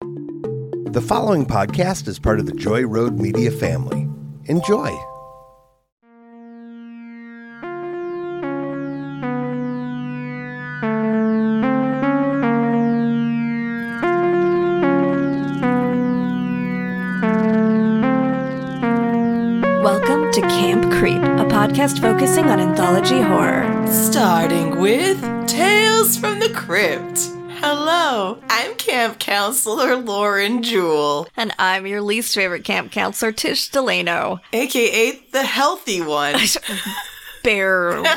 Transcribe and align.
The 0.00 1.02
following 1.06 1.46
podcast 1.46 2.06
is 2.06 2.18
part 2.18 2.38
of 2.38 2.44
the 2.44 2.52
Joy 2.52 2.82
Road 2.82 3.18
Media 3.18 3.50
family. 3.50 4.06
Enjoy. 4.44 4.90
Welcome 19.82 20.30
to 20.32 20.40
Camp 20.42 20.92
Creep, 20.92 21.22
a 21.22 21.46
podcast 21.48 22.02
focusing 22.02 22.50
on 22.50 22.60
anthology 22.60 23.22
horror. 23.22 23.86
Starting 23.86 24.78
with 24.78 25.18
Tales 25.46 26.18
from 26.18 26.38
the 26.38 26.50
Crypt. 26.50 27.30
Hello, 27.60 28.35
I'm 28.48 28.74
Camp 28.76 29.18
Counselor 29.18 29.96
Lauren 29.96 30.62
Jewell, 30.62 31.28
And 31.36 31.52
I'm 31.58 31.86
your 31.86 32.00
least 32.00 32.34
favorite 32.34 32.64
camp 32.64 32.92
counselor, 32.92 33.32
Tish 33.32 33.68
Delano. 33.68 34.40
aka 34.52 35.12
the 35.32 35.42
healthy 35.42 36.00
one. 36.00 36.36
Barely. 37.42 38.08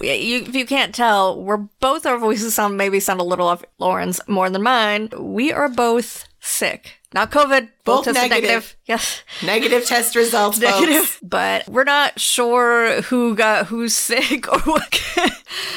you, 0.00 0.40
if 0.42 0.54
you 0.54 0.66
can't 0.66 0.94
tell, 0.94 1.40
we're 1.40 1.56
both 1.58 2.06
our 2.06 2.18
voices 2.18 2.54
sound 2.54 2.76
maybe 2.76 2.98
sound 2.98 3.20
a 3.20 3.24
little 3.24 3.46
off 3.46 3.64
Lauren's 3.78 4.20
more 4.26 4.50
than 4.50 4.62
mine. 4.62 5.10
We 5.16 5.52
are 5.52 5.68
both 5.68 6.26
sick. 6.40 6.94
Not 7.14 7.30
COVID. 7.30 7.70
Both 7.84 8.04
tested 8.04 8.30
negative. 8.30 8.76
Yes. 8.84 9.22
Negative 9.42 9.82
test 9.86 10.14
results, 10.14 10.58
Negative. 10.58 11.06
folks. 11.06 11.18
But 11.22 11.66
we're 11.66 11.84
not 11.84 12.20
sure 12.20 13.00
who 13.02 13.34
got 13.34 13.66
who's 13.66 13.94
sick 14.10 14.46
or 14.52 14.58
what. 14.60 15.02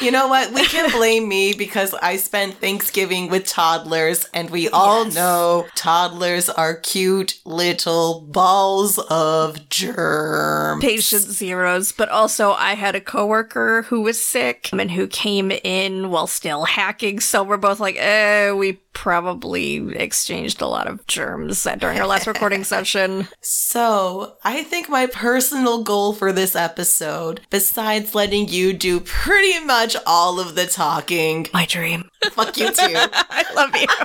You 0.01 0.11
know 0.11 0.27
what? 0.27 0.51
We 0.53 0.65
can 0.65 0.91
blame 0.91 1.29
me 1.29 1.53
because 1.53 1.93
I 1.93 2.17
spent 2.17 2.55
Thanksgiving 2.55 3.29
with 3.29 3.45
toddlers, 3.45 4.25
and 4.33 4.49
we 4.49 4.67
all 4.69 5.05
Yes. 5.05 5.15
know 5.15 5.67
toddlers 5.75 6.49
are 6.49 6.75
cute 6.75 7.39
little 7.45 8.19
balls 8.21 8.97
of 9.09 9.69
germs. 9.69 10.83
patient 10.83 11.21
zeros, 11.23 11.93
but 11.93 12.09
also 12.09 12.51
I 12.53 12.73
had 12.75 12.93
a 12.95 13.01
coworker 13.01 13.83
who 13.83 14.01
was 14.01 14.21
sick 14.21 14.69
and 14.73 14.91
who 14.91 15.07
came 15.07 15.49
in 15.51 16.09
while 16.09 16.27
still 16.27 16.65
hacking. 16.65 17.21
So 17.21 17.41
we're 17.41 17.55
both 17.55 17.79
like, 17.79 17.95
eh, 17.97 18.51
we 18.51 18.73
probably 18.93 19.95
exchanged 19.95 20.61
a 20.61 20.67
lot 20.67 20.87
of 20.87 21.07
germs 21.07 21.20
during 21.25 21.99
our 21.99 22.07
last 22.07 22.25
recording 22.27 22.63
session. 22.73 23.27
So, 23.41 24.37
I 24.43 24.63
think 24.63 24.89
my 24.89 25.05
personal 25.07 25.83
goal 25.83 26.13
for 26.13 26.31
this 26.31 26.55
episode, 26.55 27.41
besides 27.49 28.15
letting 28.15 28.47
you 28.49 28.73
do 28.73 28.99
pretty 28.99 29.63
much 29.63 29.95
all 30.05 30.39
of 30.39 30.55
the 30.55 30.65
talking, 30.65 31.47
My 31.53 31.65
dream. 31.65 32.09
fuck 32.31 32.57
you 32.57 32.67
too. 32.67 32.73
I 32.79 33.45
love 33.55 33.75
you. 33.75 33.85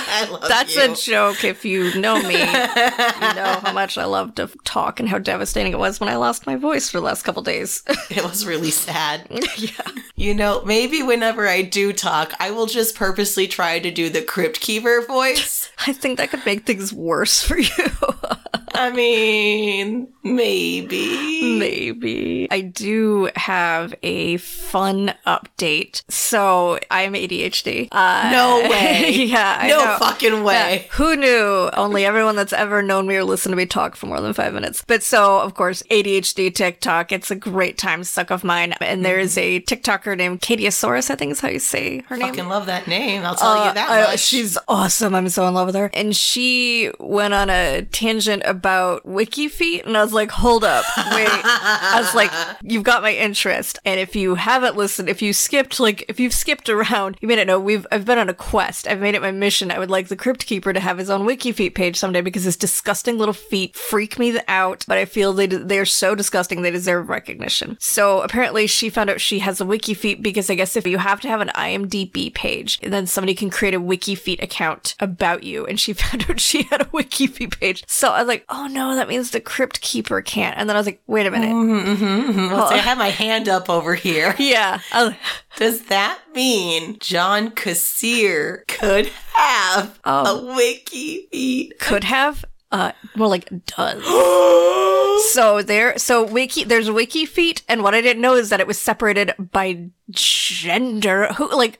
I 0.00 0.28
love 0.30 0.48
That's 0.48 0.74
you. 0.76 0.92
a 0.92 0.94
joke. 0.94 1.44
If 1.44 1.64
you 1.64 1.94
know 1.98 2.16
me, 2.22 2.38
you 2.38 3.34
know 3.34 3.60
how 3.62 3.72
much 3.72 3.98
I 3.98 4.04
love 4.04 4.34
to 4.36 4.48
talk 4.64 5.00
and 5.00 5.08
how 5.08 5.18
devastating 5.18 5.72
it 5.72 5.78
was 5.78 6.00
when 6.00 6.08
I 6.08 6.16
lost 6.16 6.46
my 6.46 6.56
voice 6.56 6.88
for 6.90 6.98
the 6.98 7.04
last 7.04 7.22
couple 7.22 7.42
days. 7.42 7.82
It 8.10 8.22
was 8.24 8.46
really 8.46 8.70
sad. 8.70 9.26
yeah. 9.56 9.70
You 10.16 10.34
know, 10.34 10.62
maybe 10.64 11.02
whenever 11.02 11.46
I 11.46 11.62
do 11.62 11.92
talk, 11.92 12.32
I 12.40 12.50
will 12.50 12.66
just 12.66 12.94
purposely 12.96 13.46
try 13.46 13.78
to 13.78 13.90
do 13.90 14.08
the 14.08 14.22
crypt 14.22 14.60
keeper 14.60 15.04
voice. 15.06 15.70
I 15.86 15.92
think 15.92 16.18
that 16.18 16.30
could 16.30 16.44
make 16.44 16.57
things 16.58 16.92
worse 16.92 17.42
for 17.42 17.58
you. 17.58 17.68
I 18.78 18.90
mean, 18.92 20.06
maybe. 20.22 21.58
Maybe. 21.58 22.46
I 22.50 22.60
do 22.60 23.28
have 23.34 23.92
a 24.04 24.36
fun 24.36 25.14
update. 25.26 26.02
So 26.08 26.78
I'm 26.90 27.14
ADHD. 27.14 27.88
Uh, 27.90 28.28
No 28.30 28.60
way. 28.70 29.10
yeah. 29.14 29.58
I 29.60 29.68
no 29.68 29.96
fucking 29.98 30.44
way. 30.44 30.54
Yeah, 30.86 30.92
who 30.92 31.16
knew? 31.16 31.70
Only 31.74 32.04
everyone 32.06 32.36
that's 32.36 32.52
ever 32.52 32.80
known 32.82 33.08
me 33.08 33.16
or 33.16 33.24
listened 33.24 33.52
to 33.52 33.56
me 33.56 33.66
talk 33.66 33.96
for 33.96 34.06
more 34.06 34.20
than 34.20 34.32
five 34.32 34.54
minutes. 34.54 34.84
But 34.86 35.02
so, 35.02 35.40
of 35.40 35.54
course, 35.54 35.82
ADHD 35.90 36.54
TikTok. 36.54 37.10
It's 37.10 37.30
a 37.32 37.36
great 37.36 37.78
time 37.78 38.04
suck 38.04 38.30
of 38.30 38.44
mine. 38.44 38.74
And 38.80 39.04
there's 39.04 39.36
a 39.36 39.60
TikToker 39.62 40.16
named 40.16 40.40
Katiosaurus, 40.40 41.10
I 41.10 41.16
think 41.16 41.32
is 41.32 41.40
how 41.40 41.48
you 41.48 41.58
say 41.58 42.02
her 42.08 42.16
name. 42.16 42.28
Fucking 42.28 42.48
love 42.48 42.66
that 42.66 42.86
name. 42.86 43.24
I'll 43.24 43.34
tell 43.34 43.48
Uh, 43.48 43.68
you 43.68 43.74
that 43.74 43.90
uh, 43.90 44.16
she's 44.16 44.56
awesome. 44.68 45.16
I'm 45.16 45.28
so 45.30 45.48
in 45.48 45.54
love 45.54 45.66
with 45.66 45.74
her. 45.74 45.90
And 45.94 46.14
she 46.14 46.92
went 47.00 47.34
on 47.34 47.50
a 47.50 47.82
tangent 47.82 48.42
about 48.44 48.67
WikiFeet, 49.06 49.86
and 49.86 49.96
I 49.96 50.02
was 50.02 50.12
like, 50.12 50.30
hold 50.30 50.64
up, 50.64 50.84
wait. 51.12 51.28
I 51.30 51.98
was 51.98 52.14
like, 52.14 52.30
you've 52.62 52.84
got 52.84 53.02
my 53.02 53.12
interest. 53.12 53.78
And 53.84 53.98
if 53.98 54.14
you 54.14 54.34
haven't 54.36 54.76
listened, 54.76 55.08
if 55.08 55.22
you 55.22 55.32
skipped, 55.32 55.80
like, 55.80 56.04
if 56.08 56.20
you've 56.20 56.32
skipped 56.32 56.68
around, 56.68 57.16
you 57.20 57.28
may 57.28 57.36
not 57.36 57.46
know, 57.46 57.60
we've, 57.60 57.86
I've 57.90 58.04
been 58.04 58.18
on 58.18 58.28
a 58.28 58.34
quest. 58.34 58.86
I've 58.86 59.00
made 59.00 59.14
it 59.14 59.22
my 59.22 59.30
mission. 59.30 59.70
I 59.70 59.78
would 59.78 59.90
like 59.90 60.08
the 60.08 60.16
Crypt 60.16 60.46
Keeper 60.46 60.72
to 60.72 60.80
have 60.80 60.98
his 60.98 61.10
own 61.10 61.24
wiki 61.24 61.52
feet 61.52 61.74
page 61.74 61.96
someday 61.96 62.20
because 62.20 62.44
his 62.44 62.56
disgusting 62.56 63.18
little 63.18 63.34
feet 63.34 63.76
freak 63.76 64.18
me 64.18 64.38
out, 64.48 64.84
but 64.86 64.98
I 64.98 65.04
feel 65.04 65.32
they, 65.32 65.46
they 65.46 65.78
are 65.78 65.84
so 65.84 66.14
disgusting, 66.14 66.62
they 66.62 66.70
deserve 66.70 67.08
recognition. 67.08 67.76
So 67.80 68.22
apparently 68.22 68.66
she 68.66 68.90
found 68.90 69.10
out 69.10 69.20
she 69.20 69.40
has 69.40 69.60
a 69.60 69.66
wiki 69.66 69.94
feet 69.94 70.22
because 70.22 70.50
I 70.50 70.54
guess 70.54 70.76
if 70.76 70.86
you 70.86 70.98
have 70.98 71.20
to 71.22 71.28
have 71.28 71.40
an 71.40 71.50
IMDb 71.54 72.32
page, 72.32 72.80
then 72.80 73.06
somebody 73.06 73.34
can 73.34 73.50
create 73.50 73.74
a 73.74 73.80
wiki 73.80 74.14
feet 74.14 74.42
account 74.42 74.94
about 75.00 75.42
you. 75.42 75.66
And 75.66 75.78
she 75.78 75.92
found 75.94 76.26
out 76.28 76.40
she 76.40 76.64
had 76.64 76.82
a 76.82 76.88
wiki 76.92 77.26
feet 77.26 77.58
page. 77.58 77.84
So 77.86 78.10
I 78.10 78.20
was 78.20 78.28
like, 78.28 78.44
oh 78.48 78.57
Oh, 78.60 78.66
no, 78.66 78.96
that 78.96 79.08
means 79.08 79.30
the 79.30 79.40
Crypt 79.40 79.80
Keeper 79.80 80.20
can't. 80.22 80.56
And 80.58 80.68
then 80.68 80.74
I 80.76 80.80
was 80.80 80.86
like, 80.86 81.00
wait 81.06 81.26
a 81.26 81.30
minute. 81.30 81.50
Mm-hmm, 81.50 81.90
mm-hmm, 82.04 82.30
mm-hmm. 82.40 82.54
Let's 82.54 82.70
say 82.70 82.74
I 82.76 82.82
have 82.82 82.98
my 82.98 83.10
hand 83.10 83.48
up 83.48 83.70
over 83.70 83.94
here. 83.94 84.34
Yeah. 84.38 84.72
Was- 84.76 84.82
oh, 84.94 85.16
Does 85.56 85.82
that 85.86 86.18
mean 86.34 86.98
John 87.00 87.50
Kassir 87.50 88.66
could 88.66 89.06
have 89.34 89.98
Oh. 90.04 90.40
a 90.50 90.54
wiki 90.56 91.28
feet? 91.30 91.78
could 91.78 92.04
have, 92.04 92.44
uh, 92.70 92.92
more 93.16 93.28
like 93.28 93.50
does. 93.66 94.02
So 95.30 95.62
there, 95.62 95.98
so 95.98 96.24
wiki, 96.24 96.62
there's 96.62 96.90
wiki 96.90 97.26
feet, 97.26 97.62
and 97.68 97.82
what 97.82 97.94
I 97.94 98.00
didn't 98.00 98.22
know 98.22 98.34
is 98.34 98.50
that 98.50 98.60
it 98.60 98.68
was 98.68 98.78
separated 98.78 99.34
by 99.38 99.90
gender, 100.10 101.26
who 101.34 101.54
like 101.54 101.78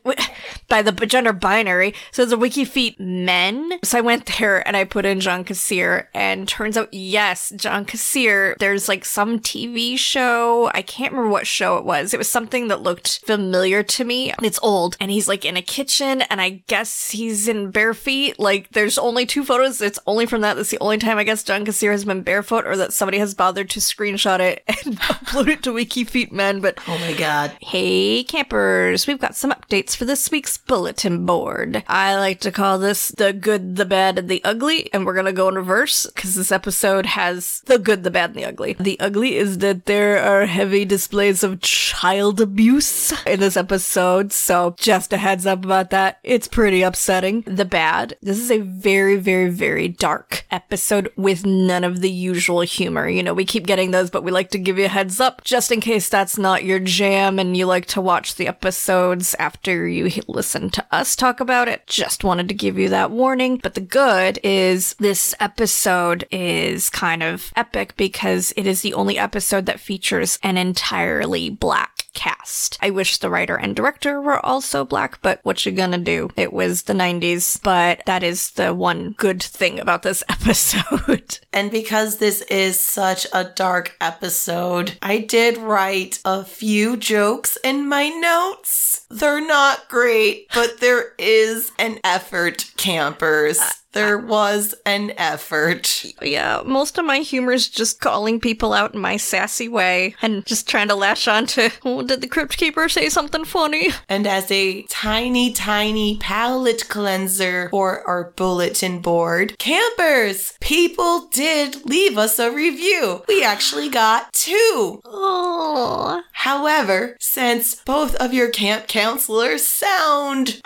by 0.68 0.82
the 0.82 0.92
gender 1.06 1.32
binary. 1.32 1.94
So 2.10 2.22
there's 2.22 2.32
a 2.32 2.36
wiki 2.36 2.64
feet 2.64 2.98
men. 3.00 3.78
So 3.82 3.98
I 3.98 4.00
went 4.02 4.26
there 4.38 4.66
and 4.66 4.76
I 4.76 4.84
put 4.84 5.06
in 5.06 5.20
John 5.20 5.44
Kassir, 5.44 6.06
and 6.14 6.46
turns 6.48 6.76
out 6.76 6.92
yes, 6.92 7.52
John 7.56 7.84
Kassir. 7.84 8.56
There's 8.58 8.88
like 8.88 9.04
some 9.04 9.38
TV 9.38 9.96
show. 9.98 10.70
I 10.74 10.82
can't 10.82 11.12
remember 11.12 11.30
what 11.30 11.46
show 11.46 11.78
it 11.78 11.84
was. 11.84 12.12
It 12.12 12.18
was 12.18 12.28
something 12.28 12.68
that 12.68 12.82
looked 12.82 13.24
familiar 13.24 13.82
to 13.82 14.04
me. 14.04 14.32
It's 14.42 14.60
old, 14.62 14.96
and 15.00 15.10
he's 15.10 15.28
like 15.28 15.44
in 15.44 15.56
a 15.56 15.62
kitchen, 15.62 16.22
and 16.22 16.40
I 16.40 16.62
guess 16.66 17.10
he's 17.10 17.48
in 17.48 17.70
bare 17.70 17.94
feet. 17.94 18.38
Like 18.38 18.70
there's 18.70 18.98
only 18.98 19.26
two 19.26 19.44
photos. 19.44 19.80
It's 19.80 19.98
only 20.06 20.26
from 20.26 20.42
that. 20.42 20.54
That's 20.54 20.70
the 20.70 20.77
only 20.80 20.98
time 20.98 21.18
I 21.18 21.24
guess 21.24 21.42
John 21.42 21.64
Kassir 21.64 21.90
has 21.92 22.04
been 22.04 22.22
barefoot, 22.22 22.66
or 22.66 22.76
that 22.76 22.92
somebody 22.92 23.18
has 23.18 23.34
bothered 23.34 23.70
to 23.70 23.80
screenshot 23.80 24.40
it 24.40 24.62
and 24.84 24.98
upload 25.00 25.48
it 25.48 25.62
to 25.64 25.72
Wiki 25.72 26.04
Feet 26.04 26.32
Men. 26.32 26.60
But 26.60 26.78
Oh 26.86 26.98
my 26.98 27.12
god. 27.12 27.52
Hey 27.60 28.24
campers, 28.24 29.06
we've 29.06 29.18
got 29.18 29.36
some 29.36 29.50
updates 29.50 29.96
for 29.96 30.04
this 30.04 30.30
week's 30.30 30.56
bulletin 30.56 31.26
board. 31.26 31.82
I 31.88 32.16
like 32.16 32.40
to 32.40 32.52
call 32.52 32.78
this 32.78 33.08
the 33.08 33.32
good, 33.32 33.76
the 33.76 33.84
bad, 33.84 34.18
and 34.18 34.28
the 34.28 34.42
ugly, 34.44 34.92
and 34.92 35.04
we're 35.04 35.14
gonna 35.14 35.32
go 35.32 35.48
in 35.48 35.54
reverse 35.54 36.06
because 36.06 36.34
this 36.34 36.52
episode 36.52 37.06
has 37.06 37.62
the 37.66 37.78
good, 37.78 38.04
the 38.04 38.10
bad, 38.10 38.30
and 38.30 38.38
the 38.38 38.44
ugly. 38.44 38.76
The 38.78 39.00
ugly 39.00 39.36
is 39.36 39.58
that 39.58 39.86
there 39.86 40.18
are 40.22 40.46
heavy 40.46 40.84
displays 40.84 41.42
of 41.42 41.60
child 41.60 42.40
abuse 42.40 43.12
in 43.26 43.40
this 43.40 43.56
episode, 43.56 44.32
so 44.32 44.74
just 44.78 45.12
a 45.12 45.16
heads 45.16 45.46
up 45.46 45.64
about 45.64 45.90
that. 45.90 46.18
It's 46.22 46.48
pretty 46.48 46.82
upsetting. 46.82 47.42
The 47.42 47.64
bad, 47.64 48.16
this 48.22 48.38
is 48.38 48.50
a 48.50 48.58
very, 48.58 49.16
very, 49.16 49.50
very 49.50 49.88
dark 49.88 50.44
episode 50.50 50.67
with 51.16 51.46
none 51.46 51.84
of 51.84 52.00
the 52.00 52.10
usual 52.10 52.60
humor. 52.60 53.08
You 53.08 53.22
know, 53.22 53.34
we 53.34 53.44
keep 53.44 53.66
getting 53.66 53.90
those, 53.90 54.10
but 54.10 54.24
we 54.24 54.30
like 54.30 54.50
to 54.50 54.58
give 54.58 54.78
you 54.78 54.86
a 54.86 54.88
heads 54.88 55.20
up 55.20 55.44
just 55.44 55.72
in 55.72 55.80
case 55.80 56.08
that's 56.08 56.38
not 56.38 56.64
your 56.64 56.78
jam 56.78 57.38
and 57.38 57.56
you 57.56 57.66
like 57.66 57.86
to 57.86 58.00
watch 58.00 58.34
the 58.34 58.48
episodes 58.48 59.34
after 59.38 59.86
you 59.86 60.10
listen 60.26 60.70
to 60.70 60.86
us 60.90 61.16
talk 61.16 61.40
about 61.40 61.68
it. 61.68 61.86
Just 61.86 62.24
wanted 62.24 62.48
to 62.48 62.54
give 62.54 62.78
you 62.78 62.88
that 62.90 63.10
warning. 63.10 63.56
But 63.56 63.74
the 63.74 63.80
good 63.80 64.38
is 64.42 64.94
this 64.94 65.34
episode 65.40 66.26
is 66.30 66.90
kind 66.90 67.22
of 67.22 67.52
epic 67.56 67.96
because 67.96 68.52
it 68.56 68.66
is 68.66 68.82
the 68.82 68.94
only 68.94 69.18
episode 69.18 69.66
that 69.66 69.80
features 69.80 70.38
an 70.42 70.56
entirely 70.56 71.50
black 71.50 72.04
cast. 72.18 72.76
I 72.82 72.90
wish 72.90 73.18
the 73.18 73.30
writer 73.30 73.54
and 73.54 73.76
director 73.76 74.20
were 74.20 74.44
also 74.44 74.84
black, 74.84 75.22
but 75.22 75.38
what 75.44 75.64
you 75.64 75.70
gonna 75.70 75.98
do? 75.98 76.30
It 76.36 76.52
was 76.52 76.82
the 76.82 76.92
90s, 76.92 77.62
but 77.62 78.02
that 78.06 78.24
is 78.24 78.50
the 78.50 78.74
one 78.74 79.14
good 79.18 79.40
thing 79.40 79.78
about 79.78 80.02
this 80.02 80.24
episode. 80.28 81.38
And 81.52 81.70
because 81.70 82.18
this 82.18 82.42
is 82.42 82.80
such 82.80 83.26
a 83.32 83.44
dark 83.44 83.96
episode, 84.00 84.98
I 85.00 85.18
did 85.18 85.58
write 85.58 86.18
a 86.24 86.44
few 86.44 86.96
jokes 86.96 87.56
in 87.62 87.88
my 87.88 88.08
notes. 88.08 89.06
They're 89.10 89.46
not 89.46 89.88
great, 89.88 90.48
but 90.54 90.80
there 90.80 91.12
is 91.18 91.72
an 91.78 91.98
effort, 92.04 92.72
campers. 92.76 93.58
Uh, 93.58 93.70
there 93.92 94.18
was 94.18 94.74
an 94.84 95.12
effort. 95.16 96.04
Yeah, 96.20 96.62
most 96.64 96.98
of 96.98 97.06
my 97.06 97.18
humor 97.18 97.52
is 97.52 97.68
just 97.68 98.00
calling 98.00 98.38
people 98.38 98.74
out 98.74 98.94
in 98.94 99.00
my 99.00 99.16
sassy 99.16 99.66
way 99.66 100.14
and 100.20 100.44
just 100.44 100.68
trying 100.68 100.88
to 100.88 100.94
lash 100.94 101.26
on 101.26 101.46
to, 101.46 101.70
oh, 101.84 102.02
did 102.02 102.20
the 102.20 102.28
Crypt 102.28 102.58
Keeper 102.58 102.88
say 102.88 103.08
something 103.08 103.44
funny? 103.44 103.88
And 104.08 104.26
as 104.26 104.50
a 104.50 104.82
tiny, 104.84 105.52
tiny 105.52 106.18
palate 106.18 106.88
cleanser 106.88 107.68
for 107.70 108.06
our 108.06 108.32
bulletin 108.36 109.00
board, 109.00 109.58
campers, 109.58 110.52
people 110.60 111.26
did 111.28 111.86
leave 111.86 112.18
us 112.18 112.38
a 112.38 112.50
review. 112.52 113.22
We 113.26 113.42
actually 113.42 113.88
got 113.88 114.32
two. 114.32 115.00
Oh, 115.04 116.22
However, 116.32 117.16
since 117.20 117.74
both 117.74 118.14
of 118.16 118.32
your 118.32 118.48
camp 118.50 118.86
counselors 118.98 119.64
sound 119.64 120.60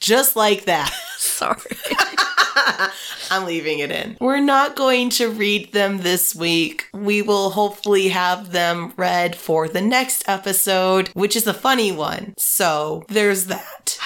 just 0.00 0.36
like 0.36 0.66
that, 0.66 0.92
sorry. 1.18 1.58
I'm 3.30 3.44
leaving 3.44 3.80
it 3.80 3.90
in. 3.90 4.16
We're 4.20 4.38
not 4.38 4.76
going 4.76 5.10
to 5.10 5.28
read 5.30 5.72
them 5.72 5.98
this 5.98 6.32
week. 6.32 6.86
We 6.92 7.22
will 7.22 7.50
hopefully 7.50 8.06
have 8.08 8.52
them 8.52 8.92
read 8.96 9.34
for 9.34 9.66
the 9.66 9.80
next 9.80 10.28
episode, 10.28 11.08
which 11.08 11.34
is 11.34 11.48
a 11.48 11.54
funny 11.54 11.90
one. 11.90 12.34
So 12.38 13.04
there's 13.08 13.46
that. 13.46 13.98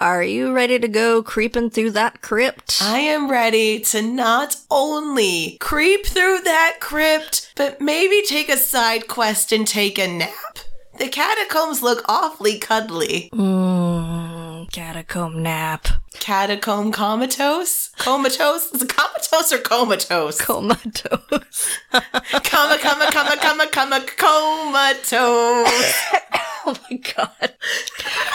Are 0.00 0.24
you 0.24 0.52
ready 0.52 0.80
to 0.80 0.88
go 0.88 1.22
creeping 1.22 1.70
through 1.70 1.92
that 1.92 2.22
crypt? 2.22 2.82
I 2.82 2.98
am 2.98 3.30
ready 3.30 3.78
to 3.80 4.02
not 4.02 4.56
only 4.68 5.58
creep 5.60 6.06
through 6.06 6.40
that 6.40 6.78
crypt, 6.80 7.52
but 7.54 7.80
maybe 7.80 8.22
take 8.26 8.48
a 8.48 8.56
side 8.56 9.06
quest 9.06 9.52
and 9.52 9.64
take 9.64 9.96
a 9.96 10.08
nap. 10.08 10.58
The 11.00 11.08
catacombs 11.08 11.82
look 11.82 12.04
awfully 12.10 12.58
cuddly. 12.58 13.30
Mmm, 13.32 14.70
catacomb 14.70 15.42
nap. 15.42 15.88
Catacomb 16.18 16.92
comatose? 16.92 17.88
Comatose? 17.96 18.70
Is 18.74 18.82
it 18.82 18.90
comatose 18.94 19.50
or 19.50 19.58
comatose? 19.60 20.38
Comatose. 20.38 21.78
Comma, 21.90 22.76
comma, 22.78 23.10
comma, 23.10 23.36
comma, 23.38 23.66
comma, 23.72 24.04
comatose. 24.18 25.94
Oh 26.66 26.76
my 26.90 26.98
god. 26.98 27.54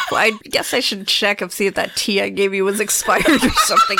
Well, 0.09 0.19
I 0.19 0.31
guess 0.45 0.73
I 0.73 0.79
should 0.79 1.05
check 1.05 1.41
and 1.41 1.51
see 1.51 1.67
if 1.67 1.75
that 1.75 1.95
tea 1.95 2.19
I 2.19 2.29
gave 2.29 2.55
you 2.55 2.65
was 2.65 2.79
expired 2.79 3.23
or 3.27 3.49
something. 3.51 3.97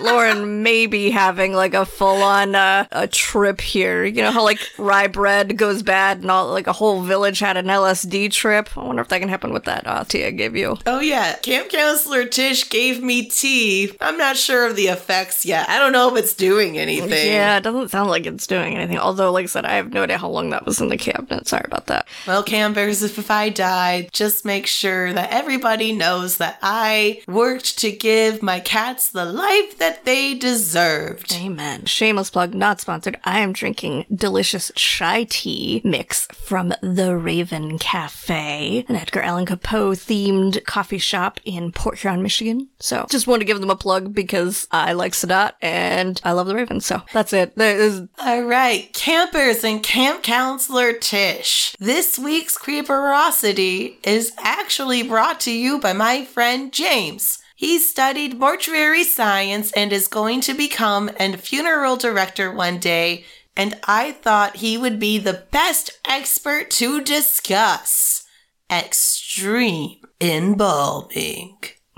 Lauren 0.00 0.62
may 0.62 0.86
be 0.86 1.10
having 1.10 1.52
like 1.52 1.74
a 1.74 1.84
full 1.86 2.22
on 2.22 2.54
uh, 2.54 2.86
a 2.90 3.06
trip 3.06 3.60
here. 3.60 4.04
You 4.04 4.22
know 4.22 4.30
how 4.30 4.42
like 4.42 4.58
rye 4.78 5.06
bread 5.06 5.56
goes 5.56 5.82
bad 5.82 6.18
and 6.18 6.30
all 6.30 6.48
like 6.48 6.66
a 6.66 6.72
whole 6.72 7.02
village 7.02 7.38
had 7.38 7.56
an 7.56 7.66
LSD 7.66 8.30
trip. 8.30 8.76
I 8.76 8.84
wonder 8.84 9.02
if 9.02 9.08
that 9.08 9.20
can 9.20 9.28
happen 9.28 9.52
with 9.52 9.64
that 9.64 9.86
uh, 9.86 10.04
tea 10.04 10.24
I 10.24 10.30
gave 10.30 10.56
you. 10.56 10.76
Oh 10.86 11.00
yeah, 11.00 11.36
camp 11.36 11.70
counselor 11.70 12.24
Tish 12.26 12.68
gave 12.68 13.02
me 13.02 13.28
tea. 13.28 13.92
I'm 14.00 14.18
not 14.18 14.36
sure 14.36 14.66
of 14.66 14.76
the 14.76 14.86
effects 14.86 15.44
yet. 15.44 15.68
I 15.68 15.78
don't 15.78 15.92
know 15.92 16.14
if 16.14 16.22
it's 16.22 16.34
doing 16.34 16.78
anything. 16.78 17.32
Yeah, 17.32 17.58
it 17.58 17.62
doesn't 17.62 17.90
sound 17.90 18.10
like 18.10 18.26
it's 18.26 18.46
doing 18.46 18.74
anything. 18.74 18.98
Although, 18.98 19.32
like 19.32 19.44
I 19.44 19.46
said, 19.46 19.64
I 19.64 19.74
have 19.74 19.92
no 19.92 20.02
idea 20.02 20.18
how 20.18 20.28
long 20.28 20.50
that 20.50 20.64
was 20.66 20.80
in 20.80 20.88
the 20.88 20.96
cabinet. 20.96 21.46
Sorry 21.46 21.64
about 21.66 21.86
that. 21.86 22.08
Well, 22.26 22.42
campers, 22.42 23.02
if, 23.02 23.18
if 23.18 23.30
I 23.30 23.48
die, 23.48 24.08
just 24.12 24.44
make 24.44 24.66
sure 24.66 25.12
that 25.12 25.30
everybody 25.32 25.92
knows 25.92 26.38
that 26.38 26.58
I 26.62 27.22
worked 27.28 27.78
to 27.78 27.92
give 27.92 28.42
my 28.42 28.60
cats 28.60 29.10
the 29.10 29.24
life 29.24 29.78
that 29.78 29.83
they 30.04 30.34
deserved. 30.34 31.32
Amen. 31.34 31.84
Shameless 31.86 32.30
plug, 32.30 32.54
not 32.54 32.80
sponsored. 32.80 33.18
I 33.24 33.40
am 33.40 33.52
drinking 33.52 34.06
delicious 34.14 34.70
chai 34.74 35.24
tea 35.28 35.80
mix 35.84 36.26
from 36.28 36.74
the 36.80 37.16
Raven 37.16 37.78
Cafe, 37.78 38.84
an 38.88 38.96
Edgar 38.96 39.20
Allan 39.20 39.46
Poe 39.46 39.90
themed 39.90 40.64
coffee 40.64 40.98
shop 40.98 41.40
in 41.44 41.72
Port 41.72 41.98
Huron, 41.98 42.22
Michigan. 42.22 42.68
So 42.80 43.06
just 43.10 43.26
wanted 43.26 43.40
to 43.40 43.44
give 43.46 43.60
them 43.60 43.70
a 43.70 43.76
plug 43.76 44.14
because 44.14 44.66
I 44.70 44.92
like 44.92 45.12
Sadat 45.12 45.52
and 45.60 46.20
I 46.24 46.32
love 46.32 46.46
the 46.46 46.54
Raven. 46.54 46.80
So 46.80 47.02
that's 47.12 47.32
it. 47.32 47.56
There 47.56 47.76
is 47.76 48.02
All 48.18 48.42
right, 48.42 48.92
campers 48.92 49.64
and 49.64 49.82
camp 49.82 50.22
counselor 50.22 50.92
Tish. 50.92 51.76
This 51.78 52.18
week's 52.18 52.58
Creeperosity 52.58 53.96
is 54.06 54.32
actually 54.38 55.02
brought 55.02 55.40
to 55.40 55.52
you 55.52 55.78
by 55.78 55.92
my 55.92 56.24
friend 56.24 56.72
James. 56.72 57.38
He 57.64 57.78
studied 57.78 58.38
mortuary 58.38 59.04
science 59.04 59.72
and 59.72 59.90
is 59.90 60.06
going 60.06 60.42
to 60.42 60.52
become 60.52 61.10
a 61.18 61.34
funeral 61.38 61.96
director 61.96 62.52
one 62.52 62.78
day, 62.78 63.24
and 63.56 63.80
I 63.84 64.12
thought 64.12 64.56
he 64.56 64.76
would 64.76 65.00
be 65.00 65.16
the 65.16 65.46
best 65.50 65.98
expert 66.06 66.70
to 66.72 67.00
discuss 67.00 68.24
extreme 68.70 70.02
embalming. 70.20 71.56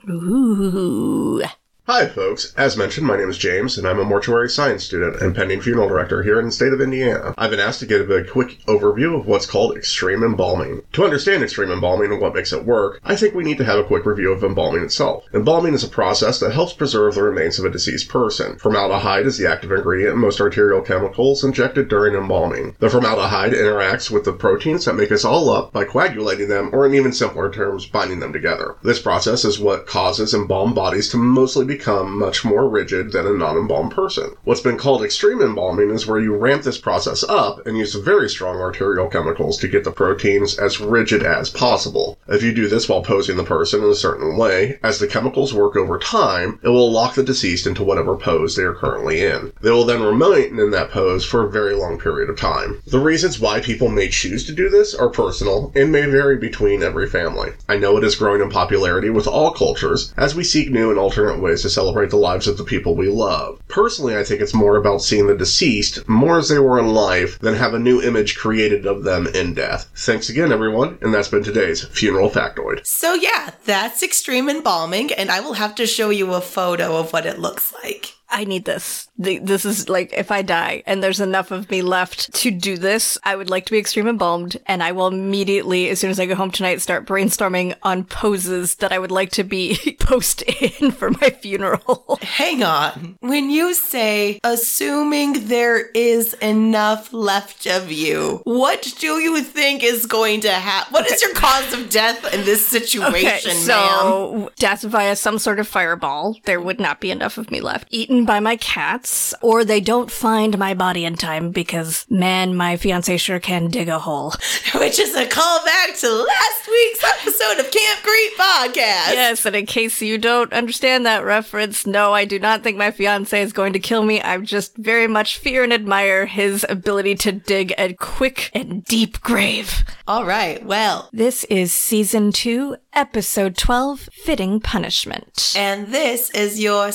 ooh. 0.08 1.42
Hi, 1.88 2.08
folks. 2.08 2.52
As 2.56 2.76
mentioned, 2.76 3.06
my 3.06 3.16
name 3.16 3.30
is 3.30 3.38
James, 3.38 3.78
and 3.78 3.86
I'm 3.86 4.00
a 4.00 4.04
mortuary 4.04 4.50
science 4.50 4.82
student 4.82 5.22
and 5.22 5.36
pending 5.36 5.60
funeral 5.60 5.86
director 5.86 6.24
here 6.24 6.40
in 6.40 6.46
the 6.46 6.50
state 6.50 6.72
of 6.72 6.80
Indiana. 6.80 7.32
I've 7.38 7.52
been 7.52 7.60
asked 7.60 7.78
to 7.78 7.86
give 7.86 8.10
a 8.10 8.24
quick 8.24 8.58
overview 8.66 9.16
of 9.16 9.28
what's 9.28 9.46
called 9.46 9.76
extreme 9.76 10.24
embalming. 10.24 10.82
To 10.94 11.04
understand 11.04 11.44
extreme 11.44 11.70
embalming 11.70 12.10
and 12.10 12.20
what 12.20 12.34
makes 12.34 12.52
it 12.52 12.64
work, 12.64 13.00
I 13.04 13.14
think 13.14 13.34
we 13.34 13.44
need 13.44 13.58
to 13.58 13.64
have 13.64 13.78
a 13.78 13.84
quick 13.84 14.04
review 14.04 14.32
of 14.32 14.42
embalming 14.42 14.82
itself. 14.82 15.26
Embalming 15.32 15.74
is 15.74 15.84
a 15.84 15.88
process 15.88 16.40
that 16.40 16.52
helps 16.52 16.72
preserve 16.72 17.14
the 17.14 17.22
remains 17.22 17.60
of 17.60 17.64
a 17.64 17.70
deceased 17.70 18.08
person. 18.08 18.56
Formaldehyde 18.58 19.24
is 19.24 19.38
the 19.38 19.48
active 19.48 19.70
ingredient 19.70 20.14
in 20.14 20.18
most 20.18 20.40
arterial 20.40 20.80
chemicals 20.80 21.44
injected 21.44 21.86
during 21.86 22.16
embalming. 22.16 22.74
The 22.80 22.90
formaldehyde 22.90 23.52
interacts 23.52 24.10
with 24.10 24.24
the 24.24 24.32
proteins 24.32 24.86
that 24.86 24.94
make 24.94 25.12
us 25.12 25.24
all 25.24 25.50
up 25.50 25.72
by 25.72 25.84
coagulating 25.84 26.48
them, 26.48 26.70
or 26.72 26.84
in 26.84 26.94
even 26.94 27.12
simpler 27.12 27.48
terms, 27.48 27.86
binding 27.86 28.18
them 28.18 28.32
together. 28.32 28.74
This 28.82 29.00
process 29.00 29.44
is 29.44 29.60
what 29.60 29.86
causes 29.86 30.34
embalmed 30.34 30.74
bodies 30.74 31.10
to 31.10 31.16
mostly 31.16 31.64
be 31.64 31.75
become 31.76 32.18
much 32.18 32.44
more 32.44 32.68
rigid 32.68 33.12
than 33.12 33.26
a 33.26 33.32
non-embalmed 33.32 33.92
person. 33.92 34.34
What's 34.44 34.62
been 34.62 34.78
called 34.78 35.02
extreme 35.02 35.42
embalming 35.42 35.90
is 35.90 36.06
where 36.06 36.20
you 36.20 36.34
ramp 36.34 36.62
this 36.62 36.78
process 36.78 37.22
up 37.24 37.66
and 37.66 37.76
use 37.76 37.94
very 37.94 38.30
strong 38.30 38.56
arterial 38.60 39.08
chemicals 39.08 39.58
to 39.58 39.68
get 39.68 39.84
the 39.84 39.92
proteins 39.92 40.58
as 40.58 40.80
rigid 40.80 41.22
as 41.22 41.50
possible. 41.50 42.18
If 42.28 42.42
you 42.42 42.54
do 42.54 42.68
this 42.68 42.88
while 42.88 43.02
posing 43.02 43.36
the 43.36 43.44
person 43.44 43.82
in 43.82 43.90
a 43.90 43.94
certain 43.94 44.38
way, 44.38 44.78
as 44.82 44.98
the 44.98 45.06
chemicals 45.06 45.52
work 45.52 45.76
over 45.76 45.98
time, 45.98 46.58
it 46.62 46.68
will 46.68 46.90
lock 46.90 47.14
the 47.14 47.22
deceased 47.22 47.66
into 47.66 47.84
whatever 47.84 48.16
pose 48.16 48.56
they 48.56 48.62
are 48.62 48.74
currently 48.74 49.22
in. 49.22 49.52
They 49.60 49.70
will 49.70 49.84
then 49.84 50.02
remain 50.02 50.58
in 50.58 50.70
that 50.70 50.90
pose 50.90 51.26
for 51.26 51.44
a 51.44 51.50
very 51.50 51.74
long 51.74 51.98
period 51.98 52.30
of 52.30 52.38
time. 52.38 52.80
The 52.86 52.98
reasons 52.98 53.38
why 53.38 53.60
people 53.60 53.88
may 53.88 54.08
choose 54.08 54.46
to 54.46 54.54
do 54.54 54.70
this 54.70 54.94
are 54.94 55.10
personal 55.10 55.72
and 55.74 55.92
may 55.92 56.06
vary 56.06 56.38
between 56.38 56.82
every 56.82 57.08
family. 57.08 57.50
I 57.68 57.76
know 57.76 57.98
it 57.98 58.04
is 58.04 58.16
growing 58.16 58.40
in 58.40 58.48
popularity 58.48 59.10
with 59.10 59.26
all 59.26 59.50
cultures 59.50 60.14
as 60.16 60.34
we 60.34 60.42
seek 60.42 60.70
new 60.70 60.90
and 60.90 60.98
alternate 60.98 61.40
ways 61.40 61.65
to 61.66 61.70
celebrate 61.70 62.10
the 62.10 62.16
lives 62.16 62.46
of 62.46 62.56
the 62.56 62.64
people 62.64 62.94
we 62.94 63.08
love. 63.08 63.60
Personally, 63.68 64.16
I 64.16 64.24
think 64.24 64.40
it's 64.40 64.54
more 64.54 64.76
about 64.76 65.02
seeing 65.02 65.26
the 65.26 65.36
deceased 65.36 66.08
more 66.08 66.38
as 66.38 66.48
they 66.48 66.58
were 66.58 66.78
in 66.78 66.88
life 66.88 67.38
than 67.40 67.54
have 67.54 67.74
a 67.74 67.78
new 67.78 68.00
image 68.00 68.36
created 68.36 68.86
of 68.86 69.04
them 69.04 69.26
in 69.26 69.54
death. 69.54 69.90
Thanks 69.96 70.28
again, 70.28 70.52
everyone, 70.52 70.98
and 71.02 71.12
that's 71.12 71.28
been 71.28 71.42
today's 71.42 71.84
Funeral 71.84 72.30
Factoid. 72.30 72.86
So, 72.86 73.14
yeah, 73.14 73.50
that's 73.64 74.02
extreme 74.02 74.48
embalming, 74.48 75.12
and 75.12 75.30
I 75.30 75.40
will 75.40 75.54
have 75.54 75.74
to 75.76 75.86
show 75.86 76.10
you 76.10 76.34
a 76.34 76.40
photo 76.40 76.96
of 76.96 77.12
what 77.12 77.26
it 77.26 77.38
looks 77.38 77.72
like. 77.82 78.15
I 78.28 78.44
need 78.44 78.64
this. 78.64 79.08
This 79.16 79.64
is 79.64 79.88
like 79.88 80.12
if 80.12 80.30
I 80.30 80.42
die 80.42 80.82
and 80.86 81.02
there's 81.02 81.20
enough 81.20 81.50
of 81.50 81.70
me 81.70 81.82
left 81.82 82.32
to 82.34 82.50
do 82.50 82.76
this, 82.76 83.16
I 83.24 83.36
would 83.36 83.50
like 83.50 83.66
to 83.66 83.72
be 83.72 83.78
extreme 83.78 84.08
embalmed, 84.08 84.58
and 84.66 84.82
I 84.82 84.92
will 84.92 85.06
immediately, 85.06 85.88
as 85.88 86.00
soon 86.00 86.10
as 86.10 86.20
I 86.20 86.26
go 86.26 86.34
home 86.34 86.50
tonight, 86.50 86.80
start 86.80 87.06
brainstorming 87.06 87.74
on 87.82 88.04
poses 88.04 88.76
that 88.76 88.92
I 88.92 88.98
would 88.98 89.10
like 89.10 89.30
to 89.32 89.44
be 89.44 89.96
post 90.00 90.42
in 90.42 90.90
for 90.90 91.10
my 91.10 91.30
funeral. 91.30 92.18
Hang 92.22 92.62
on. 92.62 93.16
When 93.20 93.50
you 93.50 93.74
say, 93.74 94.40
assuming 94.44 95.46
there 95.48 95.86
is 95.90 96.34
enough 96.34 97.12
left 97.12 97.66
of 97.66 97.90
you, 97.92 98.40
what 98.44 98.94
do 98.98 99.18
you 99.18 99.42
think 99.42 99.82
is 99.82 100.06
going 100.06 100.40
to 100.42 100.50
happen? 100.50 100.92
What 100.92 101.10
is 101.10 101.22
your 101.22 101.34
cause 101.34 101.72
of 101.72 101.90
death 101.90 102.32
in 102.34 102.44
this 102.44 102.66
situation, 102.66 103.52
ma'am? 103.52 103.62
so 103.66 104.50
death 104.56 104.82
via 104.82 105.16
some 105.16 105.38
sort 105.38 105.58
of 105.58 105.68
fireball. 105.68 106.36
There 106.44 106.60
would 106.60 106.80
not 106.80 107.00
be 107.00 107.10
enough 107.10 107.38
of 107.38 107.50
me 107.50 107.60
left. 107.60 107.88
Eaten 107.90 108.15
by 108.24 108.40
my 108.40 108.56
cats, 108.56 109.34
or 109.42 109.64
they 109.64 109.80
don't 109.80 110.10
find 110.10 110.58
my 110.58 110.74
body 110.74 111.04
in 111.04 111.16
time 111.16 111.50
because, 111.50 112.06
man, 112.08 112.54
my 112.56 112.76
fiance 112.76 113.16
sure 113.18 113.38
can 113.40 113.68
dig 113.68 113.88
a 113.88 113.98
hole. 113.98 114.32
Which 114.74 114.98
is 114.98 115.14
a 115.14 115.26
callback 115.26 116.00
to 116.00 116.08
last 116.10 116.68
week's 116.68 117.04
episode 117.04 117.58
of 117.64 117.70
Camp 117.70 118.00
Creep 118.02 118.32
Podcast. 118.36 119.12
Yes, 119.12 119.44
and 119.46 119.54
in 119.56 119.66
case 119.66 120.00
you 120.00 120.18
don't 120.18 120.52
understand 120.52 121.04
that 121.06 121.24
reference, 121.24 121.86
no, 121.86 122.12
I 122.12 122.24
do 122.24 122.38
not 122.38 122.62
think 122.62 122.76
my 122.76 122.90
fiance 122.90 123.40
is 123.40 123.52
going 123.52 123.72
to 123.74 123.78
kill 123.78 124.02
me. 124.02 124.20
I 124.22 124.38
just 124.38 124.76
very 124.76 125.06
much 125.08 125.38
fear 125.38 125.62
and 125.64 125.72
admire 125.72 126.26
his 126.26 126.64
ability 126.68 127.16
to 127.16 127.32
dig 127.32 127.74
a 127.78 127.92
quick 127.94 128.50
and 128.54 128.84
deep 128.84 129.20
grave. 129.20 129.84
All 130.08 130.24
right, 130.24 130.64
well, 130.64 131.08
This 131.12 131.44
is 131.44 131.72
season 131.72 132.30
two, 132.32 132.76
episode 132.92 133.56
12, 133.56 134.08
Fitting 134.12 134.60
Punishment. 134.60 135.54
and 135.56 135.88
this 135.88 136.30
is 136.30 136.60
your 136.60 136.92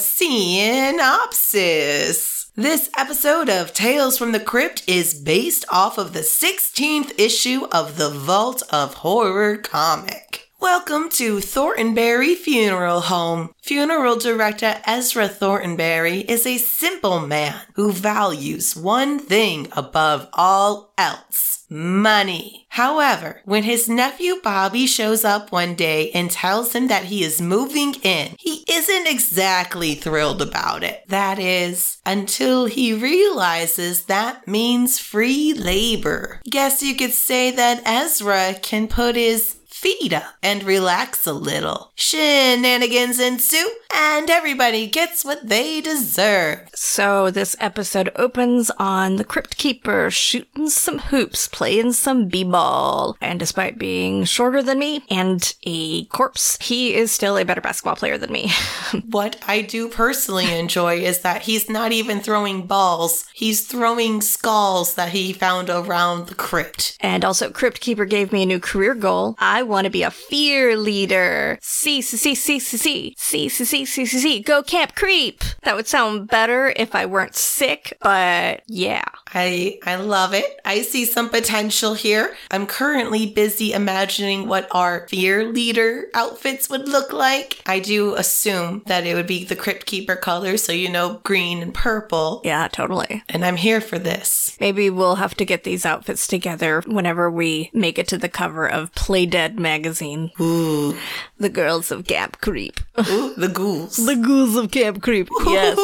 synopsis. 1.11 2.51
This 2.55 2.89
episode 2.97 3.49
of 3.49 3.73
Tales 3.73 4.17
from 4.17 4.31
the 4.31 4.39
Crypt 4.39 4.83
is 4.87 5.13
based 5.13 5.65
off 5.69 5.97
of 5.97 6.13
the 6.13 6.19
16th 6.21 7.19
issue 7.19 7.67
of 7.71 7.97
the 7.97 8.09
Vault 8.09 8.63
of 8.71 8.93
Horror 8.95 9.57
comic. 9.57 10.49
Welcome 10.61 11.09
to 11.09 11.37
Thorntonberry 11.37 12.35
Funeral 12.35 13.01
Home. 13.01 13.49
Funeral 13.61 14.15
director 14.17 14.79
Ezra 14.85 15.27
Thorntonberry 15.27 16.23
is 16.29 16.45
a 16.45 16.57
simple 16.57 17.19
man 17.19 17.59
who 17.75 17.91
values 17.91 18.75
one 18.75 19.19
thing 19.19 19.67
above 19.73 20.29
all 20.33 20.93
else 20.97 21.60
money. 21.71 22.67
However, 22.69 23.41
when 23.45 23.63
his 23.63 23.89
nephew 23.89 24.35
Bobby 24.43 24.85
shows 24.85 25.23
up 25.23 25.51
one 25.51 25.73
day 25.75 26.11
and 26.11 26.29
tells 26.29 26.73
him 26.73 26.87
that 26.87 27.05
he 27.05 27.23
is 27.23 27.41
moving 27.41 27.95
in, 28.03 28.35
he 28.37 28.63
isn't 28.69 29.07
exactly 29.07 29.95
thrilled 29.95 30.41
about 30.41 30.83
it. 30.83 31.03
That 31.07 31.39
is, 31.39 31.97
until 32.05 32.65
he 32.65 32.93
realizes 32.93 34.03
that 34.05 34.47
means 34.47 34.99
free 34.99 35.53
labor. 35.53 36.41
Guess 36.49 36.83
you 36.83 36.95
could 36.95 37.13
say 37.13 37.51
that 37.51 37.81
Ezra 37.85 38.55
can 38.61 38.87
put 38.87 39.15
his 39.15 39.55
feet 39.81 40.13
up 40.13 40.35
and 40.43 40.63
relax 40.63 41.25
a 41.25 41.33
little. 41.33 41.91
Shenanigans 41.95 43.19
ensue, 43.19 43.71
and 43.91 44.29
everybody 44.29 44.85
gets 44.85 45.25
what 45.25 45.47
they 45.49 45.81
deserve. 45.81 46.69
So 46.75 47.31
this 47.31 47.55
episode 47.59 48.11
opens 48.15 48.69
on 48.77 49.15
the 49.15 49.23
Crypt 49.23 49.57
Keeper 49.57 50.11
shooting 50.11 50.69
some 50.69 50.99
hoops, 50.99 51.47
playing 51.47 51.93
some 51.93 52.27
b-ball, 52.27 53.17
and 53.19 53.39
despite 53.39 53.79
being 53.79 54.23
shorter 54.23 54.61
than 54.61 54.77
me 54.77 55.03
and 55.09 55.53
a 55.63 56.05
corpse, 56.05 56.57
he 56.61 56.93
is 56.93 57.11
still 57.11 57.35
a 57.37 57.43
better 57.43 57.61
basketball 57.61 57.95
player 57.95 58.17
than 58.17 58.31
me. 58.31 58.51
What 59.09 59.41
I 59.47 59.61
do 59.61 59.87
personally 59.89 60.57
enjoy 60.57 60.97
is 60.99 61.19
that 61.19 61.43
he's 61.43 61.69
not 61.69 61.91
even 61.91 62.19
throwing 62.19 62.67
balls, 62.67 63.25
he's 63.33 63.65
throwing 63.65 64.21
skulls 64.21 64.95
that 64.95 65.09
he 65.09 65.33
found 65.33 65.69
around 65.69 66.27
the 66.27 66.35
crypt. 66.35 66.97
and 67.01 67.25
also, 67.25 67.49
Crypt 67.49 67.79
Keeper 67.81 68.05
gave 68.05 68.31
me 68.31 68.43
a 68.43 68.45
new 68.45 68.59
career 68.59 68.93
goal. 68.93 69.35
I 69.39 69.63
want 69.71 69.85
to 69.85 69.91
be 69.91 70.03
a 70.03 70.11
fear 70.11 70.77
leader. 70.77 71.57
C 71.61 72.01
C 72.01 72.17
C 72.17 72.35
C 72.35 72.59
C 72.59 73.15
C 73.17 73.49
C 73.49 73.65
C 73.65 73.85
C 73.85 74.05
C 74.05 74.19
C. 74.19 74.39
Go 74.41 74.61
Camp 74.61 74.95
Creep. 74.95 75.43
That 75.63 75.75
would 75.75 75.87
sound 75.87 76.27
better 76.27 76.73
if 76.75 76.93
I 76.93 77.05
weren't 77.05 77.35
sick, 77.35 77.97
but 78.01 78.61
yeah. 78.67 79.03
I 79.33 79.79
I 79.85 79.95
love 79.95 80.33
it. 80.33 80.59
I 80.65 80.81
see 80.81 81.05
some 81.05 81.29
potential 81.29 81.93
here. 81.93 82.35
I'm 82.49 82.67
currently 82.67 83.25
busy 83.27 83.71
imagining 83.73 84.47
what 84.47 84.67
our 84.71 85.07
fear 85.07 85.45
leader 85.51 86.05
outfits 86.13 86.69
would 86.69 86.87
look 86.87 87.13
like. 87.13 87.61
I 87.65 87.79
do 87.79 88.15
assume 88.15 88.83
that 88.87 89.05
it 89.05 89.15
would 89.15 89.27
be 89.27 89.45
the 89.45 89.55
crypt 89.55 89.85
keeper 89.85 90.15
colors, 90.15 90.63
so 90.63 90.71
you 90.73 90.89
know 90.89 91.19
green 91.23 91.61
and 91.61 91.73
purple. 91.73 92.41
Yeah, 92.43 92.67
totally. 92.67 93.23
And 93.29 93.45
I'm 93.45 93.55
here 93.57 93.79
for 93.81 93.97
this. 93.97 94.57
Maybe 94.59 94.89
we'll 94.89 95.15
have 95.15 95.35
to 95.35 95.45
get 95.45 95.63
these 95.63 95.85
outfits 95.85 96.27
together 96.27 96.81
whenever 96.85 97.31
we 97.31 97.69
make 97.73 97.97
it 97.97 98.07
to 98.09 98.17
the 98.17 98.29
cover 98.29 98.67
of 98.69 98.93
Play 98.95 99.25
Dead 99.25 99.59
magazine. 99.59 100.31
Ooh, 100.39 100.97
The 101.37 101.49
girls 101.49 101.89
of 101.91 102.05
Camp 102.05 102.41
Creep. 102.41 102.79
ooh, 102.99 103.33
the 103.35 103.47
ghouls. 103.47 103.95
The 103.97 104.15
ghouls 104.15 104.55
of 104.55 104.71
Camp 104.71 105.01
Creep. 105.01 105.29
Yes. 105.45 105.77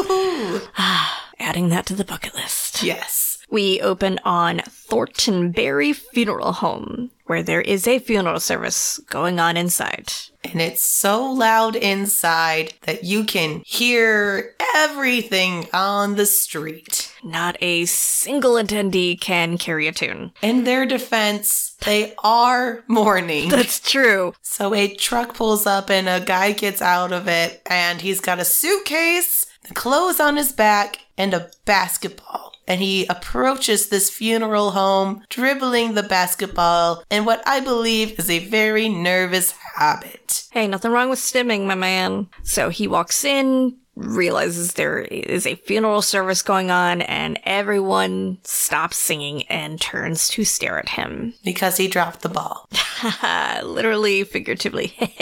Adding 1.40 1.70
that 1.70 1.86
to 1.86 1.94
the 1.96 2.04
bucket 2.06 2.34
list. 2.36 2.84
yes. 2.84 3.27
We 3.50 3.80
open 3.82 4.20
on 4.26 4.60
Thorntonberry 4.60 5.96
Funeral 5.96 6.52
Home, 6.54 7.12
where 7.26 7.44
there 7.44 7.62
is 7.62 7.88
a 7.88 8.00
funeral 8.00 8.40
service 8.40 9.00
going 9.10 9.40
on 9.40 9.56
inside. 9.56 10.12
And 10.44 10.62
it's 10.62 10.82
so 10.82 11.32
loud 11.32 11.76
inside 11.76 12.74
that 12.82 13.04
you 13.04 13.24
can 13.24 13.62
hear 13.66 14.56
everything 14.76 15.68
on 15.74 16.16
the 16.16 16.26
street. 16.26 17.14
Not 17.24 17.58
a 17.62 17.86
single 17.86 18.54
attendee 18.54 19.20
can 19.20 19.58
carry 19.58 19.88
a 19.88 19.92
tune. 19.92 20.32
In 20.42 20.64
their 20.64 20.86
defense, 20.86 21.76
they 21.86 22.16
are 22.24 22.84
mourning. 22.88 23.50
That's 23.50 23.80
true. 23.80 24.34
So 24.42 24.74
a 24.74 24.94
truck 24.94 25.34
pulls 25.34 25.66
up 25.66 25.90
and 25.90 26.08
a 26.08 26.20
guy 26.20 26.52
gets 26.52 26.82
out 26.82 27.12
of 27.12 27.28
it 27.28 27.62
and 27.66 28.02
he's 28.02 28.22
got 28.22 28.40
a 28.40 28.46
suitcase, 28.46 29.46
clothes 29.74 30.20
on 30.20 30.38
his 30.38 30.52
back, 30.52 31.00
and 31.18 31.34
a 31.34 31.50
basketball. 31.66 32.47
And 32.68 32.82
he 32.82 33.06
approaches 33.08 33.88
this 33.88 34.10
funeral 34.10 34.72
home, 34.72 35.24
dribbling 35.30 35.94
the 35.94 36.04
basketball 36.04 37.04
in 37.10 37.26
what 37.26 37.42
I 37.48 37.60
believe 37.60 38.20
is 38.20 38.30
a 38.30 38.40
very 38.48 38.90
nervous 38.90 39.52
habit. 39.76 40.48
Hey, 40.52 40.68
nothing 40.68 40.92
wrong 40.92 41.10
with 41.10 41.20
stimming, 41.20 41.66
my 41.66 41.76
man. 41.76 42.28
So 42.44 42.70
he 42.70 42.88
walks 42.88 43.24
in, 43.24 43.78
realizes 43.96 44.74
there 44.74 45.00
is 45.00 45.48
a 45.48 45.56
funeral 45.56 46.02
service 46.02 46.42
going 46.42 46.70
on, 46.72 47.02
and 47.02 47.40
everyone 47.44 48.38
stops 48.44 48.98
singing 48.98 49.44
and 49.48 49.82
turns 49.82 50.30
to 50.30 50.44
stare 50.44 50.78
at 50.78 50.90
him. 50.90 51.34
Because 51.44 51.78
he 51.78 51.88
dropped 51.88 52.22
the 52.22 52.30
ball. 52.30 52.70
Literally, 53.64 54.24
figuratively. 54.24 54.94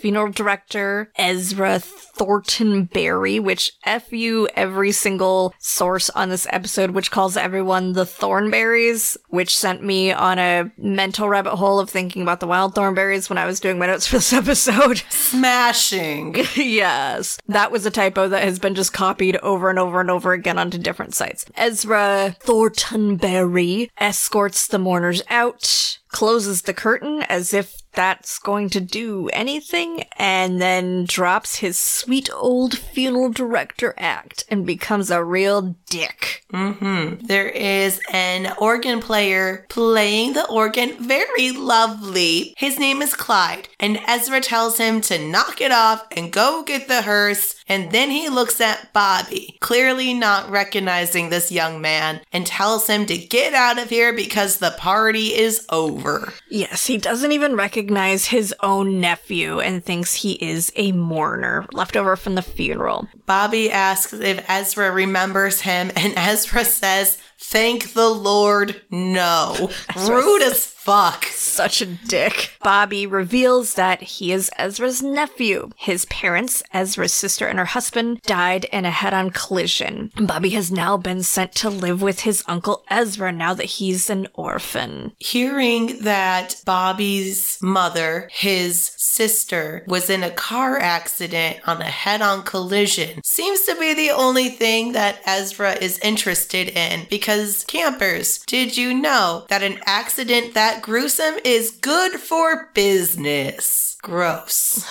Funeral 0.00 0.32
director 0.32 1.12
Ezra 1.16 1.78
Thorntonberry, 1.78 3.42
which 3.42 3.72
F 3.84 4.12
you 4.12 4.48
every 4.54 4.92
single 4.92 5.54
source 5.58 6.10
on 6.10 6.28
this 6.28 6.46
episode, 6.50 6.90
which 6.90 7.10
calls 7.10 7.36
everyone 7.36 7.92
the 7.92 8.06
Thornberries, 8.06 9.16
which 9.28 9.56
sent 9.56 9.82
me 9.82 10.12
on 10.12 10.38
a 10.38 10.70
mental 10.78 11.28
rabbit 11.28 11.56
hole 11.56 11.78
of 11.78 11.90
thinking 11.90 12.22
about 12.22 12.40
the 12.40 12.46
wild 12.46 12.74
thornberries 12.74 13.28
when 13.28 13.38
I 13.38 13.46
was 13.46 13.60
doing 13.60 13.78
my 13.78 13.86
notes 13.86 14.06
for 14.06 14.16
this 14.16 14.32
episode. 14.32 15.02
Smashing. 15.10 16.34
yes, 16.56 17.38
that 17.48 17.70
was 17.70 17.86
a 17.86 17.90
typo 17.90 18.28
that 18.28 18.44
has 18.44 18.58
been 18.58 18.74
just 18.74 18.92
copied 18.92 19.36
over 19.38 19.70
and 19.70 19.78
over 19.78 20.00
and 20.00 20.10
over 20.10 20.32
again 20.32 20.58
onto 20.58 20.78
different 20.78 21.14
sites. 21.14 21.44
Ezra 21.56 22.36
Thornton 22.40 22.70
Thorntonberry 22.70 23.90
escorts 23.98 24.66
the 24.66 24.78
mourners 24.78 25.22
out, 25.28 25.98
closes 26.08 26.62
the 26.62 26.74
curtain 26.74 27.22
as 27.28 27.54
if 27.54 27.79
that's 27.92 28.38
going 28.38 28.70
to 28.70 28.80
do 28.80 29.28
anything, 29.32 30.04
and 30.16 30.60
then 30.60 31.04
drops 31.06 31.56
his 31.56 31.78
sweet 31.78 32.30
old 32.32 32.78
funeral 32.78 33.30
director 33.30 33.94
act 33.98 34.44
and 34.48 34.64
becomes 34.64 35.10
a 35.10 35.24
real 35.24 35.76
dick. 35.88 36.44
Mm-hmm. 36.52 37.26
There 37.26 37.48
is 37.48 38.00
an 38.12 38.54
organ 38.58 39.00
player 39.00 39.66
playing 39.68 40.34
the 40.34 40.48
organ 40.48 40.96
very 40.98 41.50
lovely. 41.52 42.54
His 42.56 42.78
name 42.78 43.02
is 43.02 43.14
Clyde, 43.14 43.68
and 43.78 44.00
Ezra 44.06 44.40
tells 44.40 44.78
him 44.78 45.00
to 45.02 45.18
knock 45.18 45.60
it 45.60 45.72
off 45.72 46.06
and 46.16 46.32
go 46.32 46.62
get 46.64 46.86
the 46.86 47.02
hearse. 47.02 47.56
And 47.68 47.92
then 47.92 48.10
he 48.10 48.28
looks 48.28 48.60
at 48.60 48.92
Bobby, 48.92 49.56
clearly 49.60 50.14
not 50.14 50.50
recognizing 50.50 51.30
this 51.30 51.52
young 51.52 51.80
man, 51.80 52.20
and 52.32 52.46
tells 52.46 52.86
him 52.86 53.06
to 53.06 53.16
get 53.16 53.54
out 53.54 53.78
of 53.78 53.90
here 53.90 54.12
because 54.12 54.56
the 54.58 54.74
party 54.78 55.34
is 55.34 55.66
over. 55.70 56.32
Yes, 56.48 56.86
he 56.86 56.98
doesn't 56.98 57.32
even 57.32 57.54
recognize 57.56 57.79
his 58.26 58.54
own 58.60 59.00
nephew 59.00 59.60
and 59.60 59.84
thinks 59.84 60.14
he 60.14 60.32
is 60.32 60.72
a 60.76 60.92
mourner 60.92 61.66
left 61.72 61.96
over 61.96 62.16
from 62.16 62.34
the 62.34 62.42
funeral. 62.42 63.08
Bobby 63.26 63.70
asks 63.70 64.12
if 64.12 64.44
Ezra 64.48 64.90
remembers 64.90 65.60
him, 65.62 65.90
and 65.96 66.14
Ezra 66.16 66.64
says, 66.64 67.18
Thank 67.38 67.94
the 67.94 68.08
Lord, 68.08 68.82
no. 68.90 69.70
Rude 69.96 70.42
as 70.42 70.66
fuck. 70.90 71.26
Such 71.26 71.82
a 71.82 71.86
dick. 71.86 72.50
Bobby 72.64 73.06
reveals 73.06 73.74
that 73.74 74.02
he 74.02 74.32
is 74.32 74.50
Ezra's 74.58 75.00
nephew. 75.00 75.70
His 75.76 76.04
parents, 76.06 76.64
Ezra's 76.74 77.12
sister 77.12 77.46
and 77.46 77.60
her 77.60 77.64
husband, 77.64 78.22
died 78.22 78.64
in 78.72 78.84
a 78.84 78.90
head 78.90 79.14
on 79.14 79.30
collision. 79.30 80.10
Bobby 80.20 80.50
has 80.50 80.72
now 80.72 80.96
been 80.96 81.22
sent 81.22 81.54
to 81.56 81.70
live 81.70 82.02
with 82.02 82.20
his 82.20 82.42
uncle 82.48 82.82
Ezra 82.90 83.30
now 83.30 83.54
that 83.54 83.64
he's 83.76 84.10
an 84.10 84.26
orphan. 84.34 85.12
Hearing 85.20 86.00
that 86.00 86.56
Bobby's 86.64 87.58
mother, 87.62 88.28
his 88.32 88.90
sister, 88.96 89.84
was 89.86 90.10
in 90.10 90.24
a 90.24 90.30
car 90.30 90.78
accident 90.78 91.58
on 91.68 91.80
a 91.80 91.84
head 91.84 92.20
on 92.20 92.42
collision 92.42 93.20
seems 93.22 93.60
to 93.62 93.76
be 93.78 93.94
the 93.94 94.10
only 94.10 94.48
thing 94.48 94.92
that 94.92 95.20
Ezra 95.24 95.72
is 95.74 95.98
interested 96.00 96.68
in 96.68 97.06
because 97.08 97.64
campers, 97.68 98.38
did 98.38 98.76
you 98.76 98.92
know 98.92 99.44
that 99.48 99.62
an 99.62 99.78
accident 99.86 100.54
that 100.54 100.79
gruesome 100.82 101.36
is 101.44 101.70
good 101.70 102.20
for 102.20 102.70
business? 102.74 103.89
Gross. 104.02 104.86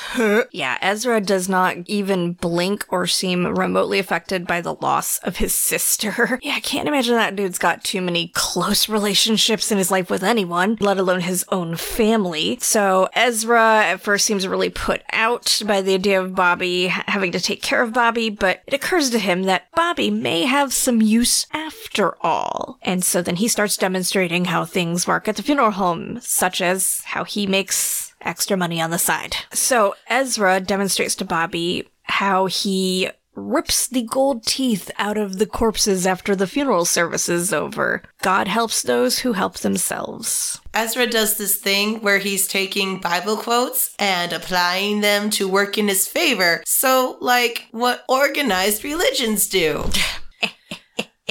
Yeah, 0.52 0.78
Ezra 0.82 1.22
does 1.22 1.50
not 1.50 1.78
even 1.86 2.34
blink 2.34 2.86
or 2.90 3.08
seem 3.08 3.46
remotely 3.46 4.00
affected 4.00 4.46
by 4.46 4.62
the 4.62 4.76
loss 4.76 5.18
of 5.20 5.38
his 5.38 5.54
sister. 5.54 6.40
Yeah, 6.50 6.56
I 6.56 6.62
can't 6.62 6.88
imagine 6.88 7.16
that 7.16 7.36
dude's 7.36 7.58
got 7.58 7.84
too 7.84 8.02
many 8.02 8.30
close 8.34 8.88
relationships 8.88 9.72
in 9.72 9.78
his 9.78 9.92
life 9.92 10.10
with 10.10 10.24
anyone, 10.24 10.78
let 10.80 10.98
alone 10.98 11.22
his 11.22 11.46
own 11.50 11.76
family. 11.76 12.58
So 12.62 13.10
Ezra 13.14 13.84
at 13.86 14.02
first 14.02 14.26
seems 14.26 14.48
really 14.48 14.70
put 14.70 15.02
out 15.12 15.62
by 15.66 15.82
the 15.82 15.94
idea 15.94 16.22
of 16.22 16.36
Bobby 16.36 16.88
having 16.88 17.32
to 17.34 17.40
take 17.40 17.62
care 17.62 17.84
of 17.84 17.94
Bobby, 17.94 18.30
but 18.30 18.62
it 18.68 18.74
occurs 18.74 19.10
to 19.12 19.20
him 19.20 19.44
that 19.44 19.70
Bobby 19.76 20.10
may 20.10 20.46
have 20.46 20.74
some 20.74 21.02
use 21.02 21.46
after 21.54 22.16
all. 22.24 22.80
And 22.82 23.04
so 23.04 23.22
then 23.22 23.36
he 23.36 23.48
starts 23.48 23.78
demonstrating 23.78 24.46
how 24.46 24.66
things 24.66 25.08
work 25.08 25.28
at 25.28 25.36
the 25.36 25.44
funeral 25.44 25.72
home, 25.72 26.20
such 26.22 26.62
as 26.62 27.02
how 27.06 27.24
he 27.26 27.46
makes 27.46 28.09
extra 28.22 28.58
money 28.58 28.82
on 28.82 28.92
the 28.92 29.00
side. 29.00 29.36
So 29.52 29.96
Ezra 30.08 30.60
demonstrates 30.60 31.16
to 31.16 31.26
Bobby 31.26 31.88
how 32.04 32.48
he 32.48 33.10
rips 33.36 33.88
the 33.88 34.04
gold 34.04 34.46
teeth 34.46 34.92
out 34.98 35.18
of 35.18 35.38
the 35.38 35.46
corpses 35.46 36.06
after 36.06 36.36
the 36.36 36.48
funeral 36.48 36.86
service 36.86 37.30
is 37.30 37.54
over. 37.54 38.04
God 38.22 38.48
helps 38.48 38.82
those 38.82 39.20
who 39.20 39.34
help 39.34 39.60
themselves. 39.60 40.60
Ezra 40.74 41.08
does 41.08 41.38
this 41.38 41.56
thing 41.56 42.02
where 42.02 42.20
he's 42.20 42.48
taking 42.48 43.00
Bible 43.00 43.38
quotes 43.38 43.96
and 43.98 44.34
applying 44.34 45.02
them 45.02 45.30
to 45.32 45.48
work 45.48 45.78
in 45.78 45.88
his 45.88 46.08
favor. 46.08 46.62
So, 46.66 47.18
like 47.22 47.68
what 47.72 48.04
organized 48.08 48.84
religions 48.84 49.48
do. 49.48 49.86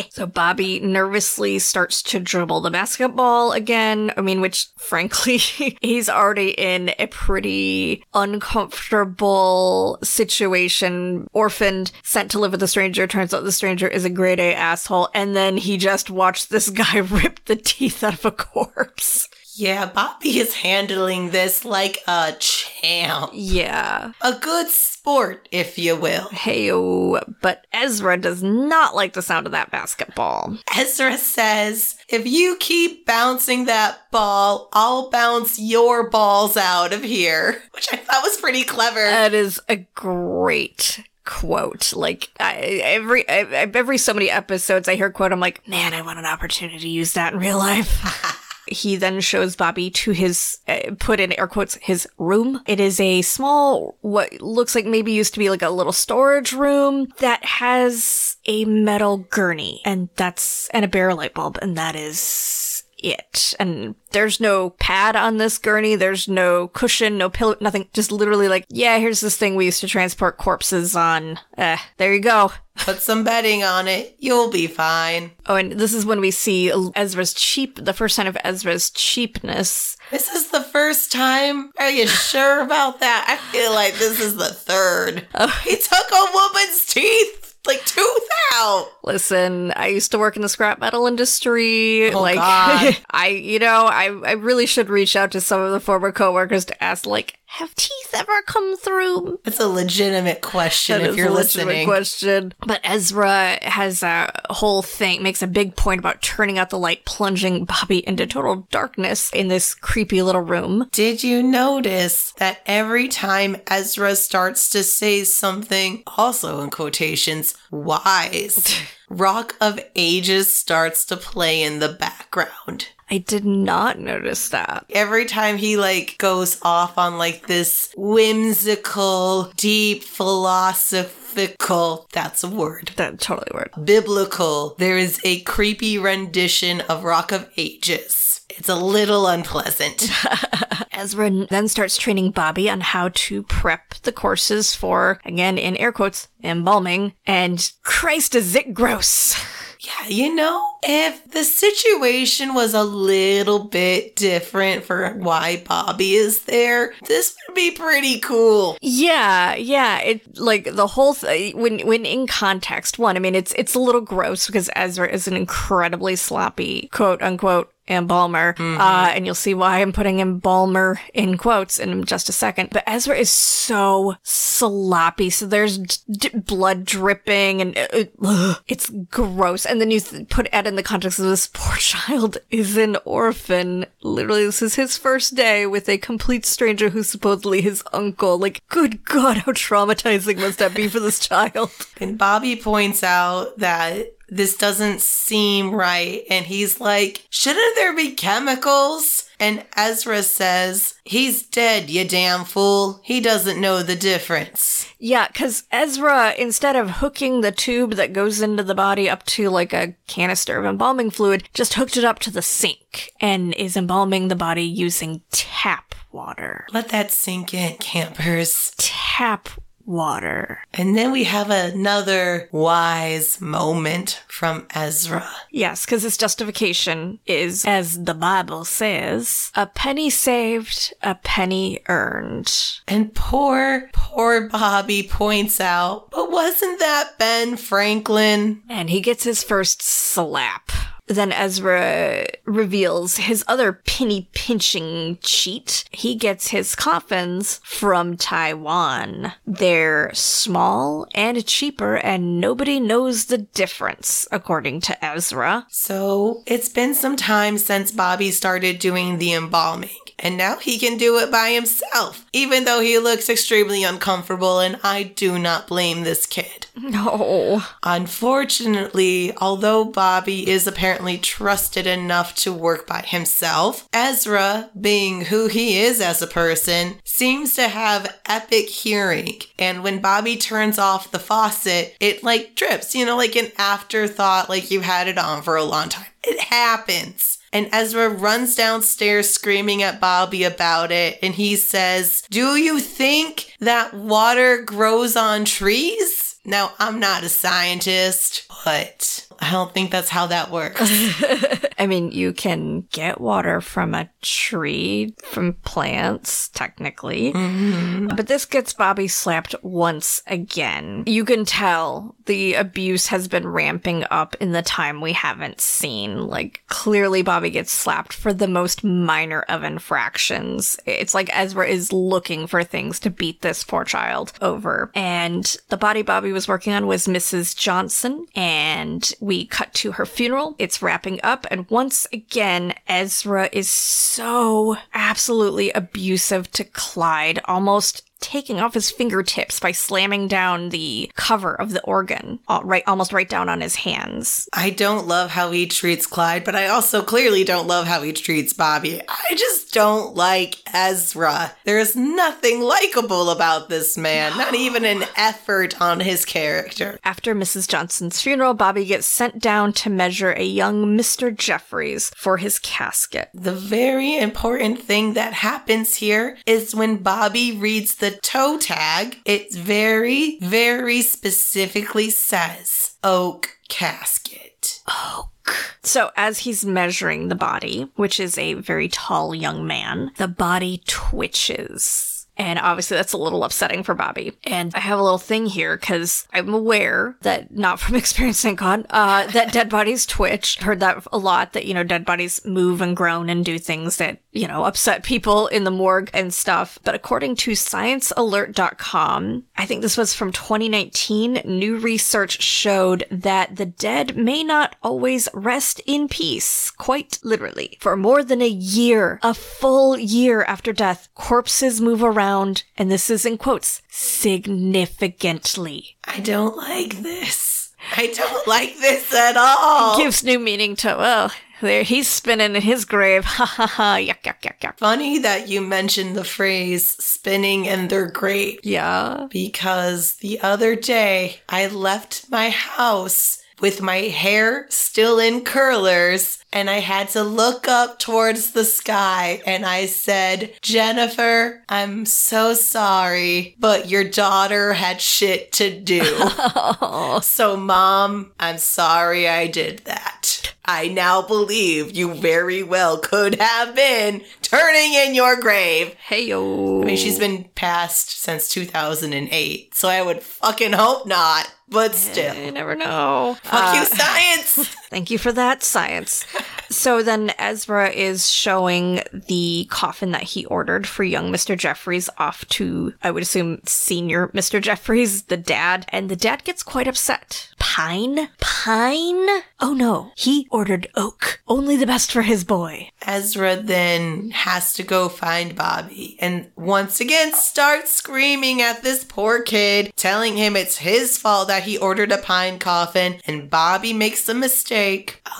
So 0.10 0.26
Bobby 0.26 0.80
nervously 0.80 1.58
starts 1.58 2.02
to 2.04 2.18
dribble 2.18 2.60
the 2.62 2.70
basketball 2.70 3.52
again. 3.52 4.12
I 4.16 4.20
mean, 4.20 4.40
which 4.40 4.68
frankly, 4.76 5.38
he's 5.80 6.08
already 6.08 6.50
in 6.50 6.92
a 6.98 7.06
pretty 7.06 8.04
uncomfortable 8.14 9.98
situation. 10.02 11.26
Orphaned, 11.32 11.92
sent 12.02 12.30
to 12.32 12.38
live 12.38 12.52
with 12.52 12.62
a 12.62 12.68
stranger. 12.68 13.06
Turns 13.06 13.32
out 13.32 13.44
the 13.44 13.52
stranger 13.52 13.86
is 13.86 14.04
a 14.04 14.10
grade 14.10 14.40
A 14.40 14.54
asshole. 14.54 15.08
And 15.14 15.36
then 15.36 15.56
he 15.56 15.76
just 15.76 16.10
watched 16.10 16.50
this 16.50 16.68
guy 16.78 16.98
rip 16.98 17.44
the 17.44 17.56
teeth 17.56 18.02
out 18.02 18.14
of 18.14 18.24
a 18.24 18.32
corpse. 18.32 19.28
Yeah, 19.58 19.86
Bobby 19.86 20.38
is 20.38 20.54
handling 20.54 21.30
this 21.30 21.64
like 21.64 21.98
a 22.06 22.36
champ. 22.38 23.32
Yeah. 23.34 24.12
A 24.20 24.32
good 24.34 24.68
sport, 25.08 25.48
if 25.50 25.78
you 25.78 25.96
will. 25.96 26.28
Heyo. 26.28 27.22
But 27.40 27.66
Ezra 27.72 28.18
does 28.18 28.42
not 28.42 28.94
like 28.94 29.14
the 29.14 29.22
sound 29.22 29.46
of 29.46 29.52
that 29.52 29.70
basketball. 29.70 30.58
Ezra 30.76 31.16
says, 31.16 31.96
if 32.10 32.26
you 32.26 32.56
keep 32.60 33.06
bouncing 33.06 33.64
that 33.64 34.10
ball, 34.10 34.68
I'll 34.74 35.08
bounce 35.08 35.58
your 35.58 36.10
balls 36.10 36.58
out 36.58 36.92
of 36.92 37.02
here. 37.02 37.62
Which 37.72 37.88
I 37.90 37.96
thought 37.96 38.22
was 38.22 38.36
pretty 38.36 38.64
clever. 38.64 39.00
That 39.00 39.32
is 39.32 39.58
a 39.66 39.76
great 39.94 41.02
quote. 41.24 41.94
Like 41.94 42.28
I, 42.38 42.80
every 42.84 43.26
I, 43.28 43.46
every 43.50 43.96
so 43.96 44.12
many 44.12 44.28
episodes, 44.28 44.88
I 44.88 44.94
hear 44.94 45.06
a 45.06 45.12
quote. 45.12 45.32
I'm 45.32 45.40
like, 45.40 45.66
man, 45.66 45.94
I 45.94 46.02
want 46.02 46.18
an 46.18 46.26
opportunity 46.26 46.80
to 46.80 46.88
use 46.88 47.14
that 47.14 47.32
in 47.32 47.38
real 47.38 47.58
life. 47.58 48.44
he 48.70 48.96
then 48.96 49.20
shows 49.20 49.56
Bobby 49.56 49.90
to 49.90 50.12
his 50.12 50.58
uh, 50.68 50.94
put 50.98 51.20
in 51.20 51.32
air 51.32 51.46
quotes 51.46 51.74
his 51.76 52.06
room. 52.18 52.62
It 52.66 52.80
is 52.80 53.00
a 53.00 53.22
small, 53.22 53.96
what 54.00 54.40
looks 54.40 54.74
like 54.74 54.86
maybe 54.86 55.12
used 55.12 55.34
to 55.34 55.38
be 55.38 55.50
like 55.50 55.62
a 55.62 55.70
little 55.70 55.92
storage 55.92 56.52
room 56.52 57.08
that 57.18 57.44
has 57.44 58.36
a 58.46 58.64
metal 58.64 59.18
gurney, 59.18 59.80
and 59.84 60.08
that's 60.16 60.68
and 60.70 60.84
a 60.84 60.88
bare 60.88 61.14
light 61.14 61.34
bulb, 61.34 61.58
and 61.60 61.76
that 61.76 61.96
is 61.96 62.67
it. 62.98 63.54
And 63.58 63.94
there's 64.10 64.40
no 64.40 64.70
pad 64.70 65.16
on 65.16 65.36
this 65.36 65.58
gurney. 65.58 65.96
There's 65.96 66.28
no 66.28 66.68
cushion, 66.68 67.18
no 67.18 67.30
pillow, 67.30 67.56
nothing. 67.60 67.88
Just 67.92 68.10
literally 68.12 68.48
like, 68.48 68.64
yeah, 68.68 68.98
here's 68.98 69.20
this 69.20 69.36
thing 69.36 69.54
we 69.54 69.66
used 69.66 69.80
to 69.80 69.88
transport 69.88 70.38
corpses 70.38 70.96
on. 70.96 71.38
Eh, 71.56 71.78
there 71.96 72.14
you 72.14 72.20
go. 72.20 72.52
Put 72.76 73.00
some 73.00 73.24
bedding 73.24 73.64
on 73.64 73.88
it. 73.88 74.16
You'll 74.18 74.50
be 74.50 74.66
fine. 74.68 75.32
Oh, 75.46 75.56
and 75.56 75.72
this 75.72 75.92
is 75.92 76.06
when 76.06 76.20
we 76.20 76.30
see 76.30 76.72
Ezra's 76.94 77.34
cheap, 77.34 77.84
the 77.84 77.92
first 77.92 78.14
sign 78.14 78.28
of 78.28 78.38
Ezra's 78.44 78.90
cheapness. 78.90 79.96
This 80.10 80.32
is 80.32 80.50
the 80.50 80.62
first 80.62 81.10
time. 81.10 81.72
Are 81.78 81.90
you 81.90 82.06
sure 82.06 82.62
about 82.62 83.00
that? 83.00 83.26
I 83.28 83.36
feel 83.52 83.72
like 83.72 83.94
this 83.94 84.20
is 84.20 84.36
the 84.36 84.48
third. 84.48 85.26
He 85.64 85.76
took 85.76 86.10
a 86.12 86.30
woman's 86.32 86.86
teeth. 86.86 87.47
Like 87.66 87.84
tooth 87.84 88.28
out. 88.54 88.88
Listen, 89.04 89.72
I 89.72 89.88
used 89.88 90.10
to 90.12 90.18
work 90.18 90.36
in 90.36 90.42
the 90.42 90.48
scrap 90.48 90.78
metal 90.78 91.06
industry. 91.06 92.10
Oh, 92.12 92.20
like 92.20 92.36
God. 92.36 92.96
I, 93.10 93.28
you 93.28 93.58
know, 93.58 93.86
I, 93.86 94.04
I 94.04 94.32
really 94.32 94.66
should 94.66 94.88
reach 94.88 95.16
out 95.16 95.32
to 95.32 95.40
some 95.40 95.60
of 95.60 95.72
the 95.72 95.80
former 95.80 96.12
coworkers 96.12 96.64
to 96.66 96.84
ask, 96.84 97.06
like, 97.06 97.37
have 97.52 97.74
teeth 97.74 98.10
ever 98.14 98.42
come 98.46 98.76
through? 98.76 99.40
It's 99.44 99.58
a 99.58 99.66
legitimate 99.68 100.42
question 100.42 100.98
That 100.98 101.04
if 101.06 101.10
is 101.12 101.16
you're 101.16 101.28
a 101.28 101.32
legitimate 101.32 101.66
listening. 101.66 101.86
question. 101.86 102.54
But 102.66 102.80
Ezra 102.84 103.58
has 103.62 104.02
a 104.02 104.30
whole 104.50 104.82
thing, 104.82 105.22
makes 105.22 105.40
a 105.42 105.46
big 105.46 105.74
point 105.74 105.98
about 105.98 106.20
turning 106.20 106.58
out 106.58 106.68
the 106.70 106.78
light, 106.78 107.04
plunging 107.06 107.64
Bobby 107.64 108.06
into 108.06 108.26
total 108.26 108.66
darkness 108.70 109.30
in 109.32 109.48
this 109.48 109.74
creepy 109.74 110.22
little 110.22 110.42
room. 110.42 110.88
Did 110.92 111.24
you 111.24 111.42
notice 111.42 112.32
that 112.32 112.60
every 112.66 113.08
time 113.08 113.56
Ezra 113.66 114.14
starts 114.14 114.68
to 114.70 114.82
say 114.82 115.24
something, 115.24 116.02
also 116.18 116.60
in 116.60 116.70
quotations, 116.70 117.54
wise, 117.70 118.78
Rock 119.08 119.56
of 119.60 119.80
Ages 119.96 120.52
starts 120.52 121.04
to 121.06 121.16
play 121.16 121.62
in 121.62 121.78
the 121.78 121.88
background? 121.88 122.88
I 123.10 123.18
did 123.18 123.44
not 123.44 123.98
notice 123.98 124.48
that. 124.50 124.84
Every 124.90 125.24
time 125.24 125.56
he 125.56 125.76
like 125.76 126.16
goes 126.18 126.58
off 126.62 126.98
on 126.98 127.18
like 127.18 127.46
this 127.46 127.92
whimsical, 127.96 129.52
deep 129.56 130.02
philosophical, 130.02 132.06
that's 132.12 132.44
a 132.44 132.48
word. 132.48 132.92
That 132.96 133.20
totally 133.20 133.50
word—biblical. 133.54 134.76
there 134.78 134.98
is 134.98 135.20
a 135.24 135.40
creepy 135.40 135.98
rendition 135.98 136.80
of 136.82 137.04
Rock 137.04 137.32
of 137.32 137.48
Ages. 137.56 138.42
It's 138.50 138.68
a 138.68 138.76
little 138.76 139.26
unpleasant. 139.26 140.10
Ezra 140.92 141.30
then 141.30 141.68
starts 141.68 141.96
training 141.96 142.32
Bobby 142.32 142.68
on 142.68 142.80
how 142.80 143.10
to 143.14 143.42
prep 143.44 143.94
the 144.02 144.10
courses 144.10 144.74
for, 144.74 145.20
again, 145.24 145.58
in 145.58 145.76
air 145.76 145.92
quotes, 145.92 146.26
embalming. 146.42 147.12
And 147.26 147.70
Christ, 147.84 148.34
is 148.34 148.56
it 148.56 148.74
gross! 148.74 149.36
Yeah, 149.80 150.08
you 150.08 150.34
know, 150.34 150.77
if 150.82 151.30
the 151.30 151.44
situation 151.44 152.54
was 152.54 152.74
a 152.74 152.84
little 152.84 153.64
bit 153.64 154.16
different 154.16 154.84
for 154.84 155.10
why 155.14 155.62
Bobby 155.66 156.14
is 156.14 156.44
there, 156.44 156.94
this 157.06 157.36
would 157.48 157.54
be 157.54 157.70
pretty 157.70 158.20
cool. 158.20 158.76
Yeah, 158.80 159.54
yeah. 159.54 159.98
It 159.98 160.38
like 160.38 160.74
the 160.74 160.86
whole 160.86 161.14
th- 161.14 161.54
when 161.54 161.80
when 161.86 162.04
in 162.04 162.26
context. 162.26 162.98
One, 162.98 163.16
I 163.16 163.20
mean, 163.20 163.34
it's 163.34 163.52
it's 163.54 163.74
a 163.74 163.80
little 163.80 164.00
gross 164.00 164.46
because 164.46 164.70
Ezra 164.76 165.08
is 165.08 165.28
an 165.28 165.34
incredibly 165.34 166.16
sloppy 166.16 166.88
quote 166.92 167.22
unquote 167.22 167.72
embalmer, 167.88 168.52
mm-hmm. 168.54 168.80
uh, 168.80 169.10
and 169.14 169.26
you'll 169.26 169.34
see 169.34 169.54
why 169.54 169.80
I'm 169.80 169.92
putting 169.92 170.20
embalmer 170.20 171.00
in 171.14 171.36
quotes 171.36 171.78
in 171.78 172.04
just 172.04 172.28
a 172.28 172.32
second. 172.32 172.70
But 172.70 172.84
Ezra 172.86 173.16
is 173.16 173.32
so 173.32 174.14
sloppy, 174.22 175.30
so 175.30 175.46
there's 175.46 175.78
d- 175.78 175.96
d- 176.10 176.38
blood 176.38 176.84
dripping, 176.84 177.60
and 177.60 177.76
it, 177.76 178.12
ugh, 178.22 178.60
it's 178.68 178.90
gross. 179.10 179.66
And 179.66 179.80
then 179.80 179.90
you 179.90 180.00
th- 180.00 180.28
put 180.28 180.46
it 180.46 180.54
in 180.68 180.76
the 180.76 180.82
context 180.82 181.18
of 181.18 181.24
this 181.24 181.48
poor 181.52 181.76
child 181.78 182.38
is 182.50 182.76
an 182.76 182.96
orphan. 183.04 183.86
Literally, 184.02 184.44
this 184.44 184.62
is 184.62 184.76
his 184.76 184.96
first 184.96 185.34
day 185.34 185.66
with 185.66 185.88
a 185.88 185.98
complete 185.98 186.46
stranger 186.46 186.90
who's 186.90 187.08
supposedly 187.08 187.60
his 187.60 187.82
uncle. 187.92 188.38
Like, 188.38 188.62
good 188.68 189.04
God, 189.04 189.38
how 189.38 189.52
traumatizing 189.52 190.38
must 190.38 190.58
that 190.60 190.74
be 190.74 190.88
for 190.88 191.00
this 191.00 191.18
child? 191.18 191.70
And 192.00 192.16
Bobby 192.16 192.54
points 192.54 193.02
out 193.02 193.58
that 193.58 194.14
this 194.28 194.56
doesn't 194.56 195.00
seem 195.00 195.74
right. 195.74 196.22
And 196.30 196.46
he's 196.46 196.80
like, 196.80 197.26
shouldn't 197.28 197.74
there 197.74 197.96
be 197.96 198.12
chemicals? 198.12 199.27
And 199.40 199.64
Ezra 199.76 200.22
says, 200.22 200.94
he's 201.04 201.44
dead, 201.44 201.90
you 201.90 202.06
damn 202.06 202.44
fool. 202.44 203.00
He 203.04 203.20
doesn't 203.20 203.60
know 203.60 203.82
the 203.82 203.96
difference. 203.96 204.86
Yeah, 204.98 205.28
because 205.28 205.64
Ezra, 205.70 206.34
instead 206.36 206.74
of 206.74 206.90
hooking 206.90 207.40
the 207.40 207.52
tube 207.52 207.92
that 207.92 208.12
goes 208.12 208.40
into 208.40 208.62
the 208.64 208.74
body 208.74 209.08
up 209.08 209.24
to 209.26 209.48
like 209.48 209.72
a 209.72 209.94
canister 210.06 210.58
of 210.58 210.64
embalming 210.64 211.10
fluid, 211.10 211.48
just 211.54 211.74
hooked 211.74 211.96
it 211.96 212.04
up 212.04 212.18
to 212.20 212.30
the 212.30 212.42
sink 212.42 213.12
and 213.20 213.54
is 213.54 213.76
embalming 213.76 214.28
the 214.28 214.36
body 214.36 214.64
using 214.64 215.22
tap 215.30 215.94
water. 216.10 216.66
Let 216.72 216.88
that 216.88 217.10
sink 217.12 217.54
in, 217.54 217.76
campers. 217.76 218.72
Tap 218.76 219.48
water. 219.88 220.60
And 220.74 220.96
then 220.96 221.10
we 221.10 221.24
have 221.24 221.50
another 221.50 222.48
wise 222.52 223.40
moment 223.40 224.22
from 224.28 224.66
Ezra. 224.74 225.28
Yes, 225.50 225.84
because 225.84 226.02
his 226.02 226.16
justification 226.16 227.18
is, 227.26 227.64
as 227.64 228.04
the 228.04 228.14
Bible 228.14 228.64
says, 228.64 229.50
a 229.54 229.66
penny 229.66 230.10
saved, 230.10 230.92
a 231.02 231.14
penny 231.16 231.80
earned. 231.88 232.52
And 232.86 233.14
poor, 233.14 233.88
poor 233.92 234.48
Bobby 234.48 235.02
points 235.02 235.60
out, 235.60 236.10
but 236.10 236.30
wasn't 236.30 236.78
that 236.78 237.18
Ben 237.18 237.56
Franklin? 237.56 238.62
And 238.68 238.90
he 238.90 239.00
gets 239.00 239.24
his 239.24 239.42
first 239.42 239.82
slap. 239.82 240.70
Then 241.08 241.32
Ezra 241.32 242.26
reveals 242.44 243.16
his 243.16 243.44
other 243.48 243.72
penny 243.72 244.28
pinching 244.34 245.18
cheat. 245.22 245.84
He 245.90 246.14
gets 246.14 246.48
his 246.48 246.74
coffins 246.74 247.60
from 247.64 248.16
Taiwan. 248.16 249.32
They're 249.46 250.10
small 250.14 251.06
and 251.14 251.46
cheaper, 251.46 251.96
and 251.96 252.40
nobody 252.40 252.78
knows 252.78 253.26
the 253.26 253.38
difference, 253.38 254.28
according 254.30 254.80
to 254.82 255.04
Ezra. 255.04 255.66
So 255.70 256.42
it's 256.46 256.68
been 256.68 256.94
some 256.94 257.16
time 257.16 257.58
since 257.58 257.90
Bobby 257.90 258.30
started 258.30 258.78
doing 258.78 259.18
the 259.18 259.32
embalming. 259.32 259.90
And 260.18 260.36
now 260.36 260.56
he 260.56 260.78
can 260.78 260.96
do 260.96 261.18
it 261.18 261.30
by 261.30 261.50
himself, 261.50 262.26
even 262.32 262.64
though 262.64 262.80
he 262.80 262.98
looks 262.98 263.28
extremely 263.28 263.84
uncomfortable, 263.84 264.60
and 264.60 264.78
I 264.82 265.02
do 265.02 265.38
not 265.38 265.68
blame 265.68 266.02
this 266.02 266.26
kid. 266.26 266.66
No. 266.76 267.62
Unfortunately, 267.82 269.32
although 269.36 269.84
Bobby 269.84 270.48
is 270.48 270.66
apparently 270.66 271.18
trusted 271.18 271.86
enough 271.86 272.34
to 272.36 272.52
work 272.52 272.86
by 272.86 273.02
himself, 273.02 273.88
Ezra, 273.92 274.70
being 274.78 275.26
who 275.26 275.48
he 275.48 275.78
is 275.78 276.00
as 276.00 276.22
a 276.22 276.26
person, 276.26 276.96
seems 277.04 277.54
to 277.54 277.68
have 277.68 278.18
epic 278.26 278.68
hearing. 278.68 279.40
And 279.58 279.82
when 279.82 280.00
Bobby 280.00 280.36
turns 280.36 280.78
off 280.78 281.10
the 281.10 281.18
faucet, 281.18 281.96
it 282.00 282.22
like 282.22 282.54
drips, 282.54 282.94
you 282.94 283.04
know, 283.04 283.16
like 283.16 283.36
an 283.36 283.50
afterthought, 283.58 284.48
like 284.48 284.70
you've 284.70 284.84
had 284.84 285.08
it 285.08 285.18
on 285.18 285.42
for 285.42 285.56
a 285.56 285.64
long 285.64 285.88
time. 285.88 286.06
It 286.22 286.40
happens. 286.40 287.38
And 287.52 287.68
Ezra 287.72 288.08
runs 288.08 288.54
downstairs 288.54 289.30
screaming 289.30 289.82
at 289.82 290.00
Bobby 290.00 290.44
about 290.44 290.92
it. 290.92 291.18
And 291.22 291.34
he 291.34 291.56
says, 291.56 292.22
Do 292.30 292.56
you 292.56 292.80
think 292.80 293.54
that 293.60 293.94
water 293.94 294.62
grows 294.62 295.16
on 295.16 295.44
trees? 295.44 296.28
Now, 296.44 296.72
I'm 296.78 296.98
not 296.98 297.24
a 297.24 297.28
scientist, 297.28 298.50
but 298.64 299.26
I 299.38 299.50
don't 299.52 299.72
think 299.72 299.90
that's 299.90 300.08
how 300.08 300.26
that 300.28 300.50
works. 300.50 300.80
I 301.78 301.86
mean, 301.86 302.10
you 302.10 302.32
can 302.32 302.82
get 302.90 303.20
water 303.20 303.60
from 303.60 303.94
a 303.94 304.08
tree, 304.22 305.14
from 305.24 305.52
plants, 305.64 306.48
technically. 306.48 307.32
Mm-hmm. 307.32 308.08
But 308.16 308.28
this 308.28 308.46
gets 308.46 308.72
Bobby 308.72 309.08
slapped 309.08 309.54
once 309.62 310.22
again. 310.26 311.04
You 311.06 311.24
can 311.24 311.44
tell 311.44 312.16
the 312.28 312.54
abuse 312.54 313.08
has 313.08 313.26
been 313.26 313.48
ramping 313.48 314.04
up 314.10 314.36
in 314.38 314.52
the 314.52 314.62
time 314.62 315.00
we 315.00 315.14
haven't 315.14 315.60
seen. 315.60 316.28
Like, 316.28 316.62
clearly, 316.68 317.22
Bobby 317.22 317.50
gets 317.50 317.72
slapped 317.72 318.12
for 318.12 318.32
the 318.32 318.46
most 318.46 318.84
minor 318.84 319.40
of 319.48 319.64
infractions. 319.64 320.78
It's 320.86 321.14
like 321.14 321.30
Ezra 321.36 321.66
is 321.66 321.92
looking 321.92 322.46
for 322.46 322.62
things 322.62 323.00
to 323.00 323.10
beat 323.10 323.40
this 323.40 323.64
poor 323.64 323.82
child 323.82 324.32
over. 324.40 324.92
And 324.94 325.56
the 325.70 325.76
body 325.78 326.02
Bobby 326.02 326.30
was 326.30 326.46
working 326.46 326.74
on 326.74 326.86
was 326.86 327.06
Mrs. 327.06 327.56
Johnson, 327.56 328.26
and 328.36 329.10
we 329.20 329.46
cut 329.46 329.72
to 329.74 329.92
her 329.92 330.06
funeral. 330.06 330.54
It's 330.58 330.82
wrapping 330.82 331.20
up, 331.22 331.46
and 331.50 331.68
once 331.70 332.06
again, 332.12 332.74
Ezra 332.86 333.48
is 333.52 333.70
so 333.70 334.76
absolutely 334.92 335.72
abusive 335.72 336.50
to 336.52 336.64
Clyde, 336.64 337.40
almost 337.46 338.07
taking 338.20 338.60
off 338.60 338.74
his 338.74 338.90
fingertips 338.90 339.60
by 339.60 339.72
slamming 339.72 340.28
down 340.28 340.70
the 340.70 341.10
cover 341.14 341.54
of 341.54 341.72
the 341.72 341.82
organ, 341.82 342.38
uh, 342.48 342.60
right, 342.64 342.82
almost 342.86 343.12
right 343.12 343.28
down 343.28 343.48
on 343.48 343.60
his 343.60 343.76
hands. 343.76 344.48
I 344.52 344.70
don't 344.70 345.06
love 345.06 345.30
how 345.30 345.50
he 345.50 345.66
treats 345.66 346.06
Clyde, 346.06 346.44
but 346.44 346.56
I 346.56 346.68
also 346.68 347.02
clearly 347.02 347.44
don't 347.44 347.66
love 347.66 347.86
how 347.86 348.02
he 348.02 348.12
treats 348.12 348.52
Bobby. 348.52 349.00
I 349.08 349.34
just 349.34 349.72
don't 349.72 350.14
like 350.14 350.56
Ezra. 350.72 351.52
There's 351.64 351.94
nothing 351.96 352.60
likable 352.60 353.30
about 353.30 353.68
this 353.68 353.96
man, 353.96 354.36
not 354.36 354.54
even 354.54 354.84
an 354.84 355.04
effort 355.16 355.80
on 355.80 356.00
his 356.00 356.24
character. 356.24 356.98
After 357.04 357.34
Mrs. 357.34 357.68
Johnson's 357.68 358.20
funeral, 358.20 358.54
Bobby 358.54 358.84
gets 358.84 359.06
sent 359.06 359.38
down 359.40 359.72
to 359.74 359.90
measure 359.90 360.32
a 360.32 360.44
young 360.44 360.98
Mr. 360.98 361.34
Jeffries 361.34 362.10
for 362.16 362.38
his 362.38 362.58
casket. 362.58 363.30
The 363.34 363.54
very 363.54 364.16
important 364.16 364.80
thing 364.80 365.14
that 365.14 365.32
happens 365.32 365.96
here 365.96 366.38
is 366.46 366.74
when 366.74 366.96
Bobby 366.98 367.52
reads 367.52 367.96
the 367.96 368.07
toe 368.10 368.58
tag, 368.58 369.18
it 369.24 369.54
very, 369.54 370.38
very 370.40 371.02
specifically 371.02 372.10
says 372.10 372.94
oak 373.02 373.56
casket. 373.68 374.80
Oak. 374.88 375.76
So, 375.82 376.10
as 376.16 376.40
he's 376.40 376.64
measuring 376.64 377.28
the 377.28 377.34
body, 377.34 377.90
which 377.96 378.20
is 378.20 378.36
a 378.36 378.54
very 378.54 378.88
tall 378.88 379.34
young 379.34 379.66
man, 379.66 380.10
the 380.16 380.28
body 380.28 380.82
twitches. 380.86 382.07
And 382.38 382.58
obviously, 382.60 382.96
that's 382.96 383.12
a 383.12 383.18
little 383.18 383.42
upsetting 383.42 383.82
for 383.82 383.94
Bobby. 383.94 384.32
And 384.44 384.72
I 384.74 384.80
have 384.80 384.98
a 384.98 385.02
little 385.02 385.18
thing 385.18 385.46
here 385.46 385.76
because 385.76 386.26
I'm 386.32 386.54
aware 386.54 387.16
that, 387.22 387.50
not 387.50 387.80
from 387.80 387.94
experience, 387.96 388.40
thank 388.40 388.60
God, 388.60 388.86
uh, 388.90 389.26
that 389.26 389.52
dead 389.58 389.68
bodies 389.68 390.06
twitch. 390.06 390.58
Heard 390.60 390.80
that 390.80 391.04
a 391.12 391.18
lot 391.18 391.52
that, 391.52 391.66
you 391.66 391.74
know, 391.74 391.82
dead 391.82 392.04
bodies 392.04 392.44
move 392.44 392.80
and 392.80 392.96
groan 392.96 393.28
and 393.28 393.44
do 393.44 393.58
things 393.58 393.96
that, 393.96 394.20
you 394.32 394.46
know, 394.46 394.64
upset 394.64 395.02
people 395.02 395.48
in 395.48 395.64
the 395.64 395.70
morgue 395.70 396.10
and 396.14 396.32
stuff. 396.32 396.78
But 396.84 396.94
according 396.94 397.36
to 397.36 397.52
sciencealert.com, 397.52 399.44
I 399.56 399.66
think 399.66 399.82
this 399.82 399.96
was 399.96 400.14
from 400.14 400.30
2019, 400.30 401.42
new 401.44 401.78
research 401.78 402.40
showed 402.40 403.04
that 403.10 403.56
the 403.56 403.66
dead 403.66 404.16
may 404.16 404.44
not 404.44 404.76
always 404.82 405.28
rest 405.34 405.80
in 405.86 406.06
peace, 406.06 406.70
quite 406.70 407.18
literally. 407.24 407.78
For 407.80 407.96
more 407.96 408.22
than 408.22 408.40
a 408.40 408.48
year, 408.48 409.18
a 409.22 409.34
full 409.34 409.98
year 409.98 410.44
after 410.44 410.72
death, 410.72 411.08
corpses 411.14 411.80
move 411.80 412.02
around, 412.02 412.27
and 412.76 412.90
this 412.90 413.10
is 413.10 413.26
in 413.26 413.38
quotes, 413.38 413.82
significantly. 413.88 415.96
I 416.04 416.20
don't 416.20 416.56
like 416.56 417.02
this. 417.02 417.70
I 417.96 418.08
don't 418.08 418.46
like 418.46 418.76
this 418.78 419.12
at 419.14 419.36
all. 419.36 419.94
It 419.98 420.02
Gives 420.02 420.24
new 420.24 420.38
meaning 420.38 420.76
to, 420.76 420.88
well, 420.98 421.32
there 421.60 421.82
he's 421.82 422.08
spinning 422.08 422.54
in 422.54 422.62
his 422.62 422.84
grave. 422.84 423.24
Ha 423.24 423.44
ha 423.44 423.66
ha, 423.66 423.96
yuck, 423.96 424.22
yuck, 424.22 424.40
yuck, 424.42 424.58
yuck. 424.60 424.78
Funny 424.78 425.18
that 425.20 425.48
you 425.48 425.60
mentioned 425.60 426.16
the 426.16 426.24
phrase 426.24 426.86
spinning 427.02 427.64
in 427.64 427.88
their 427.88 428.06
grave 428.10 428.60
Yeah. 428.62 429.26
because 429.30 430.16
the 430.16 430.40
other 430.40 430.76
day 430.76 431.40
I 431.48 431.66
left 431.68 432.30
my 432.30 432.50
house 432.50 433.37
with 433.60 433.82
my 433.82 433.96
hair 433.96 434.66
still 434.68 435.18
in 435.18 435.44
curlers 435.44 436.38
and 436.52 436.70
I 436.70 436.78
had 436.78 437.08
to 437.10 437.22
look 437.22 437.68
up 437.68 437.98
towards 437.98 438.52
the 438.52 438.64
sky 438.64 439.42
and 439.46 439.66
I 439.66 439.86
said, 439.86 440.54
Jennifer, 440.62 441.62
I'm 441.68 442.06
so 442.06 442.54
sorry, 442.54 443.54
but 443.58 443.88
your 443.88 444.04
daughter 444.04 444.72
had 444.72 445.00
shit 445.00 445.52
to 445.52 445.78
do. 445.78 446.02
so, 447.22 447.56
mom, 447.56 448.32
I'm 448.40 448.58
sorry 448.58 449.28
I 449.28 449.46
did 449.46 449.80
that. 449.80 450.54
I 450.70 450.88
now 450.88 451.22
believe 451.22 451.96
you 451.96 452.12
very 452.12 452.62
well 452.62 452.98
could 452.98 453.36
have 453.40 453.74
been 453.74 454.22
turning 454.42 454.92
in 454.92 455.14
your 455.14 455.40
grave. 455.40 455.94
Hey 455.94 456.26
yo. 456.26 456.82
I 456.82 456.84
mean, 456.84 456.98
she's 456.98 457.18
been 457.18 457.44
passed 457.54 458.20
since 458.20 458.50
2008, 458.50 459.74
so 459.74 459.88
I 459.88 460.02
would 460.02 460.22
fucking 460.22 460.74
hope 460.74 461.06
not, 461.06 461.50
but 461.70 461.94
still. 461.94 462.34
You 462.34 462.50
never 462.52 462.74
know. 462.74 463.38
Fuck 463.44 463.76
you, 463.76 463.80
uh, 463.80 463.84
science! 463.86 464.76
Thank 464.90 465.10
you 465.10 465.18
for 465.18 465.32
that, 465.32 465.62
science. 465.62 466.24
so 466.70 467.02
then 467.02 467.32
Ezra 467.38 467.90
is 467.90 468.30
showing 468.30 469.02
the 469.12 469.66
coffin 469.70 470.12
that 470.12 470.22
he 470.22 470.46
ordered 470.46 470.86
for 470.86 471.04
young 471.04 471.30
Mr. 471.30 471.56
Jeffries 471.56 472.08
off 472.16 472.46
to, 472.48 472.94
I 473.02 473.10
would 473.10 473.22
assume, 473.22 473.60
senior 473.66 474.28
Mr. 474.28 474.60
Jeffries, 474.60 475.24
the 475.24 475.36
dad, 475.36 475.84
and 475.90 476.08
the 476.08 476.16
dad 476.16 476.44
gets 476.44 476.62
quite 476.62 476.88
upset. 476.88 477.50
Pine? 477.58 478.30
Pine? 478.38 479.42
Oh 479.60 479.74
no, 479.74 480.12
he 480.16 480.48
ordered 480.50 480.88
oak. 480.94 481.40
Only 481.46 481.76
the 481.76 481.86
best 481.86 482.10
for 482.10 482.22
his 482.22 482.44
boy. 482.44 482.90
Ezra 483.06 483.56
then 483.56 484.30
has 484.30 484.72
to 484.74 484.82
go 484.82 485.08
find 485.08 485.54
Bobby 485.54 486.16
and 486.20 486.50
once 486.56 487.00
again 487.00 487.32
starts 487.32 487.92
screaming 487.92 488.62
at 488.62 488.82
this 488.82 489.04
poor 489.04 489.42
kid, 489.42 489.92
telling 489.96 490.36
him 490.36 490.56
it's 490.56 490.78
his 490.78 491.18
fault 491.18 491.48
that 491.48 491.64
he 491.64 491.78
ordered 491.78 492.12
a 492.12 492.18
pine 492.18 492.58
coffin. 492.58 493.20
And 493.26 493.50
Bobby 493.50 493.92
makes 493.92 494.24
the 494.24 494.34
mistake 494.34 494.77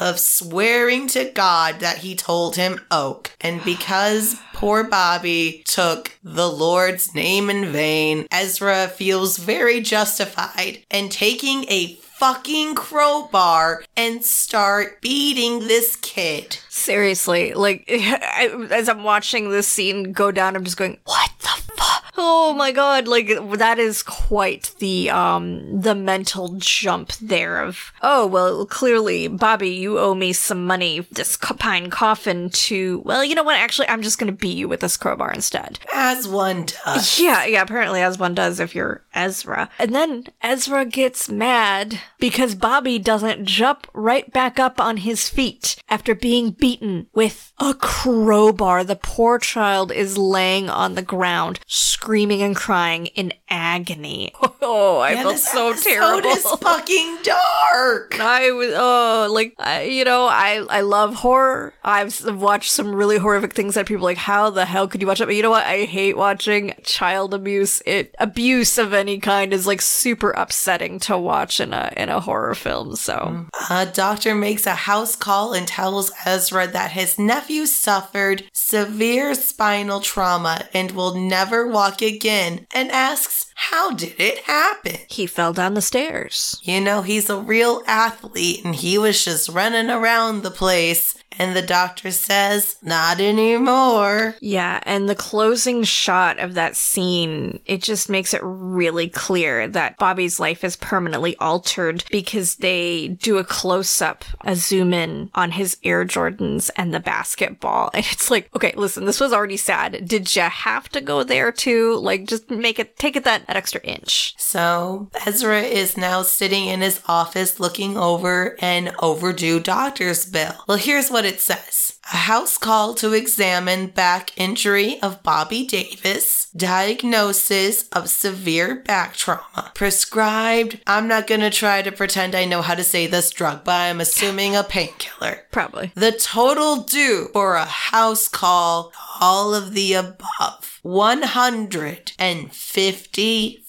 of 0.01 0.19
swearing 0.19 1.07
to 1.09 1.31
God 1.31 1.81
that 1.81 1.99
he 1.99 2.15
told 2.15 2.57
him 2.57 2.81
oak. 2.91 3.31
And 3.41 3.63
because 3.65 4.37
poor 4.53 4.85
Bobby 4.85 5.63
took 5.65 6.19
the 6.23 6.51
Lord's 6.51 7.15
name 7.15 7.49
in 7.51 7.73
vain, 7.73 8.27
Ezra 8.33 8.89
feels 8.89 9.37
very 9.37 9.81
justified 9.81 10.85
in 10.91 11.09
taking 11.09 11.65
a 11.69 11.95
fucking 12.19 12.75
crowbar 12.75 13.85
and 13.97 14.25
start 14.25 15.01
beating 15.01 15.61
this 15.61 15.95
kid. 15.95 16.59
Seriously, 16.79 17.53
like, 17.55 17.85
I, 17.89 18.69
as 18.71 18.89
I'm 18.89 19.03
watching 19.03 19.51
this 19.51 19.69
scene 19.69 20.13
go 20.13 20.31
down, 20.31 20.57
I'm 20.57 20.65
just 20.65 20.77
going, 20.77 20.99
what 21.05 21.31
the 21.41 21.73
fuck? 21.75 22.05
Oh 22.17 22.53
my 22.55 22.73
god, 22.73 23.07
like, 23.07 23.29
that 23.59 23.79
is 23.79 24.03
quite 24.03 24.75
the, 24.79 25.11
um, 25.11 25.81
the 25.81 25.95
mental 25.95 26.55
jump 26.59 27.13
there 27.15 27.63
of, 27.63 27.93
oh, 28.03 28.27
well, 28.27 28.67
clearly, 28.67 29.29
Bobby, 29.29 29.71
you 29.71 29.99
owe 29.99 30.15
me 30.15 30.33
some 30.33 30.67
money, 30.67 31.07
this 31.13 31.37
pine 31.37 31.91
coffin 31.91 32.51
to, 32.51 33.01
well, 33.05 33.25
you 33.25 33.35
know 33.35 33.45
what, 33.45 33.59
actually, 33.59 33.89
I'm 33.89 34.03
just 34.03 34.19
gonna 34.19 34.33
beat 34.33 34.57
you 34.57 34.69
with 34.69 34.81
this 34.81 34.97
crowbar 34.97 35.33
instead. 35.33 35.79
As 35.95 36.27
one 36.27 36.67
does. 36.85 37.21
Yeah, 37.21 37.45
yeah, 37.45 37.63
apparently 37.63 38.03
as 38.03 38.19
one 38.19 38.35
does 38.35 38.59
if 38.61 38.75
you're 38.75 39.03
Ezra. 39.15 39.69
And 39.79 39.95
then 39.95 40.25
Ezra 40.43 40.85
gets 40.85 41.29
mad 41.29 42.01
because 42.19 42.55
Bobby 42.55 42.99
doesn't 42.99 43.45
jump 43.45 43.87
right 43.93 44.33
back 44.33 44.59
up 44.59 44.81
on 44.81 44.99
his 44.99 45.29
feet 45.29 45.77
after 45.89 46.15
being 46.15 46.51
beaten 46.69 47.07
with 47.15 47.53
a 47.59 47.73
crowbar. 47.75 48.85
The 48.85 48.97
poor 48.97 49.39
child 49.39 49.91
is 49.91 50.19
laying 50.19 50.69
on 50.69 50.95
the 50.97 51.03
ground, 51.03 51.61
screaming 51.67 52.43
and 52.43 52.55
crying 52.55 53.07
in 53.07 53.33
agony. 53.49 54.33
Oh, 54.71 54.99
I 54.99 55.13
Yeah, 55.13 55.23
felt 55.23 55.39
so 55.39 55.73
terrible. 55.73 56.29
is 56.29 56.43
fucking 56.43 57.19
dark. 57.23 58.17
I 58.21 58.51
was 58.51 58.71
oh 58.77 59.29
like 59.33 59.55
I, 59.59 59.83
you 59.85 60.05
know 60.05 60.27
I 60.27 60.63
I 60.69 60.81
love 60.83 61.15
horror. 61.15 61.73
I've 61.83 62.23
watched 62.37 62.71
some 62.73 62.95
really 62.95 63.17
horrific 63.19 63.55
things 63.55 63.77
that 63.77 63.87
people 63.87 64.05
are 64.05 64.11
like 64.11 64.19
how 64.19 64.51
the 64.51 64.67
hell 64.67 64.87
could 64.89 65.01
you 65.01 65.07
watch 65.07 65.21
it? 65.23 65.27
But 65.27 65.37
you 65.37 65.43
know 65.43 65.51
what? 65.51 65.65
I 65.65 65.85
hate 65.85 66.19
watching 66.19 66.75
child 66.83 67.33
abuse. 67.33 67.81
It 67.87 68.15
abuse 68.19 68.77
of 68.77 68.93
any 68.93 69.21
kind 69.21 69.55
is 69.55 69.67
like 69.67 69.81
super 69.81 70.33
upsetting 70.33 70.99
to 71.01 71.17
watch 71.17 71.61
in 71.61 71.73
a 71.73 71.91
in 71.97 72.11
a 72.11 72.21
horror 72.21 72.55
film. 72.55 72.95
So 72.97 73.15
mm. 73.15 73.49
A 73.71 73.87
doctor 73.87 74.35
makes 74.35 74.67
a 74.67 74.75
house 74.75 75.17
call 75.17 75.55
and 75.55 75.67
tells 75.69 76.11
Ezra 76.27 76.48
that 76.51 76.93
his 76.93 77.19
nephew 77.19 77.67
suffered 77.67 78.45
severe 78.53 79.35
spinal 79.35 80.01
trauma 80.01 80.69
and 80.73 80.93
will 80.93 81.15
never 81.15 81.67
walk 81.67 82.03
again 82.03 82.67
and 82.75 82.91
asks, 82.91 83.53
How 83.55 83.91
did 83.93 84.21
it 84.21 84.39
happen? 84.41 84.97
he 85.09 85.27
fell 85.27 85.53
down 85.53 85.75
the 85.75 85.83
stairs. 85.83 86.61
You 86.63 86.81
know, 86.81 87.03
he's 87.03 87.29
a 87.31 87.41
real 87.41 87.83
athlete 87.87 88.65
and 88.65 88.75
he 88.75 88.99
was 88.99 89.25
just 89.25 89.49
running 89.49 89.91
around 89.91 90.43
the 90.43 90.51
place. 90.51 91.15
And 91.39 91.57
the 91.57 91.63
doctor 91.63 92.11
says, 92.11 92.77
Not 92.83 93.21
anymore. 93.21 94.35
Yeah, 94.41 94.81
and 94.83 95.09
the 95.09 95.15
closing 95.15 95.85
shot 95.85 96.39
of 96.39 96.55
that 96.55 96.77
scene, 96.77 97.61
it 97.65 97.83
just 97.83 98.09
makes 98.09 98.35
it 98.35 98.41
really 98.43 99.09
clear 99.09 99.69
that 99.69 99.99
Bobby's 99.99 100.41
life 100.41 100.65
is 100.65 100.77
permanently 100.77 101.37
altered 101.37 102.05
because 102.11 102.57
they 102.57 103.09
do 103.09 103.39
a 103.39 103.45
close 103.45 104.03
up, 104.03 104.25
a 104.45 104.57
zoom 104.57 104.93
in 104.93 105.31
on 105.35 105.53
his 105.53 105.77
Air 105.85 106.05
Jordans 106.05 106.71
and 106.77 106.93
the 106.93 107.01
basketball. 107.01 107.91
And 107.99 108.07
it's 108.13 108.31
like, 108.31 108.49
okay, 108.55 108.73
listen, 108.77 109.07
this 109.07 109.19
was 109.19 109.33
already 109.33 109.57
sad. 109.57 110.07
Did 110.07 110.35
you 110.37 110.43
have 110.43 110.89
to 110.91 111.01
go 111.01 111.25
there 111.25 111.51
too? 111.51 111.97
Like, 111.97 112.27
just 112.27 112.49
make 112.49 112.79
it, 112.79 112.97
take 112.97 113.17
it 113.17 113.25
that, 113.25 113.45
that 113.49 113.57
extra 113.57 113.81
inch. 113.81 114.35
So 114.39 115.11
Ezra 115.27 115.63
is 115.63 115.97
now 115.97 116.23
sitting 116.23 116.67
in 116.67 116.81
his 116.81 117.01
office 117.09 117.59
looking 117.59 117.97
over 117.97 118.57
an 118.61 118.95
overdue 119.01 119.59
doctor's 119.59 120.25
bill. 120.27 120.55
Well, 120.69 120.79
here's 120.79 121.11
what 121.11 121.25
it 121.29 121.41
says. 121.41 121.99
A 122.13 122.17
house 122.17 122.57
call 122.57 122.95
to 122.95 123.13
examine 123.13 123.89
back 123.89 124.33
injury 124.37 125.01
of 125.03 125.23
Bobby 125.23 125.67
Davis, 125.67 126.51
diagnosis 126.57 127.87
of 127.91 128.09
severe 128.09 128.77
back 128.77 129.15
trauma, 129.15 129.71
prescribed, 129.75 130.81
I'm 130.87 131.07
not 131.07 131.27
going 131.27 131.43
to 131.43 131.51
try 131.51 131.83
to 131.83 131.93
pretend 131.93 132.35
I 132.35 132.47
know 132.47 132.63
how 132.63 132.75
to 132.75 132.83
say 132.83 133.07
this 133.07 133.31
drug, 133.31 133.63
but 133.63 133.73
I'm 133.73 134.01
assuming 134.01 134.57
a 134.57 134.65
painkiller. 134.65 135.45
Probably. 135.53 135.93
The 135.95 136.13
total 136.13 136.79
due 136.79 137.29
for 137.35 137.57
a 137.57 137.67
house 137.67 138.27
call, 138.27 138.93
all 139.21 139.55
of 139.55 139.75
the 139.75 139.93
above, 139.93 140.81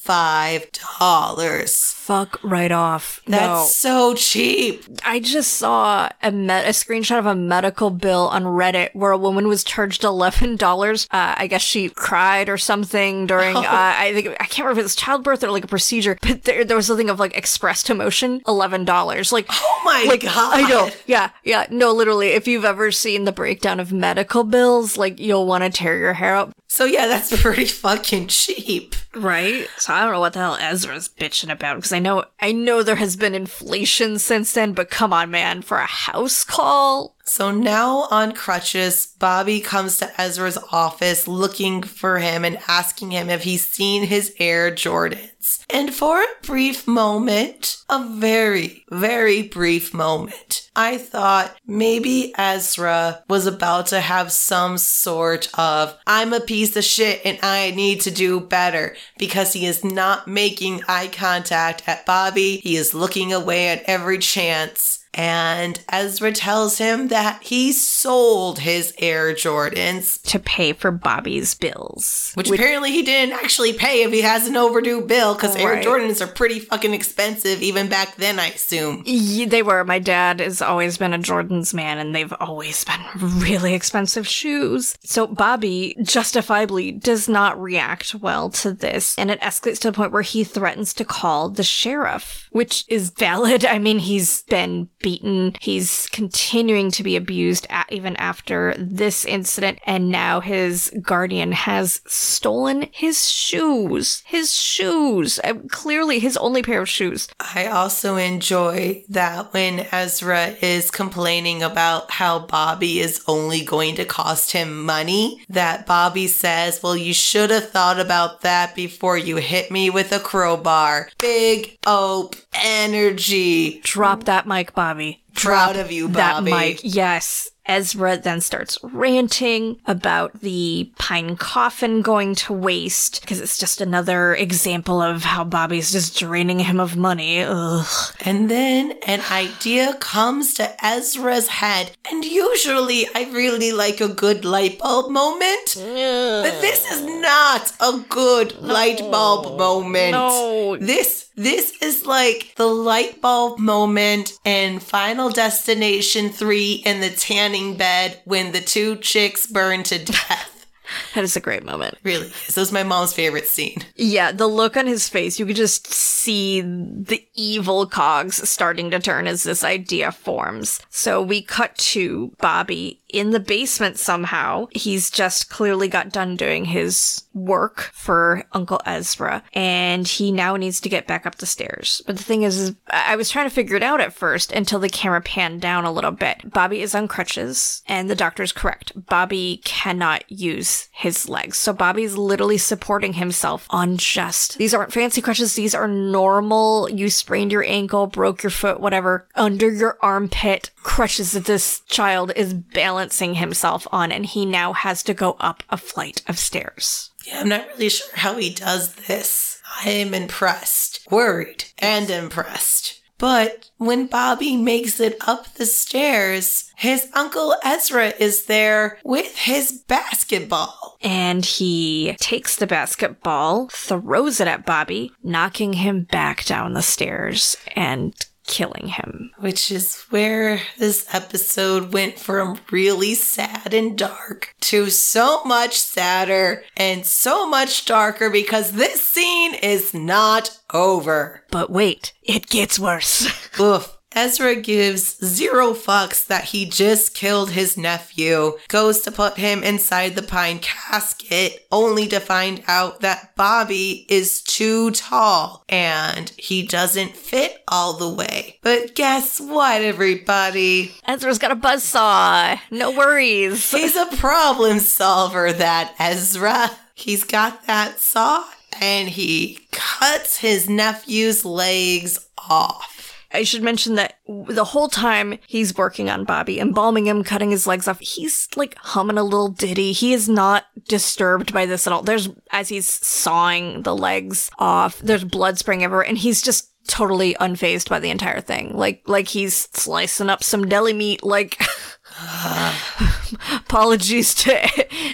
$155. 0.10 1.94
Fuck 1.94 2.40
right 2.44 2.72
off. 2.72 3.22
That's 3.28 3.60
no. 3.60 3.66
so 3.66 4.16
cheap. 4.16 4.84
I 5.06 5.20
just 5.20 5.54
saw 5.56 6.10
a 6.24 6.32
met 6.32 6.66
a 6.66 6.70
screenshot 6.70 7.20
of 7.20 7.28
a 7.28 7.36
medical 7.36 7.92
bill 7.92 8.28
on 8.30 8.44
Reddit 8.44 8.90
where 8.94 9.12
a 9.12 9.18
woman 9.18 9.48
was 9.48 9.64
charged 9.64 10.04
eleven 10.04 10.56
dollars. 10.56 11.08
Uh, 11.12 11.36
I 11.38 11.46
guess 11.48 11.62
she 11.62 11.90
cried 11.90 12.50
or 12.50 12.58
something 12.58 13.28
during. 13.28 13.56
Uh, 13.56 13.64
I 13.68 14.12
think 14.14 14.30
I 14.40 14.46
can't 14.46 14.60
remember 14.60 14.80
if 14.80 14.84
it 14.84 14.84
was 14.84 14.96
childbirth 14.96 15.44
or 15.44 15.52
like 15.52 15.64
a 15.66 15.68
procedure, 15.68 16.18
but 16.22 16.44
there, 16.44 16.66
there 16.66 16.78
was 16.78 16.88
something 16.88 17.10
of 17.10 17.20
like 17.20 17.38
expressed 17.38 17.90
emotion. 17.90 18.42
Eleven 18.48 18.86
dollars. 18.86 19.32
Like 19.32 19.46
Oh 19.50 19.82
my 19.86 20.06
like 20.08 20.22
God. 20.22 20.34
I 20.36 20.68
know. 20.68 20.90
Yeah, 21.06 21.30
yeah. 21.44 21.68
No, 21.70 21.92
literally. 21.92 22.30
If 22.30 22.48
you've 22.48 22.66
ever 22.66 22.92
seen 22.92 23.26
the 23.26 23.32
breakdown 23.32 23.80
of 23.80 23.94
medical 23.94 24.44
bills, 24.44 24.98
like 24.98 25.20
you'll 25.20 25.46
want 25.46 25.64
to 25.64 25.70
tear 25.70 25.98
your 25.98 26.14
hair 26.14 26.36
up. 26.36 26.52
So 26.70 26.86
yeah, 26.86 27.08
that's 27.08 27.36
pretty 27.42 27.66
fucking 27.66 28.28
cheap. 28.28 28.96
Right. 29.14 29.68
So 29.78 29.94
I 29.94 30.04
don't 30.04 30.14
know 30.14 30.20
what 30.20 30.34
the 30.34 30.40
hell 30.40 30.58
Ezra's 30.62 31.10
bitching 31.10 31.52
about 31.52 31.76
because 31.76 31.92
I 31.92 32.00
know 32.00 32.26
I 32.40 32.52
know 32.52 32.84
there 32.84 32.96
has 32.96 33.16
been 33.16 33.36
inflation 33.36 34.20
since 34.20 34.54
then, 34.54 34.74
but 34.74 34.90
come 34.92 35.12
on, 35.12 35.32
man, 35.32 35.64
for 35.64 35.78
a 35.78 35.86
house 35.86 36.44
call. 36.44 37.16
So 37.30 37.52
now 37.52 38.08
on 38.10 38.32
crutches, 38.32 39.14
Bobby 39.20 39.62
comes 39.62 39.98
to 39.98 40.20
Ezra's 40.20 40.58
office 40.72 41.28
looking 41.28 41.84
for 41.84 42.18
him 42.18 42.44
and 42.44 42.58
asking 42.68 43.12
him 43.12 43.30
if 43.30 43.44
he's 43.44 43.64
seen 43.64 44.08
his 44.08 44.34
Air 44.40 44.72
Jordans. 44.72 45.64
And 45.70 45.94
for 45.94 46.20
a 46.20 46.28
brief 46.42 46.88
moment, 46.88 47.84
a 47.88 48.04
very, 48.04 48.84
very 48.90 49.44
brief 49.44 49.94
moment, 49.94 50.72
I 50.76 50.98
thought 50.98 51.56
maybe 51.68 52.34
Ezra 52.36 53.24
was 53.30 53.46
about 53.46 53.86
to 53.88 54.02
have 54.02 54.32
some 54.32 54.80
sort 54.80 55.50
of 55.54 55.96
I'm 56.08 56.34
a 56.34 56.40
piece 56.40 56.76
of 56.76 56.84
shit 56.84 57.22
and 57.24 57.38
I 57.44 57.72
need 57.72 58.02
to 58.02 58.12
do 58.12 58.40
better 58.40 58.96
because 59.20 59.54
he 59.54 59.68
is 59.68 59.84
not 59.84 60.28
making 60.28 60.82
eye 60.88 61.10
contact 61.10 61.84
at 61.86 62.08
Bobby. 62.08 62.58
He 62.58 62.76
is 62.76 62.96
looking 62.96 63.32
away 63.32 63.70
at 63.70 63.84
every 63.86 64.18
chance. 64.18 64.99
And 65.14 65.80
Ezra 65.92 66.32
tells 66.32 66.78
him 66.78 67.08
that 67.08 67.42
he 67.44 67.72
sold 67.74 68.60
his 68.60 68.94
Air 69.00 69.34
Jordans, 69.34 70.22
to 70.24 70.40
pay 70.40 70.74
for 70.74 70.92
Bobby's 70.92 71.56
bills. 71.56 72.32
which 72.36 72.50
apparently 72.50 72.92
he 72.92 73.02
didn't 73.02 73.34
actually 73.34 73.74
pay 73.74 74.04
if 74.04 74.12
he 74.12 74.22
has 74.22 74.48
an 74.48 74.56
overdue 74.56 75.02
bill 75.02 75.34
because 75.34 75.56
Air 75.56 75.82
Jordans 75.82 76.22
are 76.22 76.32
pretty 76.32 76.60
fucking 76.60 76.94
expensive 76.94 77.62
even 77.62 77.90
back 77.90 78.16
then, 78.18 78.40
I 78.40 78.48
assume. 78.50 79.04
Ye- 79.06 79.46
they 79.46 79.64
were. 79.64 79.84
My 79.84 80.00
dad 80.00 80.40
has 80.40 80.62
always 80.62 80.98
been 80.98 81.14
a 81.14 81.18
Jordan's 81.18 81.74
man, 81.74 81.98
and 81.98 82.14
they've 82.16 82.34
always 82.40 82.86
been 82.86 83.02
really 83.40 83.74
expensive 83.74 84.28
shoes. 84.28 84.96
So 85.04 85.26
Bobby 85.28 85.98
justifiably 86.04 86.92
does 86.92 87.28
not 87.28 87.60
react 87.60 88.14
well 88.16 88.50
to 88.52 88.72
this, 88.74 89.18
and 89.18 89.32
it 89.32 89.42
escalates 89.42 89.80
to 89.80 89.92
the 89.92 89.96
point 89.96 90.12
where 90.12 90.22
he 90.22 90.44
threatens 90.44 90.94
to 90.96 91.06
call 91.06 91.50
the 91.50 91.64
sheriff, 91.64 92.48
which 92.52 92.86
is 92.88 93.10
valid. 93.10 93.66
I 93.70 93.80
mean, 93.80 94.00
he's 94.00 94.44
been 94.44 94.90
beaten. 95.00 95.56
He's 95.62 96.08
continuing 96.12 96.92
to 96.92 97.04
be 97.04 97.16
abused 97.16 97.68
a- 97.70 97.86
even 97.90 98.16
after 98.18 98.76
this 98.78 99.26
incident, 99.26 99.80
and 99.86 100.10
now 100.10 100.40
his 100.40 100.92
guardian 101.02 101.52
has 101.54 102.02
stolen 102.06 102.88
his 102.92 103.30
shoes. 103.30 104.22
His 104.26 104.54
shoes. 104.54 105.40
Uh, 105.44 105.56
clearly, 105.70 106.20
his 106.20 106.38
only 106.38 106.62
pair 106.62 106.82
of 106.82 106.90
shoes. 106.90 107.28
I 107.40 107.68
also 107.68 108.16
enjoy 108.18 109.04
that 109.10 109.54
when 109.54 109.88
Ezra 109.92 110.56
is 110.62 110.92
complaining 110.92 111.64
about 111.64 112.12
how 112.12 112.40
Bobby 112.40 113.00
is 113.00 113.24
only 113.28 113.64
going 113.64 113.96
to 113.96 114.06
cost 114.06 114.52
him 114.52 114.84
money, 114.86 115.42
that 115.50 115.86
Bobby 115.86 116.28
says, 116.28 116.82
Well, 116.84 116.96
you 116.98 117.14
should 117.14 117.50
have 117.50 117.70
thought 117.70 118.00
about 118.00 118.42
that 118.42 118.76
before 118.76 119.18
you 119.18 119.38
hit 119.38 119.72
me 119.72 119.90
with 119.90 120.12
a 120.12 120.20
crowbar. 120.20 121.10
Big 121.18 121.78
ope 121.86 122.36
energy. 122.54 123.80
Drop 123.84 124.26
that 124.26 124.48
mic, 124.48 124.74
Bobby. 124.74 124.89
Proud 125.36 125.76
of 125.76 125.92
you, 125.92 126.08
That 126.10 126.36
Bobby. 126.40 126.52
mic. 126.52 126.80
Yes. 126.84 127.49
Ezra 127.70 128.18
then 128.18 128.42
starts 128.42 128.80
ranting 128.82 129.78
about 129.86 130.42
the 130.42 130.92
pine 130.98 131.38
coffin 131.38 132.02
going 132.02 132.34
to 132.34 132.52
waste 132.52 133.22
because 133.22 133.40
it's 133.40 133.60
just 133.60 133.80
another 133.80 134.34
example 134.34 135.02
of 135.02 135.24
how 135.24 135.44
Bobby's 135.44 135.92
just 135.92 136.18
draining 136.18 136.60
him 136.60 136.80
of 136.80 136.98
money. 136.98 137.44
Ugh. 137.48 137.86
And 138.26 138.50
then 138.50 138.94
an 139.06 139.22
idea 139.32 139.94
comes 140.00 140.56
to 140.56 140.84
Ezra's 140.84 141.48
head. 141.48 141.92
And 142.12 142.26
usually 142.26 143.06
I 143.14 143.30
really 143.32 143.72
like 143.72 144.02
a 144.02 144.08
good 144.08 144.44
light 144.44 144.80
bulb 144.80 145.12
moment. 145.12 145.76
But 145.76 146.62
this 146.62 146.92
is 146.92 147.04
not 147.04 147.72
a 147.80 148.04
good 148.10 148.60
light 148.62 149.00
bulb 149.00 149.60
moment. 149.60 150.14
No. 150.14 150.76
This 150.78 151.30
this 151.40 151.82
is 151.82 152.06
like 152.06 152.54
the 152.58 152.68
light 152.68 153.22
bulb 153.22 153.60
moment 153.60 154.38
in 154.44 154.80
Final 154.80 155.30
Destination 155.30 156.32
3 156.32 156.84
in 156.86 157.00
the 157.00 157.12
tanning 157.12 157.59
bed 157.78 158.22
when 158.26 158.52
the 158.52 158.62
two 158.62 158.96
chicks 158.98 159.46
burn 159.46 159.84
to 159.84 160.04
death. 160.04 160.56
That 161.14 161.24
is 161.24 161.36
a 161.36 161.40
great 161.40 161.64
moment. 161.64 162.00
really 162.02 162.26
is. 162.28 162.48
This 162.48 162.58
was 162.58 162.72
my 162.72 162.82
mom's 162.82 163.14
favorite 163.14 163.46
scene. 163.46 163.78
Yeah, 163.96 164.32
the 164.32 164.48
look 164.48 164.76
on 164.76 164.88
his 164.88 165.08
face, 165.08 165.38
you 165.38 165.46
could 165.46 165.56
just 165.56 165.86
see 165.86 166.62
the 166.62 167.24
evil 167.36 167.86
cogs 167.86 168.48
starting 168.50 168.90
to 168.90 169.00
turn 169.00 169.28
as 169.28 169.44
this 169.44 169.64
idea 169.64 170.12
forms. 170.12 170.82
So 170.90 171.22
we 171.22 171.44
cut 171.44 171.76
to 171.78 172.34
Bobby 172.40 173.02
in 173.10 173.32
the 173.32 173.40
basement 173.40 173.98
somehow. 173.98 174.68
He's 174.72 175.10
just 175.10 175.50
clearly 175.50 175.88
got 175.88 176.12
done 176.12 176.36
doing 176.36 176.66
his 176.66 177.24
work 177.34 177.92
for 177.94 178.44
Uncle 178.52 178.82
Ezra, 178.86 179.44
and 179.54 180.08
he 180.08 180.32
now 180.32 180.56
needs 180.56 180.80
to 180.82 180.90
get 180.90 181.08
back 181.08 181.26
up 181.26 181.36
the 181.36 181.46
stairs. 181.46 182.02
But 182.06 182.18
the 182.18 182.24
thing 182.24 182.44
is, 182.44 182.58
is 182.60 182.76
I 182.90 183.16
was 183.16 183.30
trying 183.30 183.48
to 183.48 183.54
figure 183.54 183.76
it 183.76 183.84
out 183.84 184.02
at 184.02 184.14
first 184.14 184.52
until 184.52 184.80
the 184.80 184.90
camera 184.90 185.22
panned 185.22 185.62
down 185.62 185.86
a 185.86 185.92
little 185.92 186.12
bit. 186.12 186.52
Bobby 186.52 186.82
is 186.82 186.94
on 186.94 187.08
crutches, 187.08 187.82
and 187.88 188.10
the 188.10 188.16
doctor's 188.16 188.52
correct. 188.52 188.92
Bobby 189.08 189.62
cannot 189.64 190.30
use 190.32 190.88
his 190.92 191.28
legs. 191.30 191.58
So 191.58 191.74
Bobby's 191.74 192.18
literally 192.18 192.58
supporting 192.58 193.14
himself 193.14 193.66
on 193.70 193.98
just 193.98 194.58
these 194.58 194.74
aren't 194.74 194.94
fancy 194.94 195.22
crutches, 195.22 195.56
these 195.56 195.76
are 195.76 195.88
normal, 195.88 196.90
you 196.90 197.10
sprained 197.10 197.52
your 197.52 197.64
ankle, 197.64 198.08
broke 198.08 198.44
your 198.44 198.50
foot, 198.50 198.80
whatever, 198.80 199.28
under 199.36 199.72
your 199.72 199.98
armpit 200.02 200.72
crutches 200.84 201.32
that 201.32 201.46
this 201.46 201.82
child 201.88 202.32
is 202.36 202.54
balancing 202.54 202.99
himself 203.36 203.88
on, 203.92 204.12
and 204.12 204.26
he 204.26 204.46
now 204.46 204.74
has 204.74 205.04
to 205.04 205.14
go 205.14 205.38
up 205.40 205.64
a 205.70 205.78
flight 205.78 206.22
of 206.28 206.38
stairs. 206.38 207.12
Yeah, 207.26 207.40
I'm 207.42 207.50
not 207.50 207.68
really 207.70 207.90
sure 207.90 208.08
how 208.16 208.36
he 208.36 208.50
does 208.50 208.96
this. 208.96 209.62
I 209.84 209.90
am 209.90 210.14
impressed, 210.14 211.08
worried, 211.10 211.66
and 211.78 212.10
impressed. 212.10 213.00
But 213.20 213.70
when 213.78 214.08
Bobby 214.08 214.56
makes 214.56 215.00
it 215.00 215.18
up 215.28 215.54
the 215.56 215.66
stairs, 215.66 216.72
his 216.78 217.10
Uncle 217.14 217.54
Ezra 217.64 218.14
is 218.18 218.46
there 218.46 218.98
with 219.04 219.36
his 219.36 219.84
basketball. 219.88 220.98
And 221.02 221.46
he 221.46 222.16
takes 222.20 222.56
the 222.56 222.66
basketball, 222.66 223.68
throws 223.70 224.40
it 224.40 224.48
at 224.48 224.66
Bobby, 224.66 225.12
knocking 225.22 225.74
him 225.74 226.04
back 226.04 226.46
down 226.46 226.74
the 226.74 226.82
stairs 226.82 227.58
and 227.76 228.14
killing 228.50 228.88
him. 228.88 229.32
Which 229.38 229.72
is 229.72 230.04
where 230.10 230.60
this 230.78 231.06
episode 231.14 231.94
went 231.94 232.20
from 232.20 232.60
really 232.72 233.16
sad 233.16 233.74
and 233.74 233.98
dark 233.98 234.56
to 234.62 234.90
so 234.90 235.44
much 235.46 235.80
sadder 235.80 236.64
and 236.76 237.06
so 237.06 237.48
much 237.48 237.86
darker 237.86 238.30
because 238.30 238.74
this 238.74 239.02
scene 239.02 239.54
is 239.54 239.94
not 239.94 240.60
over. 240.74 241.44
But 241.52 241.70
wait, 241.70 242.12
it 242.24 242.48
gets 242.48 242.78
worse. 242.78 243.28
Oof. 243.60 243.99
Ezra 244.14 244.56
gives 244.56 245.24
zero 245.24 245.74
fucks 245.74 246.26
that 246.28 246.46
he 246.46 246.66
just 246.66 247.14
killed 247.14 247.52
his 247.52 247.78
nephew, 247.78 248.58
goes 248.68 249.02
to 249.02 249.12
put 249.12 249.38
him 249.38 249.64
inside 249.64 250.16
the 250.16 250.22
pine 250.22 250.60
casket, 250.60 251.68
only 251.72 252.08
to 252.08 252.20
find 252.20 252.64
out 252.68 253.02
that 253.02 253.36
Bobby 253.36 254.06
is 254.10 254.42
too 254.42 254.92
tall 254.92 255.64
and 255.70 256.30
he 256.38 256.66
doesn't 256.66 257.16
fit 257.16 257.64
all 257.68 257.94
the 257.94 258.10
way. 258.10 258.58
But 258.64 258.96
guess 258.96 259.40
what, 259.40 259.82
everybody? 259.82 260.96
Ezra's 261.06 261.38
got 261.40 261.52
a 261.52 261.56
buzzsaw. 261.56 262.60
No 262.72 262.92
worries. 262.92 263.72
He's 263.72 263.96
a 263.96 264.08
problem 264.18 264.80
solver, 264.80 265.54
that 265.54 265.94
Ezra. 266.00 266.72
He's 266.96 267.24
got 267.24 267.66
that 267.68 268.00
saw 268.00 268.44
and 268.82 269.10
he 269.10 269.60
cuts 269.72 270.38
his 270.38 270.68
nephew's 270.70 271.46
legs 271.46 272.28
off. 272.38 272.99
I 273.32 273.44
should 273.44 273.62
mention 273.62 273.96
that 273.96 274.16
the 274.28 274.66
whole 274.66 274.88
time 274.88 275.38
he's 275.48 275.78
working 275.78 276.10
on 276.10 276.26
Bobby, 276.26 276.60
embalming 276.60 277.08
him, 277.08 277.24
cutting 277.24 277.52
his 277.52 277.68
legs 277.68 277.88
off, 277.88 278.00
he's 278.00 278.48
like 278.56 278.76
humming 278.80 279.18
a 279.18 279.24
little 279.24 279.50
ditty. 279.50 279.92
He 279.92 280.14
is 280.14 280.28
not 280.28 280.66
disturbed 280.88 281.54
by 281.54 281.66
this 281.66 281.86
at 281.86 281.94
all. 281.94 282.02
There's, 282.02 282.30
as 282.52 282.70
he's 282.70 282.88
sawing 282.88 283.84
the 283.84 283.96
legs 283.96 284.50
off, 284.58 285.00
there's 285.00 285.24
blood 285.24 285.60
spraying 285.60 285.84
everywhere, 285.84 286.06
and 286.06 286.18
he's 286.18 286.42
just 286.42 286.72
totally 286.88 287.36
unfazed 287.36 287.88
by 287.88 288.00
the 288.00 288.10
entire 288.10 288.42
thing. 288.42 288.76
Like, 288.76 289.04
like 289.06 289.28
he's 289.28 289.56
slicing 289.74 290.30
up 290.30 290.44
some 290.44 290.68
deli 290.68 290.94
meat, 290.94 291.24
like. 291.24 291.62
Apologies 293.56 294.34
to 294.36 294.68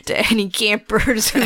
to 0.05 0.17
any 0.31 0.49
campers 0.49 1.29
who 1.29 1.41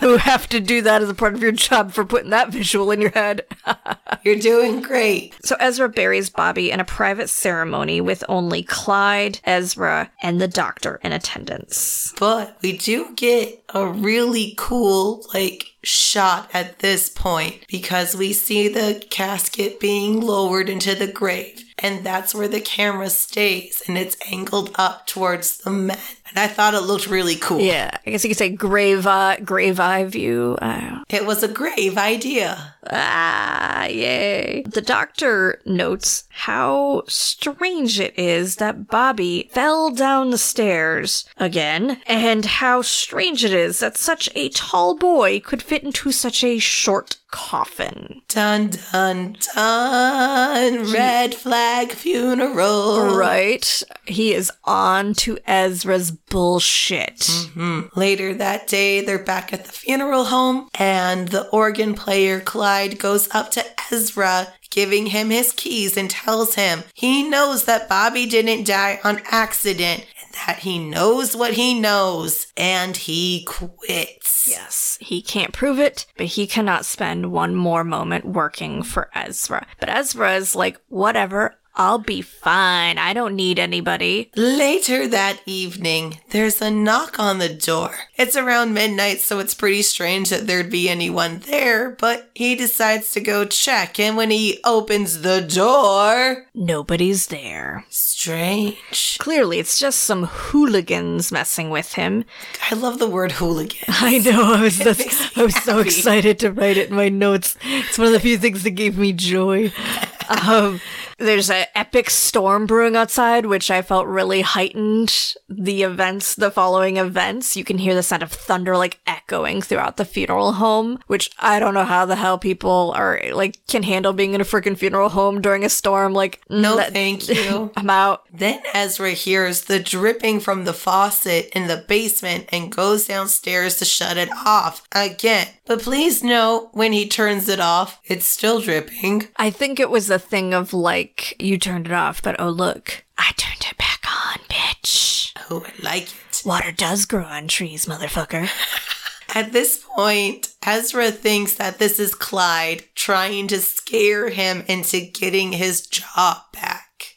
who 0.00 0.16
have 0.16 0.48
to 0.48 0.60
do 0.60 0.82
that 0.82 1.02
as 1.02 1.08
a 1.08 1.14
part 1.14 1.34
of 1.34 1.42
your 1.42 1.52
job 1.52 1.92
for 1.92 2.04
putting 2.04 2.30
that 2.30 2.50
visual 2.50 2.90
in 2.90 3.00
your 3.00 3.10
head. 3.10 3.44
You're 4.24 4.36
doing 4.36 4.80
great. 4.80 5.34
So 5.44 5.56
Ezra 5.60 5.88
buries 5.88 6.30
Bobby 6.30 6.70
in 6.70 6.80
a 6.80 6.84
private 6.84 7.28
ceremony 7.28 8.00
with 8.00 8.24
only 8.28 8.62
Clyde, 8.62 9.40
Ezra, 9.44 10.10
and 10.22 10.40
the 10.40 10.48
doctor 10.48 11.00
in 11.02 11.12
attendance. 11.12 12.12
But 12.18 12.56
we 12.62 12.76
do 12.76 13.14
get 13.14 13.62
a 13.74 13.86
really 13.86 14.54
cool, 14.56 15.26
like, 15.32 15.74
shot 15.82 16.50
at 16.52 16.80
this 16.80 17.08
point 17.08 17.64
because 17.68 18.16
we 18.16 18.32
see 18.32 18.68
the 18.68 19.04
casket 19.10 19.78
being 19.78 20.20
lowered 20.20 20.68
into 20.68 20.94
the 20.94 21.06
grave. 21.06 21.65
And 21.78 22.04
that's 22.04 22.34
where 22.34 22.48
the 22.48 22.60
camera 22.62 23.10
stays 23.10 23.82
and 23.86 23.98
it's 23.98 24.16
angled 24.30 24.70
up 24.76 25.06
towards 25.06 25.58
the 25.58 25.70
men. 25.70 25.98
And 26.30 26.38
I 26.38 26.46
thought 26.46 26.72
it 26.74 26.80
looked 26.80 27.06
really 27.06 27.36
cool. 27.36 27.60
Yeah, 27.60 27.90
I 28.06 28.10
guess 28.10 28.24
you 28.24 28.30
could 28.30 28.38
say 28.38 28.48
grave 28.48 29.06
eye, 29.06 29.38
grave 29.40 29.78
eye 29.78 30.04
view. 30.06 30.56
Uh, 30.60 31.00
It 31.10 31.26
was 31.26 31.42
a 31.42 31.48
grave 31.48 31.98
idea. 31.98 32.74
ah, 32.90 33.84
yay. 33.86 34.62
The 34.66 34.80
doctor 34.82 35.60
notes 35.66 36.24
how 36.30 37.02
strange 37.08 38.00
it 38.00 38.18
is 38.18 38.56
that 38.56 38.88
Bobby 38.88 39.50
fell 39.52 39.90
down 39.90 40.30
the 40.30 40.38
stairs 40.38 41.24
again, 41.36 42.00
and 42.06 42.44
how 42.44 42.82
strange 42.82 43.44
it 43.44 43.52
is 43.52 43.80
that 43.80 43.96
such 43.96 44.28
a 44.34 44.48
tall 44.50 44.96
boy 44.96 45.40
could 45.40 45.62
fit 45.62 45.82
into 45.84 46.10
such 46.10 46.42
a 46.42 46.58
short 46.58 47.16
coffin. 47.36 48.22
Dun 48.28 48.70
dun 48.70 49.36
dun. 49.54 50.90
Red 50.90 51.34
flag 51.34 51.92
funeral. 51.92 53.14
Right? 53.14 53.82
He 54.06 54.32
is 54.32 54.50
on 54.64 55.12
to 55.14 55.36
Ezra's 55.46 56.10
bullshit. 56.10 57.18
Mm-hmm. 57.18 57.80
Later 57.94 58.32
that 58.32 58.66
day, 58.66 59.02
they're 59.02 59.18
back 59.22 59.52
at 59.52 59.66
the 59.66 59.72
funeral 59.72 60.24
home, 60.24 60.68
and 60.74 61.28
the 61.28 61.46
organ 61.50 61.92
player 61.92 62.40
Clyde 62.40 62.98
goes 62.98 63.28
up 63.34 63.50
to 63.50 63.64
Ezra, 63.92 64.54
giving 64.70 65.06
him 65.06 65.28
his 65.28 65.52
keys, 65.52 65.98
and 65.98 66.08
tells 66.08 66.54
him 66.54 66.84
he 66.94 67.28
knows 67.28 67.64
that 67.64 67.88
Bobby 67.88 68.24
didn't 68.24 68.66
die 68.66 68.98
on 69.04 69.20
accident 69.30 70.06
that 70.46 70.60
he 70.60 70.78
knows 70.78 71.36
what 71.36 71.54
he 71.54 71.78
knows, 71.78 72.46
and 72.56 72.96
he 72.96 73.44
quits. 73.44 74.48
Yes, 74.48 74.98
he 75.00 75.22
can't 75.22 75.52
prove 75.52 75.78
it, 75.78 76.06
but 76.16 76.26
he 76.26 76.46
cannot 76.46 76.84
spend 76.84 77.32
one 77.32 77.54
more 77.54 77.84
moment 77.84 78.24
working 78.24 78.82
for 78.82 79.10
Ezra. 79.14 79.66
But 79.80 79.88
Ezra 79.88 80.34
is 80.34 80.54
like, 80.54 80.80
whatever, 80.88 81.56
I'll 81.78 81.98
be 81.98 82.22
fine. 82.22 82.96
I 82.96 83.12
don't 83.12 83.36
need 83.36 83.58
anybody. 83.58 84.30
Later 84.34 85.06
that 85.08 85.40
evening, 85.44 86.20
there's 86.30 86.62
a 86.62 86.70
knock 86.70 87.18
on 87.18 87.38
the 87.38 87.50
door. 87.50 87.94
It's 88.16 88.34
around 88.34 88.72
midnight, 88.72 89.20
so 89.20 89.40
it's 89.40 89.52
pretty 89.52 89.82
strange 89.82 90.30
that 90.30 90.46
there'd 90.46 90.70
be 90.70 90.88
anyone 90.88 91.40
there, 91.40 91.90
but 91.90 92.30
he 92.34 92.54
decides 92.54 93.12
to 93.12 93.20
go 93.20 93.44
check, 93.44 94.00
and 94.00 94.16
when 94.16 94.30
he 94.30 94.58
opens 94.64 95.20
the 95.20 95.42
door, 95.42 96.46
Nobody's 96.54 97.26
there. 97.26 97.84
Strange. 98.26 99.18
Clearly, 99.18 99.58
it's 99.60 99.78
just 99.78 100.00
some 100.00 100.24
hooligans 100.24 101.30
messing 101.30 101.70
with 101.70 101.94
him. 101.94 102.24
I 102.70 102.74
love 102.74 102.98
the 102.98 103.08
word 103.08 103.32
hooligan. 103.32 103.78
I 103.88 104.18
know. 104.18 104.54
I 104.54 104.62
was 104.62 104.78
just, 104.78 105.38
I 105.38 105.42
was 105.44 105.54
so 105.62 105.78
excited 105.78 106.38
to 106.40 106.50
write 106.50 106.76
it 106.76 106.90
in 106.90 106.96
my 106.96 107.08
notes. 107.08 107.56
It's 107.62 107.98
one 107.98 108.08
of 108.08 108.12
the 108.12 108.20
few 108.20 108.36
things 108.36 108.64
that 108.64 108.70
gave 108.70 108.98
me 108.98 109.12
joy. 109.12 109.72
Um, 110.28 110.80
there's 111.18 111.50
an 111.50 111.66
epic 111.76 112.10
storm 112.10 112.66
brewing 112.66 112.96
outside, 112.96 113.46
which 113.46 113.70
I 113.70 113.80
felt 113.80 114.08
really 114.08 114.40
heightened 114.40 115.34
the 115.48 115.84
events, 115.84 116.34
the 116.34 116.50
following 116.50 116.96
events. 116.96 117.56
You 117.56 117.62
can 117.62 117.78
hear 117.78 117.94
the 117.94 118.02
sound 118.02 118.24
of 118.24 118.32
thunder 118.32 118.76
like 118.76 118.98
echoing 119.06 119.62
throughout 119.62 119.98
the 119.98 120.04
funeral 120.04 120.54
home, 120.54 120.98
which 121.06 121.30
I 121.38 121.60
don't 121.60 121.74
know 121.74 121.84
how 121.84 122.06
the 122.06 122.16
hell 122.16 122.38
people 122.38 122.92
are 122.96 123.20
like 123.34 123.64
can 123.68 123.84
handle 123.84 124.12
being 124.12 124.34
in 124.34 124.40
a 124.40 124.44
freaking 124.44 124.76
funeral 124.76 125.10
home 125.10 125.40
during 125.40 125.64
a 125.64 125.68
storm. 125.68 126.12
Like, 126.12 126.40
No, 126.50 126.74
that- 126.74 126.92
thank 126.92 127.28
you. 127.28 127.70
I'm 127.76 127.88
out. 127.88 128.15
Then 128.32 128.60
Ezra 128.74 129.12
hears 129.12 129.62
the 129.62 129.78
dripping 129.78 130.40
from 130.40 130.64
the 130.64 130.72
faucet 130.72 131.50
in 131.54 131.68
the 131.68 131.84
basement 131.88 132.48
and 132.50 132.72
goes 132.72 133.06
downstairs 133.06 133.76
to 133.76 133.84
shut 133.84 134.16
it 134.16 134.30
off 134.44 134.86
again. 134.92 135.48
But 135.66 135.82
please 135.82 136.22
note, 136.22 136.70
when 136.72 136.92
he 136.92 137.08
turns 137.08 137.48
it 137.48 137.60
off, 137.60 138.00
it's 138.04 138.26
still 138.26 138.60
dripping. 138.60 139.28
I 139.36 139.50
think 139.50 139.80
it 139.80 139.90
was 139.90 140.10
a 140.10 140.18
thing 140.18 140.54
of 140.54 140.72
like, 140.72 141.40
you 141.42 141.58
turned 141.58 141.86
it 141.86 141.92
off, 141.92 142.22
but 142.22 142.38
oh 142.38 142.50
look, 142.50 143.04
I 143.18 143.32
turned 143.36 143.66
it 143.70 143.76
back 143.76 144.00
on, 144.06 144.38
bitch. 144.48 145.32
Oh, 145.50 145.64
I 145.66 145.82
like 145.82 146.04
it. 146.04 146.42
Water 146.44 146.70
does 146.70 147.06
grow 147.06 147.24
on 147.24 147.48
trees, 147.48 147.86
motherfucker. 147.86 148.48
At 149.34 149.52
this 149.52 149.84
point, 149.94 150.54
Ezra 150.64 151.10
thinks 151.10 151.54
that 151.54 151.78
this 151.78 151.98
is 151.98 152.14
Clyde 152.14 152.84
trying 152.94 153.48
to 153.48 153.60
scare 153.60 154.30
him 154.30 154.64
into 154.68 155.00
getting 155.00 155.52
his 155.52 155.86
job 155.86 156.38
back. 156.52 156.75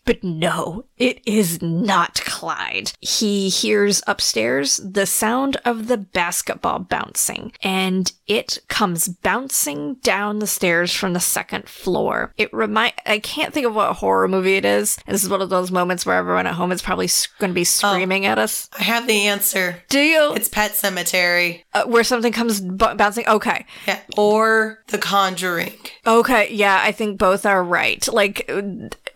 But 0.09 0.23
no, 0.23 0.85
it 0.97 1.21
is 1.27 1.61
not 1.61 2.15
Clyde. 2.25 2.93
He 2.99 3.47
hears 3.49 4.01
upstairs 4.07 4.77
the 4.77 5.05
sound 5.05 5.57
of 5.65 5.87
the 5.87 5.97
basketball 5.97 6.79
bouncing, 6.79 7.51
and 7.61 8.11
it 8.25 8.57
comes 8.69 9.07
bouncing 9.07 9.97
down 10.01 10.39
the 10.39 10.47
stairs 10.47 10.91
from 10.91 11.13
the 11.13 11.19
second 11.19 11.69
floor. 11.69 12.33
It 12.37 12.51
remind 12.51 12.93
I 13.05 13.19
can't 13.19 13.53
think 13.53 13.67
of 13.67 13.75
what 13.75 13.97
horror 13.97 14.27
movie 14.27 14.55
it 14.55 14.65
is. 14.65 14.97
And 15.05 15.13
this 15.13 15.23
is 15.23 15.29
one 15.29 15.43
of 15.43 15.51
those 15.51 15.69
moments 15.69 16.07
where 16.07 16.17
everyone 16.17 16.47
at 16.47 16.55
home 16.55 16.71
is 16.71 16.81
probably 16.81 17.09
going 17.37 17.51
to 17.51 17.55
be 17.55 17.63
screaming 17.63 18.25
at 18.25 18.39
us. 18.39 18.67
I 18.79 18.81
have 18.81 19.05
the 19.05 19.27
answer. 19.27 19.83
Do 19.89 19.99
you? 19.99 20.33
It's 20.33 20.49
Pet 20.49 20.71
Sematary. 20.71 21.65
uh, 21.75 21.83
where 21.85 22.03
something 22.03 22.33
comes 22.33 22.61
b- 22.61 22.75
bouncing. 22.95 23.27
Okay. 23.27 23.63
Yeah. 23.85 23.99
Or 24.17 24.83
The 24.87 24.97
Conjuring. 24.97 25.73
Okay. 26.07 26.51
Yeah, 26.51 26.81
I 26.83 26.93
think 26.93 27.19
both 27.19 27.45
are 27.45 27.63
right. 27.63 28.07
Like 28.11 28.49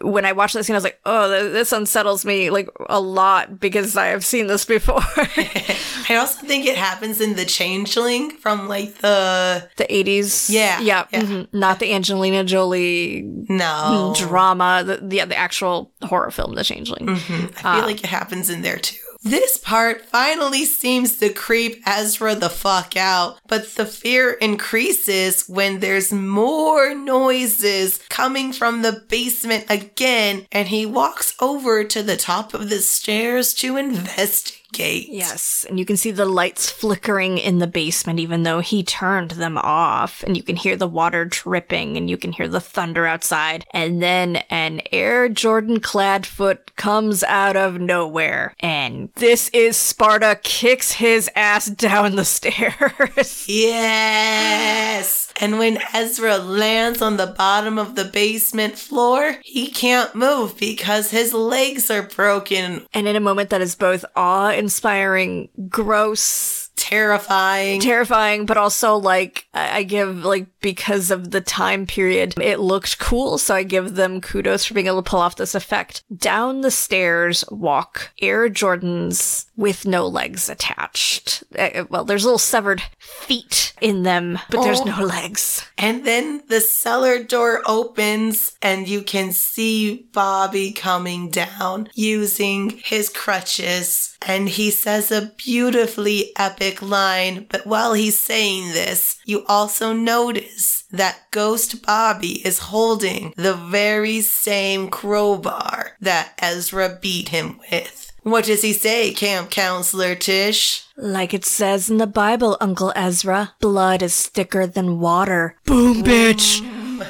when 0.03 0.25
I 0.25 0.33
watched 0.33 0.53
this 0.53 0.67
scene, 0.67 0.75
I 0.75 0.77
was 0.77 0.83
like, 0.83 0.99
oh, 1.05 1.29
th- 1.31 1.53
this 1.53 1.71
unsettles 1.71 2.25
me 2.25 2.49
like 2.49 2.69
a 2.89 2.99
lot 2.99 3.59
because 3.59 3.95
I 3.97 4.07
have 4.07 4.23
seen 4.25 4.47
this 4.47 4.65
before. 4.65 4.99
I 5.17 6.15
also 6.19 6.45
think 6.45 6.65
it 6.65 6.75
happens 6.75 7.21
in 7.21 7.35
The 7.35 7.45
Changeling 7.45 8.31
from 8.31 8.67
like 8.67 8.97
the. 8.99 9.69
the 9.77 9.85
80s. 9.85 10.49
Yeah, 10.49 10.79
Yeah. 10.81 11.05
yeah. 11.11 11.21
mhm. 11.21 11.47
Not 11.53 11.79
the 11.79 11.93
Angelina 11.93 12.43
Jolie 12.43 13.23
No. 13.49 14.13
drama, 14.17 14.83
the, 14.85 14.97
the, 14.97 15.25
the 15.25 15.35
actual 15.37 15.91
horror 16.03 16.31
film, 16.31 16.55
The 16.55 16.63
Changeling. 16.63 17.09
I 17.09 17.15
feel 17.17 17.85
like 17.85 18.03
it 18.03 18.07
happens 18.09 18.49
in 18.49 18.61
there 18.61 18.77
too. 18.77 18.99
This 19.23 19.55
part 19.55 20.05
finally 20.05 20.65
seems 20.65 21.15
to 21.17 21.29
creep 21.29 21.81
Ezra 21.87 22.35
the 22.35 22.49
fuck 22.49 22.97
out, 22.97 23.39
but 23.47 23.75
the 23.75 23.85
fear 23.85 24.33
increases 24.33 25.47
when 25.47 25.79
there's 25.79 26.11
more 26.11 26.93
noises 26.93 27.99
coming 28.09 28.51
from 28.51 28.81
the 28.81 29.03
basement 29.07 29.65
again, 29.69 30.45
and 30.51 30.67
he 30.67 30.85
walks 30.85 31.35
over 31.39 31.85
to 31.85 32.03
the 32.03 32.17
top 32.17 32.53
of 32.53 32.69
the 32.69 32.79
stairs 32.79 33.53
to 33.55 33.77
investigate. 33.77 34.62
Yes, 35.09 35.65
and 35.67 35.79
you 35.79 35.85
can 35.85 35.97
see 35.97 36.11
the 36.11 36.25
lights 36.25 36.69
flickering 36.69 37.37
in 37.37 37.59
the 37.59 37.67
basement 37.67 38.19
even 38.19 38.43
though 38.43 38.59
he 38.59 38.83
turned 38.83 39.31
them 39.31 39.57
off, 39.57 40.23
and 40.23 40.35
you 40.37 40.43
can 40.43 40.55
hear 40.55 40.75
the 40.75 40.87
water 40.87 41.25
dripping, 41.25 41.97
and 41.97 42.09
you 42.09 42.17
can 42.17 42.31
hear 42.31 42.47
the 42.47 42.61
thunder 42.61 43.05
outside, 43.05 43.65
and 43.71 44.01
then 44.01 44.37
an 44.49 44.81
Air 44.91 45.29
Jordan 45.29 45.79
clad 45.79 46.25
foot 46.25 46.75
comes 46.75 47.23
out 47.23 47.55
of 47.55 47.79
nowhere, 47.79 48.55
and 48.59 49.09
this 49.15 49.49
is 49.49 49.77
Sparta 49.77 50.39
kicks 50.43 50.93
his 50.93 51.29
ass 51.35 51.67
down 51.67 52.15
the 52.15 52.25
stairs. 52.33 53.45
Yes! 53.47 55.22
And 55.41 55.59
when 55.59 55.79
Ezra 55.93 56.37
lands 56.37 57.01
on 57.01 57.17
the 57.17 57.27
bottom 57.27 57.77
of 57.77 57.95
the 57.95 58.05
basement 58.05 58.77
floor, 58.77 59.37
he 59.43 59.69
can't 59.69 60.13
move 60.15 60.57
because 60.57 61.11
his 61.11 61.33
legs 61.33 61.89
are 61.89 62.03
broken. 62.03 62.85
and 62.93 63.07
in 63.07 63.15
a 63.15 63.19
moment 63.19 63.49
that 63.49 63.61
is 63.61 63.75
both 63.75 64.05
awe 64.15 64.51
inspiring, 64.51 65.49
gross, 65.69 66.62
Terrifying. 66.83 67.79
terrifying, 67.81 68.45
but 68.45 68.57
also 68.57 68.95
like 68.97 69.47
I 69.53 69.77
I 69.79 69.83
give 69.83 70.23
like 70.23 70.47
because 70.61 71.11
of 71.11 71.31
the 71.31 71.41
time 71.41 71.85
period, 71.85 72.35
it 72.39 72.59
looked 72.59 72.99
cool. 72.99 73.37
So 73.37 73.55
I 73.55 73.63
give 73.63 73.95
them 73.95 74.21
kudos 74.21 74.65
for 74.65 74.73
being 74.73 74.87
able 74.87 75.01
to 75.03 75.09
pull 75.09 75.19
off 75.19 75.35
this 75.35 75.55
effect. 75.55 76.03
Down 76.15 76.61
the 76.61 76.71
stairs 76.71 77.43
walk 77.49 78.11
Air 78.21 78.49
Jordans 78.49 79.45
with 79.55 79.85
no 79.85 80.07
legs 80.07 80.49
attached. 80.49 81.43
Uh, 81.57 81.85
well, 81.89 82.03
there's 82.05 82.23
little 82.25 82.37
severed 82.37 82.81
feet 82.99 83.73
in 83.81 84.03
them, 84.03 84.39
but 84.49 84.63
there's 84.63 84.81
Oh. 84.81 84.85
no 84.85 85.03
legs. 85.03 85.65
And 85.77 86.05
then 86.05 86.43
the 86.47 86.61
cellar 86.61 87.23
door 87.23 87.61
opens 87.65 88.53
and 88.61 88.87
you 88.87 89.01
can 89.01 89.31
see 89.31 90.07
Bobby 90.13 90.71
coming 90.71 91.29
down 91.29 91.89
using 91.93 92.81
his 92.83 93.09
crutches. 93.09 94.12
And 94.25 94.47
he 94.49 94.71
says 94.71 95.11
a 95.11 95.31
beautifully 95.37 96.31
epic 96.37 96.81
line. 96.81 97.45
But 97.49 97.67
while 97.67 97.93
he's 97.93 98.17
saying 98.17 98.73
this, 98.73 99.19
you 99.25 99.45
also 99.47 99.93
notice 99.93 100.85
that 100.91 101.31
Ghost 101.31 101.85
Bobby 101.85 102.45
is 102.45 102.59
holding 102.59 103.33
the 103.35 103.53
very 103.53 104.21
same 104.21 104.89
crowbar 104.89 105.97
that 105.99 106.33
Ezra 106.39 106.97
beat 107.01 107.29
him 107.29 107.59
with. 107.71 108.11
What 108.23 108.45
does 108.45 108.61
he 108.61 108.71
say, 108.71 109.11
Camp 109.13 109.49
Counselor 109.49 110.15
Tish? 110.15 110.85
Like 110.95 111.33
it 111.33 111.43
says 111.43 111.89
in 111.89 111.97
the 111.97 112.07
Bible, 112.07 112.55
Uncle 112.61 112.93
Ezra, 112.95 113.53
blood 113.59 114.01
is 114.01 114.27
thicker 114.27 114.65
than 114.65 115.01
water. 115.01 115.57
Boom, 115.65 116.03
bitch! 116.03 116.61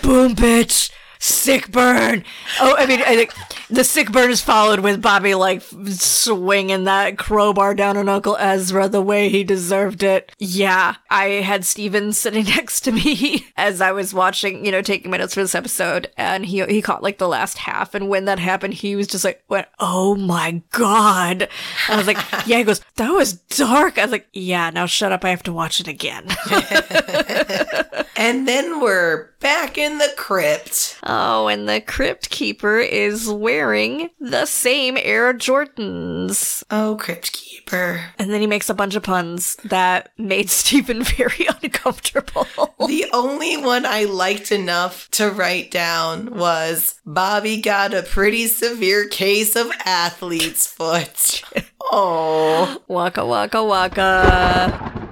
Boom, 0.02 0.34
bitch! 0.34 0.90
Sick 1.24 1.72
burn! 1.72 2.26
Oh, 2.60 2.76
I 2.78 2.86
mean, 2.86 3.00
I 3.02 3.16
think 3.16 3.34
the 3.70 3.86
sick 3.86 4.12
burn 4.12 4.30
is 4.30 4.42
followed 4.42 4.82
with 4.82 5.02
Bobby, 5.02 5.36
like, 5.36 5.62
swinging 5.62 6.84
that 6.84 7.18
crowbar 7.18 7.76
down 7.76 7.96
on 7.96 8.10
Uncle 8.10 8.36
Ezra 8.36 8.90
the 8.90 9.02
way 9.02 9.30
he 9.30 9.46
deserved 9.46 10.04
it. 10.04 10.34
Yeah, 10.38 10.96
I 11.10 11.28
had 11.28 11.64
Steven 11.64 12.12
sitting 12.12 12.44
next 12.58 12.82
to 12.82 12.92
me 12.92 13.46
as 13.56 13.80
I 13.80 13.94
was 13.94 14.14
watching, 14.14 14.66
you 14.66 14.72
know, 14.74 14.82
taking 14.82 15.12
minutes 15.12 15.34
for 15.34 15.40
this 15.40 15.56
episode, 15.56 16.12
and 16.18 16.46
he, 16.46 16.66
he 16.66 16.82
caught, 16.82 17.02
like, 17.02 17.20
the 17.20 17.30
last 17.30 17.60
half, 17.60 17.96
and 17.96 18.10
when 18.10 18.26
that 18.26 18.40
happened, 18.40 18.74
he 18.74 18.98
was 18.98 19.08
just 19.08 19.24
like, 19.24 19.42
went, 19.48 19.68
oh 19.80 20.16
my 20.16 20.62
god! 20.72 21.48
I 21.88 21.96
was 21.96 22.06
like, 22.06 22.18
yeah, 22.46 22.58
he 22.58 22.66
goes, 22.66 22.82
that 22.98 23.12
was 23.12 23.32
dark. 23.32 23.98
I 23.98 24.02
was 24.02 24.12
like, 24.12 24.28
yeah, 24.34 24.72
now 24.72 24.88
shut 24.88 25.14
up, 25.14 25.24
I 25.24 25.30
have 25.30 25.44
to 25.44 25.54
watch 25.54 25.80
it 25.80 25.88
again. 25.88 26.28
And 28.16 28.48
then 28.48 28.80
we're 28.80 29.32
back 29.40 29.78
in 29.78 29.98
the 29.98 30.10
crypt. 30.16 30.98
Oh, 31.04 31.13
Oh, 31.16 31.48
and 31.48 31.70
the 31.70 31.80
Crypt 31.80 32.32
Keeper 32.32 32.80
is 32.80 33.30
wearing 33.30 34.10
the 34.20 34.48
same 34.48 34.98
Air 35.00 35.32
Jordans. 35.32 36.64
Oh, 36.72 36.98
Crypt 37.00 37.32
Keeper. 37.34 38.02
And 38.18 38.32
then 38.32 38.42
he 38.42 38.48
makes 38.48 38.68
a 38.68 38.74
bunch 38.74 38.96
of 38.96 39.04
puns 39.04 39.56
that 39.64 40.10
made 40.18 40.50
Stephen 40.60 41.04
very 41.04 41.48
uncomfortable. 41.62 42.48
The 42.88 43.06
only 43.14 43.58
one 43.58 43.86
I 43.86 44.06
liked 44.06 44.52
enough 44.52 45.08
to 45.12 45.30
write 45.30 45.70
down 45.70 46.36
was 46.36 47.00
Bobby 47.06 47.62
got 47.62 47.94
a 47.94 48.02
pretty 48.02 48.48
severe 48.48 49.08
case 49.08 49.56
of 49.56 49.70
athlete's 49.86 50.66
foot. 50.66 51.44
Oh. 51.96 52.82
waka 52.88 53.24
waka 53.24 53.64
waka. 53.64 55.10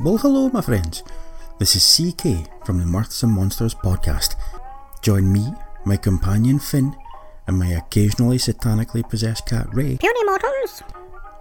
Well, 0.00 0.16
hello, 0.16 0.48
my 0.48 0.62
friends. 0.62 1.02
This 1.58 1.76
is 1.76 1.84
CK 2.14 2.48
from 2.66 2.78
the 2.78 2.84
Mirths 2.84 3.22
and 3.22 3.32
Monsters 3.32 3.74
podcast. 3.74 4.34
Join 5.00 5.32
me, 5.32 5.52
my 5.84 5.96
companion 5.96 6.58
Finn, 6.58 6.94
and 7.46 7.58
my 7.58 7.68
occasionally 7.68 8.38
satanically 8.38 9.08
possessed 9.08 9.46
cat 9.46 9.68
Ray 9.72 9.98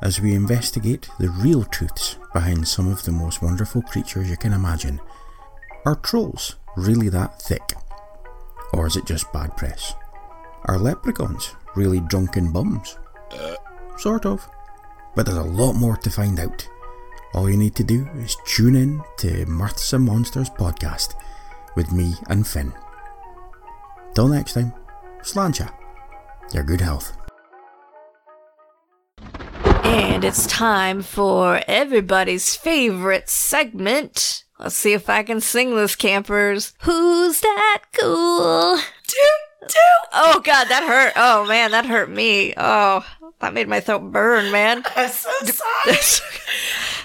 as 0.02 0.20
we 0.20 0.34
investigate 0.34 1.10
the 1.20 1.30
real 1.30 1.64
truths 1.64 2.18
behind 2.34 2.68
some 2.68 2.92
of 2.92 3.04
the 3.04 3.12
most 3.12 3.42
wonderful 3.42 3.82
creatures 3.84 4.30
you 4.30 4.38
can 4.38 4.54
imagine. 4.54 5.00
Are 5.86 5.96
trolls 5.96 6.56
really 6.76 7.10
that 7.10 7.42
thick? 7.42 7.74
Or 8.74 8.88
is 8.88 8.96
it 8.96 9.06
just 9.06 9.32
bad 9.32 9.56
press? 9.58 9.94
Are 10.66 10.80
leprechauns 10.80 11.56
really 11.76 12.00
drunken 12.02 12.52
bums? 12.52 12.98
Uh. 13.32 13.56
Sort 13.98 14.26
of. 14.26 14.48
But 15.16 15.26
there's 15.26 15.38
a 15.38 15.44
lot 15.44 15.74
more 15.74 15.98
to 15.98 16.10
find 16.10 16.40
out. 16.40 16.68
All 17.34 17.50
you 17.50 17.56
need 17.58 17.76
to 17.76 17.84
do 17.84 18.08
is 18.18 18.36
tune 18.46 18.76
in 18.76 19.02
to 19.18 19.46
Mirths 19.46 19.94
and 19.94 20.04
Monsters 20.04 20.50
podcast 20.50 21.16
with 21.76 21.92
me 21.92 22.14
and 22.30 22.46
Finn. 22.46 22.74
Till 24.14 24.28
next 24.28 24.54
time, 24.54 24.74
sláinte. 25.22 25.72
Your 26.54 26.64
good 26.64 26.82
health. 26.82 27.16
And 29.84 30.26
it's 30.26 30.46
time 30.46 31.02
for 31.02 31.62
everybody's 31.68 32.56
favorite 32.56 33.30
segment. 33.30 34.44
Let's 34.60 34.76
see 34.76 34.94
if 34.94 35.10
I 35.10 35.24
can 35.24 35.40
sing 35.40 35.76
this, 35.76 35.96
campers. 35.96 36.74
Who's 36.82 37.40
that 37.40 37.84
cool? 38.00 38.76
Doot, 38.76 39.70
doot. 39.70 40.10
Oh 40.14 40.42
god, 40.44 40.68
that 40.68 40.84
hurt. 40.84 41.14
Oh 41.16 41.46
man, 41.48 41.72
that 41.72 41.86
hurt 41.86 42.10
me. 42.10 42.54
Oh, 42.58 43.06
that 43.40 43.54
made 43.54 43.68
my 43.68 43.80
throat 43.80 44.12
burn, 44.12 44.52
man. 44.52 44.84
I'm 44.96 45.10
so 45.10 45.30
sorry. 45.44 45.98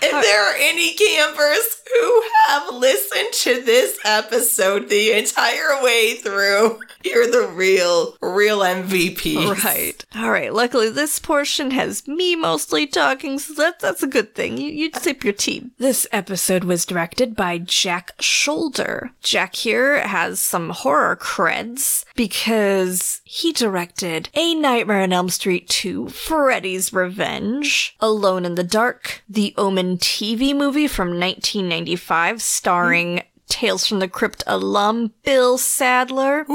If 0.03 0.11
there 0.11 0.43
are 0.43 0.57
any 0.59 0.93
campers 0.95 1.83
who 1.95 2.23
have 2.49 2.75
listened 2.75 3.33
to 3.33 3.63
this 3.63 3.99
episode 4.05 4.89
the 4.89 5.13
entire 5.13 5.83
way 5.83 6.15
through, 6.15 6.81
you're 7.05 7.31
the 7.31 7.49
real, 7.55 8.17
real 8.21 8.61
MVP. 8.61 9.65
Right. 9.65 10.05
All 10.15 10.31
right. 10.31 10.53
Luckily, 10.53 10.91
this 10.91 11.19
portion 11.19 11.71
has 11.71 12.07
me 12.07 12.37
mostly 12.37 12.87
talking, 12.87 13.39
so 13.39 13.55
that, 13.55 13.81
that's 13.81 14.03
a 14.03 14.09
good 14.09 14.35
thing. 14.35 14.59
You, 14.59 14.71
you 14.71 14.91
tip 14.91 15.25
your 15.25 15.33
team. 15.33 15.73
This 15.79 16.07
episode 16.13 16.65
was 16.65 16.85
directed 16.85 17.35
by 17.35 17.59
Jack 17.59 18.17
Sholder. 18.19 19.11
Jack 19.23 19.55
here 19.55 20.07
has 20.07 20.41
some 20.41 20.71
horror 20.71 21.17
creds 21.17 22.05
because 22.15 23.21
he 23.29 23.53
directed 23.53 24.29
A 24.35 24.55
Nightmare 24.55 25.03
on 25.03 25.13
Elm 25.13 25.31
Street 25.31 25.69
2, 25.69 26.11
Freddy's 26.11 26.93
Revenge, 26.93 27.97
Alone 27.99 28.45
in 28.45 28.55
the 28.55 28.63
Dark, 28.63 29.25
the 29.29 29.53
Omen 29.59 29.99
TV 29.99 30.55
movie 30.57 30.87
from 30.87 31.09
1995 31.09 32.41
starring 32.41 33.23
Tales 33.49 33.85
from 33.85 33.99
the 33.99 34.07
Crypt 34.07 34.45
alum 34.47 35.13
Bill 35.25 35.59
Sadler. 35.59 36.47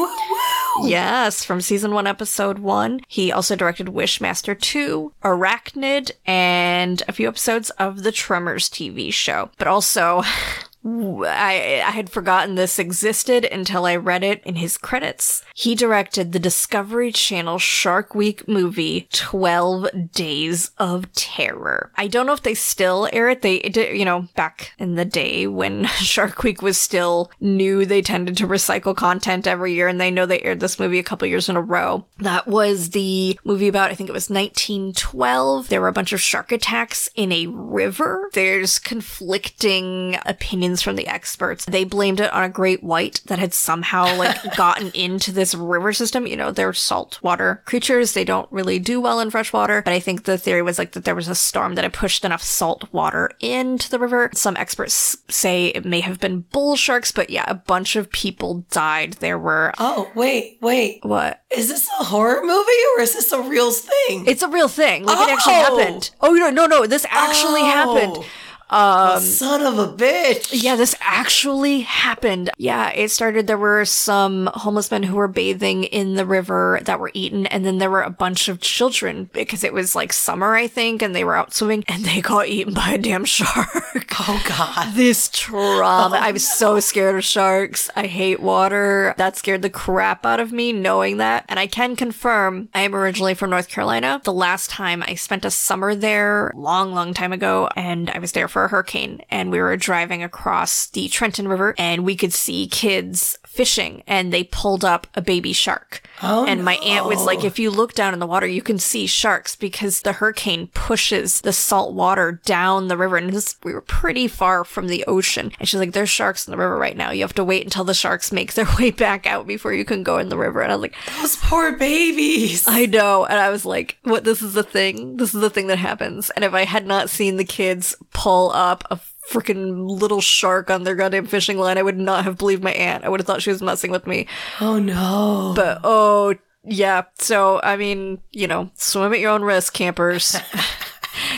Yes, 0.84 1.43
from 1.43 1.59
season 1.59 1.93
one, 1.93 2.07
episode 2.07 2.59
one. 2.59 3.01
He 3.05 3.34
also 3.34 3.57
directed 3.57 3.88
Wishmaster 3.88 4.57
2, 4.57 5.11
Arachnid, 5.24 6.11
and 6.26 7.03
a 7.05 7.11
few 7.11 7.28
episodes 7.28 7.69
of 7.72 8.03
the 8.03 8.13
Tremors 8.13 8.69
TV 8.69 9.11
show. 9.11 9.49
But 9.57 9.67
also, 9.67 10.24
I, 10.84 11.84
I 11.86 11.91
had 11.91 12.09
forgotten 12.09 12.55
this 12.55 12.79
existed 12.79 13.45
until 13.45 13.86
I 13.86 13.95
read 13.95 14.23
it 14.23 14.41
in 14.43 14.55
his 14.55 14.77
credits. 14.77 15.43
He 15.53 15.75
directed 15.75 16.32
the 16.32 16.39
Discovery 16.39 17.11
Channel 17.11 17.59
Shark 17.59 18.15
Week 18.15 18.47
movie, 18.47 19.07
12 19.11 20.11
Days 20.11 20.71
of 20.77 21.11
Terror. 21.13 21.91
I 21.95 22.07
don't 22.07 22.25
know 22.25 22.34
if 22.34 22.43
they 22.43 22.55
still 22.55 23.07
air 23.13 23.29
it. 23.29 23.41
They, 23.41 23.55
it 23.55 23.95
you 23.95 24.05
know, 24.05 24.27
back 24.36 24.73
in 24.79 24.95
the 24.95 25.05
day 25.05 25.45
when 25.47 25.86
Shark 25.97 26.43
Week 26.43 26.61
was 26.61 26.77
still 26.77 27.32
new, 27.39 27.86
they 27.86 28.01
tended 28.01 28.38
to 28.38 28.47
recycle 28.47 28.95
content 28.95 29.47
every 29.47 29.73
year, 29.73 29.88
and 29.88 30.01
they 30.01 30.11
know 30.11 30.25
they 30.25 30.41
aired 30.41 30.59
this 30.59 30.79
movie 30.79 30.99
a 30.99 31.03
couple 31.03 31.27
years 31.27 31.49
in 31.49 31.55
a 31.55 31.61
row. 31.61 32.05
That 32.19 32.47
was 32.47 32.91
the 32.91 33.39
movie 33.43 33.67
about, 33.67 33.91
I 33.91 33.95
think 33.95 34.09
it 34.09 34.13
was 34.13 34.29
1912. 34.29 35.67
There 35.67 35.82
were 35.82 35.88
a 35.88 35.93
bunch 35.93 36.13
of 36.13 36.21
shark 36.21 36.51
attacks 36.51 37.09
in 37.15 37.32
a 37.32 37.47
river. 37.47 38.29
There's 38.34 38.79
conflicting 38.79 40.17
opinions 40.25 40.70
opinions 40.72 40.82
from 40.82 40.95
the 40.95 41.07
experts. 41.07 41.65
They 41.65 41.84
blamed 41.84 42.19
it 42.19 42.32
on 42.34 42.43
a 42.43 42.49
great 42.49 42.84
white 42.84 43.22
that 43.26 43.39
had 43.39 43.53
somehow 43.53 44.15
like 44.17 44.55
gotten 44.55 44.91
into 44.93 45.32
this 45.32 45.53
river 45.53 45.93
system. 45.93 46.26
You 46.28 46.38
know, 46.38 46.51
they're 46.51 46.74
saltwater 46.74 47.61
creatures. 47.65 48.13
They 48.13 48.24
don't 48.24 48.51
really 48.51 48.80
do 48.80 49.01
well 49.01 49.19
in 49.19 49.30
freshwater. 49.32 49.82
But 49.82 49.93
I 49.93 49.99
think 49.99 50.24
the 50.24 50.38
theory 50.38 50.61
was 50.61 50.78
like 50.80 50.93
that 50.93 51.03
there 51.03 51.15
was 51.15 51.28
a 51.28 51.36
storm 51.36 51.76
that 51.76 51.84
had 51.84 51.93
pushed 51.93 52.24
enough 52.26 52.41
salt 52.43 52.86
water 52.93 53.30
into 53.39 53.89
the 53.89 53.99
river. 53.99 54.30
Some 54.34 54.55
experts 54.57 55.17
say 55.30 55.67
it 55.67 55.86
may 55.86 55.99
have 56.01 56.19
been 56.19 56.41
bull 56.51 56.76
sharks, 56.76 57.11
but 57.11 57.30
yeah, 57.30 57.45
a 57.47 57.55
bunch 57.55 57.95
of 57.95 58.09
people 58.11 58.65
died. 58.72 59.13
There 59.13 59.39
were 59.39 59.74
Oh, 59.78 60.09
wait, 60.15 60.57
wait. 60.61 60.99
what? 61.03 61.41
Is 61.55 61.67
this 61.67 61.88
a 61.99 62.03
horror 62.05 62.41
movie 62.43 62.82
or 62.95 63.01
is 63.01 63.13
this 63.13 63.32
a 63.32 63.41
real 63.41 63.72
thing? 63.72 64.26
It's 64.28 64.43
a 64.43 64.47
real 64.47 64.67
thing. 64.69 65.03
Like 65.05 65.19
it 65.28 65.32
actually 65.32 65.53
Oh! 65.55 65.78
happened. 65.78 66.11
Oh 66.22 66.32
no, 66.34 66.49
no, 66.49 66.65
no! 66.65 66.86
This 66.86 67.05
actually 67.09 67.61
oh! 67.61 67.65
happened. 67.65 68.26
Oh. 68.72 69.15
Oh, 69.15 69.19
son 69.19 69.61
of 69.65 69.78
a 69.78 69.88
bitch. 69.93 70.53
Um, 70.53 70.59
Yeah, 70.61 70.76
this 70.76 70.95
actually 71.01 71.82
happened. 71.82 72.49
Yeah, 72.57 72.89
it 72.91 73.09
started. 73.09 73.47
There 73.47 73.57
were 73.57 73.84
some 73.86 74.49
homeless 74.53 74.89
men 74.91 75.03
who 75.03 75.15
were 75.15 75.28
bathing 75.28 75.84
in 75.84 76.15
the 76.15 76.26
river 76.26 76.80
that 76.84 76.99
were 76.99 77.11
eaten, 77.13 77.45
and 77.47 77.65
then 77.65 77.80
there 77.80 77.89
were 77.91 78.01
a 78.01 78.09
bunch 78.09 78.47
of 78.47 78.61
children 78.61 79.30
because 79.34 79.63
it 79.63 79.74
was 79.74 79.95
like 79.95 80.13
summer, 80.13 80.55
I 80.55 80.67
think, 80.67 81.01
and 81.01 81.13
they 81.15 81.24
were 81.24 81.36
out 81.36 81.53
swimming 81.53 81.84
and 81.88 82.05
they 82.05 82.22
got 82.22 82.47
eaten 82.47 82.74
by 82.74 82.91
a 82.91 82.97
damn 82.97 83.26
shark. 83.26 83.67
Oh, 84.24 84.43
God. 84.47 84.93
this 84.93 85.30
trauma. 85.34 86.15
I 86.17 86.32
was 86.32 86.47
so 86.47 86.80
scared 86.80 87.15
of 87.15 87.24
sharks. 87.24 87.89
I 87.95 88.05
hate 88.05 88.39
water. 88.39 89.15
That 89.17 89.36
scared 89.36 89.63
the 89.63 89.69
crap 89.69 90.26
out 90.28 90.39
of 90.39 90.51
me 90.51 90.74
knowing 90.74 91.17
that. 91.17 91.45
And 91.49 91.59
I 91.59 91.65
can 91.65 91.95
confirm 91.95 92.69
I 92.76 92.82
am 92.82 92.93
originally 92.93 93.34
from 93.34 93.49
North 93.49 93.67
Carolina. 93.69 94.22
The 94.24 94.34
last 94.34 94.69
time 94.69 95.01
I 95.07 95.15
spent 95.15 95.43
a 95.45 95.49
summer 95.49 95.95
there, 95.95 96.51
long, 96.55 96.93
long 96.93 97.15
time 97.15 97.34
ago, 97.34 97.67
and 97.76 98.11
I 98.11 98.19
was 98.19 98.34
there 98.34 98.47
for 98.47 98.61
a 98.66 98.68
hurricane 98.70 99.22
and 99.30 99.51
we 99.51 99.59
were 99.59 99.76
driving 99.78 100.24
across 100.24 100.88
the 100.88 101.07
Trenton 101.09 101.47
River 101.47 101.76
and 101.78 102.03
we 102.03 102.16
could 102.16 102.34
see 102.34 102.68
kids 102.68 103.38
fishing 103.45 104.03
and 104.07 104.32
they 104.32 104.43
pulled 104.43 104.86
up 104.86 105.07
a 105.16 105.22
baby 105.22 105.53
shark. 105.53 106.01
Oh, 106.24 106.45
and 106.45 106.63
my 106.63 106.76
aunt 106.76 107.05
was 107.05 107.24
like, 107.24 107.39
oh. 107.39 107.45
if 107.45 107.59
you 107.59 107.72
look 107.72 107.93
down 107.93 108.13
in 108.13 108.19
the 108.19 108.28
water, 108.28 108.47
you 108.47 108.61
can 108.61 108.80
see 108.80 109.07
sharks 109.07 109.55
because 109.55 110.01
the 110.01 110.13
hurricane 110.13 110.67
pushes 110.74 111.41
the 111.41 111.53
salt 111.53 111.93
water 111.93 112.41
down 112.45 112.88
the 112.88 112.97
river. 112.97 113.17
And 113.17 113.32
this, 113.32 113.55
we 113.63 113.74
were 113.74 113.82
pretty 113.82 114.28
far 114.28 114.63
from 114.63 114.88
the 114.88 115.03
ocean. 115.05 115.51
And 115.59 115.67
she's 115.67 115.80
like, 115.80 115.93
there's 115.93 116.09
sharks 116.09 116.47
in 116.47 116.51
the 116.51 116.57
river 116.57 116.78
right 116.78 116.95
now. 116.97 117.11
You 117.11 117.22
have 117.22 117.34
to 117.36 117.43
wait 117.43 117.63
until 117.63 117.84
the 117.84 117.93
sharks 117.93 118.32
make 118.32 118.53
their 118.53 118.67
way 118.80 118.91
back 118.91 119.26
out 119.26 119.47
before 119.47 119.74
you 119.74 119.86
can 119.86 120.03
go 120.03 120.17
in 120.17 120.30
the 120.30 120.38
river. 120.38 120.61
And 120.61 120.72
I 120.72 120.76
was 120.76 120.82
like, 120.82 120.95
Those 121.19 121.36
poor 121.38 121.78
babies. 121.78 122.67
I 122.67 122.86
know. 122.86 123.26
And 123.26 123.39
I 123.39 123.49
was 123.49 123.65
like, 123.65 123.97
what? 124.03 124.24
This 124.24 124.41
is 124.41 124.53
the 124.53 124.63
thing. 124.63 125.17
This 125.17 125.34
is 125.34 125.41
the 125.41 125.49
thing 125.49 125.67
that 125.67 125.78
happens. 125.78 126.30
And 126.32 126.45
if 126.45 126.53
I 126.53 126.65
had 126.65 126.86
not 126.86 127.09
seen 127.09 127.38
the 127.38 127.43
kids 127.43 127.95
pull 128.13 128.51
up 128.51 128.84
a 128.89 128.99
freaking 129.30 129.88
little 129.89 130.22
shark 130.22 130.69
on 130.69 130.84
their 130.84 130.95
goddamn 130.95 131.26
fishing 131.28 131.57
line, 131.57 131.78
I 131.78 131.84
would 131.84 131.97
not 131.97 132.24
have 132.24 132.38
believed 132.38 132.63
my 132.63 132.72
aunt. 132.72 133.03
I 133.03 133.09
would 133.09 133.19
have 133.19 133.28
thought 133.28 133.41
she 133.41 133.49
was 133.51 133.61
messing 133.61 133.91
with 133.91 134.07
me. 134.07 134.28
Oh, 134.59 134.80
no. 134.80 135.53
But 135.55 135.80
oh 135.84 136.36
yeah, 136.63 137.03
so 137.17 137.59
I 137.63 137.76
mean, 137.76 138.19
you 138.32 138.47
know, 138.47 138.72
swim 138.76 139.13
at 139.13 139.19
your 139.19 139.32
own 139.32 139.43
risk, 139.43 139.74
campers. 139.74 140.36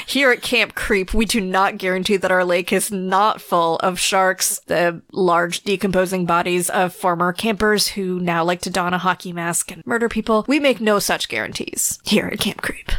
Here 0.06 0.32
at 0.32 0.42
Camp 0.42 0.76
Creep, 0.76 1.14
we 1.14 1.26
do 1.26 1.40
not 1.40 1.78
guarantee 1.78 2.18
that 2.18 2.32
our 2.32 2.46
lake 2.46 2.74
is 2.74 2.92
not 2.92 3.42
full 3.42 3.78
of 3.78 4.00
sharks, 4.00 4.60
the 4.68 5.02
large 5.12 5.64
decomposing 5.64 6.26
bodies 6.26 6.70
of 6.70 6.94
former 6.94 7.34
campers 7.34 7.90
who 7.90 8.20
now 8.20 8.44
like 8.44 8.62
to 8.62 8.70
don 8.70 8.94
a 8.94 8.98
hockey 8.98 9.34
mask 9.34 9.72
and 9.72 9.86
murder 9.86 10.10
people. 10.10 10.46
We 10.48 10.60
make 10.60 10.82
no 10.82 11.00
such 11.00 11.30
guarantees 11.30 12.00
here 12.04 12.28
at 12.28 12.40
Camp 12.40 12.62
Creep. 12.62 12.92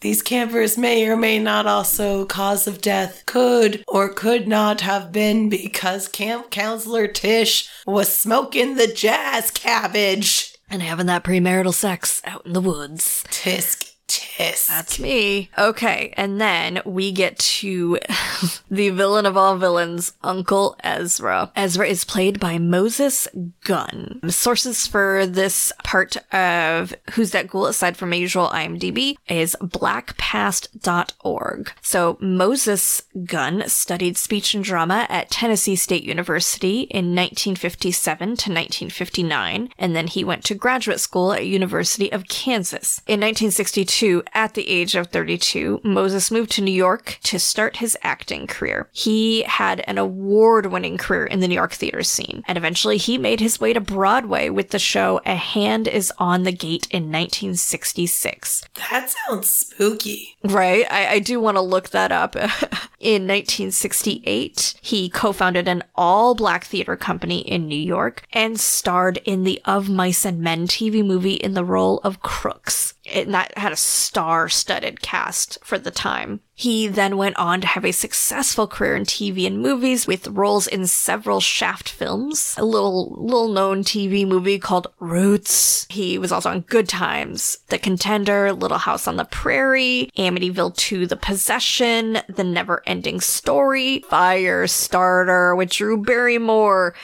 These 0.00 0.22
campers 0.22 0.76
may 0.76 1.06
or 1.06 1.16
may 1.16 1.38
not 1.38 1.66
also 1.66 2.24
cause 2.24 2.66
of 2.66 2.80
death 2.80 3.24
could 3.26 3.84
or 3.86 4.12
could 4.12 4.48
not 4.48 4.80
have 4.80 5.12
been 5.12 5.48
because 5.48 6.08
camp 6.08 6.50
counselor 6.50 7.06
Tish 7.06 7.68
was 7.86 8.12
smoking 8.12 8.74
the 8.74 8.88
jazz 8.88 9.50
cabbage. 9.50 10.56
And 10.68 10.82
having 10.82 11.06
that 11.06 11.22
premarital 11.22 11.74
sex 11.74 12.20
out 12.24 12.46
in 12.46 12.52
the 12.52 12.60
woods. 12.60 13.24
Tisk, 13.28 13.91
tisk. 14.12 14.68
That's 14.68 14.98
me. 14.98 15.50
Okay, 15.58 16.12
and 16.16 16.40
then 16.40 16.80
we 16.84 17.12
get 17.12 17.38
to 17.38 17.98
the 18.70 18.88
villain 18.90 19.24
of 19.26 19.36
all 19.36 19.56
villains, 19.56 20.12
Uncle 20.22 20.76
Ezra. 20.82 21.50
Ezra 21.56 21.86
is 21.86 22.04
played 22.04 22.38
by 22.38 22.58
Moses 22.58 23.26
Gunn. 23.64 24.20
Sources 24.28 24.86
for 24.86 25.26
this 25.26 25.72
part 25.82 26.16
of 26.34 26.94
Who's 27.12 27.30
That 27.30 27.48
Ghoul, 27.48 27.64
aside 27.66 27.96
from 27.96 28.10
my 28.10 28.16
usual 28.16 28.48
IMDb, 28.48 29.16
is 29.28 29.56
blackpast.org. 29.60 31.72
So 31.80 32.18
Moses 32.20 33.04
Gunn 33.24 33.64
studied 33.68 34.18
speech 34.18 34.54
and 34.54 34.64
drama 34.64 35.06
at 35.08 35.30
Tennessee 35.30 35.76
State 35.76 36.04
University 36.04 36.82
in 36.82 37.14
1957 37.14 38.18
to 38.18 38.32
1959, 38.32 39.70
and 39.78 39.96
then 39.96 40.06
he 40.06 40.24
went 40.24 40.44
to 40.44 40.54
graduate 40.54 41.00
school 41.00 41.32
at 41.32 41.46
University 41.46 42.12
of 42.12 42.28
Kansas. 42.28 43.00
In 43.06 43.20
1962, 43.20 44.01
at 44.32 44.54
the 44.54 44.68
age 44.68 44.94
of 44.94 45.08
32, 45.08 45.80
Moses 45.84 46.30
moved 46.30 46.50
to 46.52 46.62
New 46.62 46.72
York 46.72 47.18
to 47.24 47.38
start 47.38 47.76
his 47.76 47.96
acting 48.02 48.46
career. 48.46 48.88
He 48.92 49.42
had 49.42 49.80
an 49.80 49.98
award-winning 49.98 50.98
career 50.98 51.26
in 51.26 51.40
the 51.40 51.48
New 51.48 51.54
York 51.54 51.72
theater 51.72 52.02
scene, 52.02 52.42
and 52.46 52.58
eventually 52.58 52.96
he 52.96 53.18
made 53.18 53.40
his 53.40 53.60
way 53.60 53.72
to 53.72 53.80
Broadway 53.80 54.48
with 54.48 54.70
the 54.70 54.78
show 54.78 55.20
A 55.26 55.34
Hand 55.34 55.88
is 55.88 56.12
on 56.18 56.42
the 56.42 56.52
Gate 56.52 56.86
in 56.90 57.04
1966. 57.04 58.64
That 58.90 59.10
sounds 59.10 59.50
spooky. 59.50 60.36
Right. 60.44 60.84
I, 60.90 61.14
I 61.14 61.18
do 61.18 61.40
want 61.40 61.56
to 61.56 61.62
look 61.62 61.90
that 61.90 62.12
up. 62.12 62.34
in 63.00 63.26
1968, 63.26 64.74
he 64.80 65.08
co-founded 65.08 65.68
an 65.68 65.84
all-black 65.94 66.64
theater 66.64 66.96
company 66.96 67.40
in 67.40 67.66
New 67.68 67.74
York 67.74 68.22
and 68.32 68.58
starred 68.58 69.18
in 69.24 69.44
the 69.44 69.60
Of 69.64 69.88
Mice 69.88 70.24
and 70.24 70.40
Men 70.40 70.66
TV 70.66 71.04
movie 71.04 71.34
in 71.34 71.54
the 71.54 71.64
role 71.64 71.98
of 72.04 72.22
Crooks. 72.22 72.94
And 73.12 73.34
that 73.34 73.56
had 73.58 73.72
a 73.72 73.76
star-studded 73.82 75.02
cast 75.02 75.58
for 75.64 75.78
the 75.78 75.90
time. 75.90 76.40
He 76.54 76.86
then 76.86 77.16
went 77.16 77.38
on 77.38 77.60
to 77.62 77.66
have 77.66 77.84
a 77.84 77.92
successful 77.92 78.66
career 78.66 78.94
in 78.94 79.04
TV 79.04 79.46
and 79.46 79.60
movies 79.60 80.06
with 80.06 80.28
roles 80.28 80.66
in 80.66 80.86
several 80.86 81.40
Shaft 81.40 81.88
films, 81.88 82.54
a 82.58 82.64
little 82.64 83.14
little 83.18 83.48
known 83.48 83.82
TV 83.82 84.26
movie 84.26 84.58
called 84.58 84.88
Roots. 85.00 85.86
He 85.88 86.18
was 86.18 86.30
also 86.30 86.50
on 86.50 86.60
Good 86.60 86.88
Times, 86.88 87.58
The 87.68 87.78
Contender, 87.78 88.52
Little 88.52 88.78
House 88.78 89.08
on 89.08 89.16
the 89.16 89.24
Prairie, 89.24 90.10
Amityville 90.16 90.76
2, 90.76 91.06
The 91.06 91.16
Possession, 91.16 92.18
The 92.28 92.44
Never 92.44 92.82
Ending 92.86 93.20
Story, 93.20 94.04
Firestarter 94.10 95.56
with 95.56 95.70
Drew 95.70 95.96
Barrymore. 95.96 96.94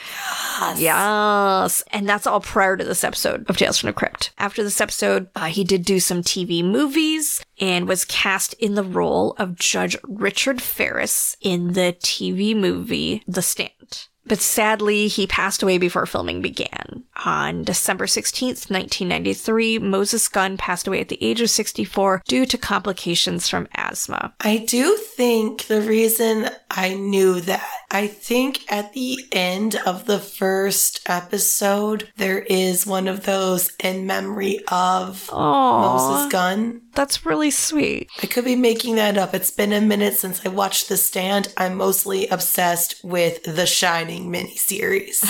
Yes. 0.59 0.79
yes. 0.79 1.83
And 1.91 2.07
that's 2.07 2.27
all 2.27 2.39
prior 2.39 2.77
to 2.77 2.83
this 2.83 3.03
episode 3.03 3.49
of 3.49 3.57
Tales 3.57 3.79
from 3.79 3.87
the 3.87 3.93
Crypt. 3.93 4.31
After 4.37 4.63
this 4.63 4.79
episode, 4.79 5.27
uh, 5.35 5.45
he 5.45 5.63
did 5.63 5.83
do 5.83 5.99
some 5.99 6.21
TV 6.21 6.63
movies 6.63 7.41
and 7.59 7.87
was 7.87 8.05
cast 8.05 8.53
in 8.53 8.75
the 8.75 8.83
role 8.83 9.35
of 9.39 9.55
Judge 9.55 9.97
Richard 10.03 10.61
Ferris 10.61 11.35
in 11.41 11.73
the 11.73 11.95
TV 11.99 12.55
movie 12.55 13.23
The 13.27 13.41
Stand. 13.41 14.07
But 14.25 14.39
sadly, 14.39 15.07
he 15.07 15.25
passed 15.25 15.63
away 15.63 15.79
before 15.79 16.05
filming 16.05 16.41
began. 16.41 17.05
On 17.25 17.63
December 17.63 18.05
16th, 18.05 18.69
1993, 18.71 19.79
Moses 19.79 20.27
Gunn 20.29 20.55
passed 20.57 20.87
away 20.87 21.01
at 21.01 21.09
the 21.09 21.21
age 21.21 21.41
of 21.41 21.49
64 21.49 22.21
due 22.27 22.45
to 22.45 22.57
complications 22.57 23.49
from 23.49 23.67
asthma. 23.75 24.33
I 24.41 24.57
do 24.57 24.95
think 24.95 25.67
the 25.67 25.81
reason 25.81 26.49
I 26.71 26.93
knew 26.93 27.41
that, 27.41 27.67
I 27.91 28.07
think 28.07 28.71
at 28.71 28.93
the 28.93 29.17
end 29.31 29.75
of 29.85 30.05
the 30.05 30.19
first 30.19 31.01
episode, 31.07 32.09
there 32.17 32.39
is 32.43 32.85
one 32.87 33.07
of 33.07 33.25
those 33.25 33.71
in 33.83 34.05
memory 34.05 34.59
of 34.71 35.29
Oh, 35.33 35.81
Moses 35.81 36.31
Gunn. 36.31 36.81
that's 36.93 37.25
really 37.25 37.51
sweet. 37.51 38.09
I 38.23 38.27
could 38.27 38.45
be 38.45 38.55
making 38.55 38.95
that 38.95 39.17
up. 39.17 39.33
It's 39.33 39.51
been 39.51 39.73
a 39.73 39.81
minute 39.81 40.13
since 40.13 40.45
I 40.45 40.49
watched 40.49 40.87
The 40.89 40.97
Stand. 40.97 41.53
I'm 41.57 41.75
mostly 41.75 42.27
obsessed 42.27 42.95
with 43.03 43.43
the 43.43 43.65
Shining 43.65 44.31
miniseries. 44.31 45.25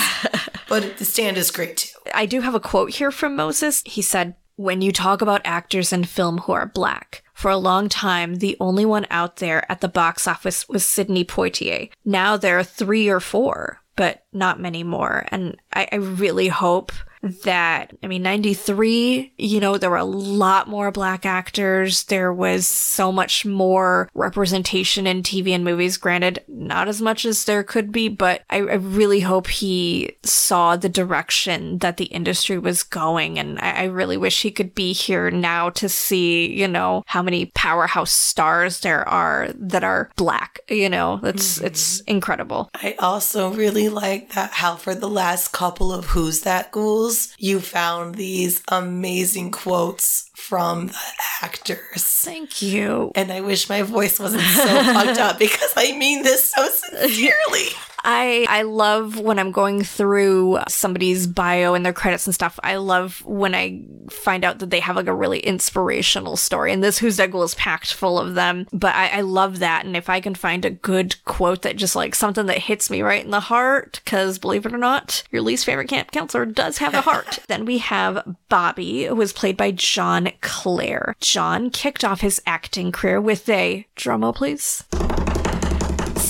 but 0.68 0.98
The 0.98 1.04
Stand 1.04 1.36
is 1.36 1.50
great. 1.50 1.79
I 2.14 2.26
do 2.26 2.40
have 2.40 2.54
a 2.54 2.60
quote 2.60 2.90
here 2.90 3.10
from 3.10 3.36
Moses. 3.36 3.82
He 3.86 4.02
said, 4.02 4.34
When 4.56 4.82
you 4.82 4.92
talk 4.92 5.22
about 5.22 5.42
actors 5.44 5.92
in 5.92 6.04
film 6.04 6.38
who 6.38 6.52
are 6.52 6.66
black, 6.66 7.22
for 7.34 7.50
a 7.50 7.56
long 7.56 7.88
time, 7.88 8.36
the 8.36 8.56
only 8.60 8.84
one 8.84 9.06
out 9.10 9.36
there 9.36 9.64
at 9.72 9.80
the 9.80 9.88
box 9.88 10.28
office 10.28 10.68
was 10.68 10.84
Sidney 10.84 11.24
Poitier. 11.24 11.90
Now 12.04 12.36
there 12.36 12.58
are 12.58 12.64
three 12.64 13.08
or 13.08 13.18
four, 13.18 13.80
but 13.96 14.24
not 14.32 14.60
many 14.60 14.84
more. 14.84 15.26
And 15.28 15.56
I, 15.72 15.88
I 15.90 15.96
really 15.96 16.48
hope 16.48 16.92
that, 17.22 17.96
I 18.02 18.06
mean, 18.06 18.22
93, 18.22 19.32
you 19.36 19.60
know, 19.60 19.76
there 19.76 19.90
were 19.90 19.96
a 19.96 20.04
lot 20.04 20.68
more 20.68 20.90
black 20.90 21.26
actors. 21.26 22.04
There 22.04 22.32
was 22.32 22.66
so 22.66 23.12
much 23.12 23.44
more 23.44 24.08
representation 24.14 25.06
in 25.06 25.22
TV 25.22 25.50
and 25.50 25.64
movies. 25.64 25.96
Granted, 25.96 26.42
not 26.48 26.88
as 26.88 27.02
much 27.02 27.24
as 27.24 27.44
there 27.44 27.62
could 27.62 27.92
be, 27.92 28.08
but 28.08 28.42
I, 28.48 28.58
I 28.58 28.74
really 28.74 29.20
hope 29.20 29.48
he 29.48 30.16
saw 30.22 30.76
the 30.76 30.88
direction 30.88 31.78
that 31.78 31.96
the 31.96 32.06
industry 32.06 32.58
was 32.58 32.82
going. 32.82 33.38
And 33.38 33.58
I, 33.60 33.70
I 33.70 33.84
really 33.84 34.16
wish 34.16 34.42
he 34.42 34.50
could 34.50 34.74
be 34.74 34.92
here 34.92 35.30
now 35.30 35.70
to 35.70 35.88
see, 35.88 36.52
you 36.52 36.68
know, 36.68 37.02
how 37.06 37.22
many 37.22 37.46
powerhouse 37.54 38.12
stars 38.12 38.80
there 38.80 39.06
are 39.08 39.48
that 39.54 39.84
are 39.84 40.10
black. 40.16 40.60
You 40.68 40.88
know, 40.88 41.20
it's, 41.22 41.56
mm-hmm. 41.56 41.66
it's 41.66 42.00
incredible. 42.00 42.70
I 42.74 42.96
also 42.98 43.50
really 43.52 43.88
like 43.88 44.32
that 44.32 44.52
how 44.52 44.76
for 44.76 44.94
the 44.94 45.08
last 45.08 45.52
couple 45.52 45.92
of 45.92 46.06
Who's 46.06 46.42
That 46.42 46.70
Ghouls, 46.70 47.09
you 47.38 47.60
found 47.60 48.14
these 48.14 48.62
amazing 48.68 49.50
quotes 49.50 50.30
from 50.34 50.88
the 50.88 51.12
actors. 51.42 52.04
Thank 52.04 52.62
you. 52.62 53.12
And 53.14 53.32
I 53.32 53.40
wish 53.40 53.68
my 53.68 53.82
voice 53.82 54.18
wasn't 54.18 54.42
so 54.42 54.66
fucked 54.66 55.18
up 55.18 55.38
because 55.46 55.72
I 55.76 55.96
mean 55.96 56.22
this 56.22 56.52
so 56.52 56.68
sincerely. 56.68 57.68
I 58.04 58.46
I 58.48 58.62
love 58.62 59.18
when 59.18 59.38
I'm 59.38 59.52
going 59.52 59.82
through 59.82 60.60
somebody's 60.68 61.26
bio 61.26 61.74
and 61.74 61.84
their 61.84 61.92
credits 61.92 62.26
and 62.26 62.34
stuff. 62.34 62.58
I 62.62 62.76
love 62.76 63.24
when 63.24 63.54
I 63.54 63.82
find 64.10 64.44
out 64.44 64.58
that 64.58 64.70
they 64.70 64.80
have 64.80 64.96
like 64.96 65.06
a 65.06 65.14
really 65.14 65.40
inspirational 65.40 66.36
story. 66.36 66.72
And 66.72 66.82
this 66.82 66.98
Who's 66.98 67.18
Ghoul 67.18 67.42
is 67.42 67.54
packed 67.54 67.92
full 67.92 68.18
of 68.18 68.34
them. 68.34 68.66
But 68.72 68.94
I, 68.94 69.08
I 69.08 69.20
love 69.20 69.60
that. 69.60 69.84
And 69.84 69.96
if 69.96 70.08
I 70.08 70.20
can 70.20 70.34
find 70.34 70.64
a 70.64 70.70
good 70.70 71.22
quote 71.24 71.62
that 71.62 71.76
just 71.76 71.96
like 71.96 72.14
something 72.14 72.46
that 72.46 72.58
hits 72.58 72.90
me 72.90 73.02
right 73.02 73.24
in 73.24 73.30
the 73.30 73.40
heart, 73.40 74.00
because 74.04 74.38
believe 74.38 74.66
it 74.66 74.74
or 74.74 74.78
not, 74.78 75.22
your 75.30 75.42
least 75.42 75.64
favorite 75.64 75.88
camp 75.88 76.10
counselor 76.10 76.46
does 76.46 76.78
have 76.78 76.94
a 76.94 77.00
heart. 77.00 77.40
then 77.48 77.64
we 77.64 77.78
have 77.78 78.36
Bobby, 78.48 79.04
who 79.04 79.16
was 79.16 79.32
played 79.32 79.56
by 79.56 79.70
John 79.70 80.30
Clare. 80.40 81.14
John 81.20 81.70
kicked 81.70 82.04
off 82.04 82.20
his 82.20 82.42
acting 82.46 82.92
career 82.92 83.20
with 83.20 83.48
a 83.48 83.86
drumroll, 83.96 84.34
please. 84.34 84.84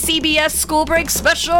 CBS 0.01 0.55
School 0.55 0.83
Break 0.83 1.11
Special! 1.11 1.53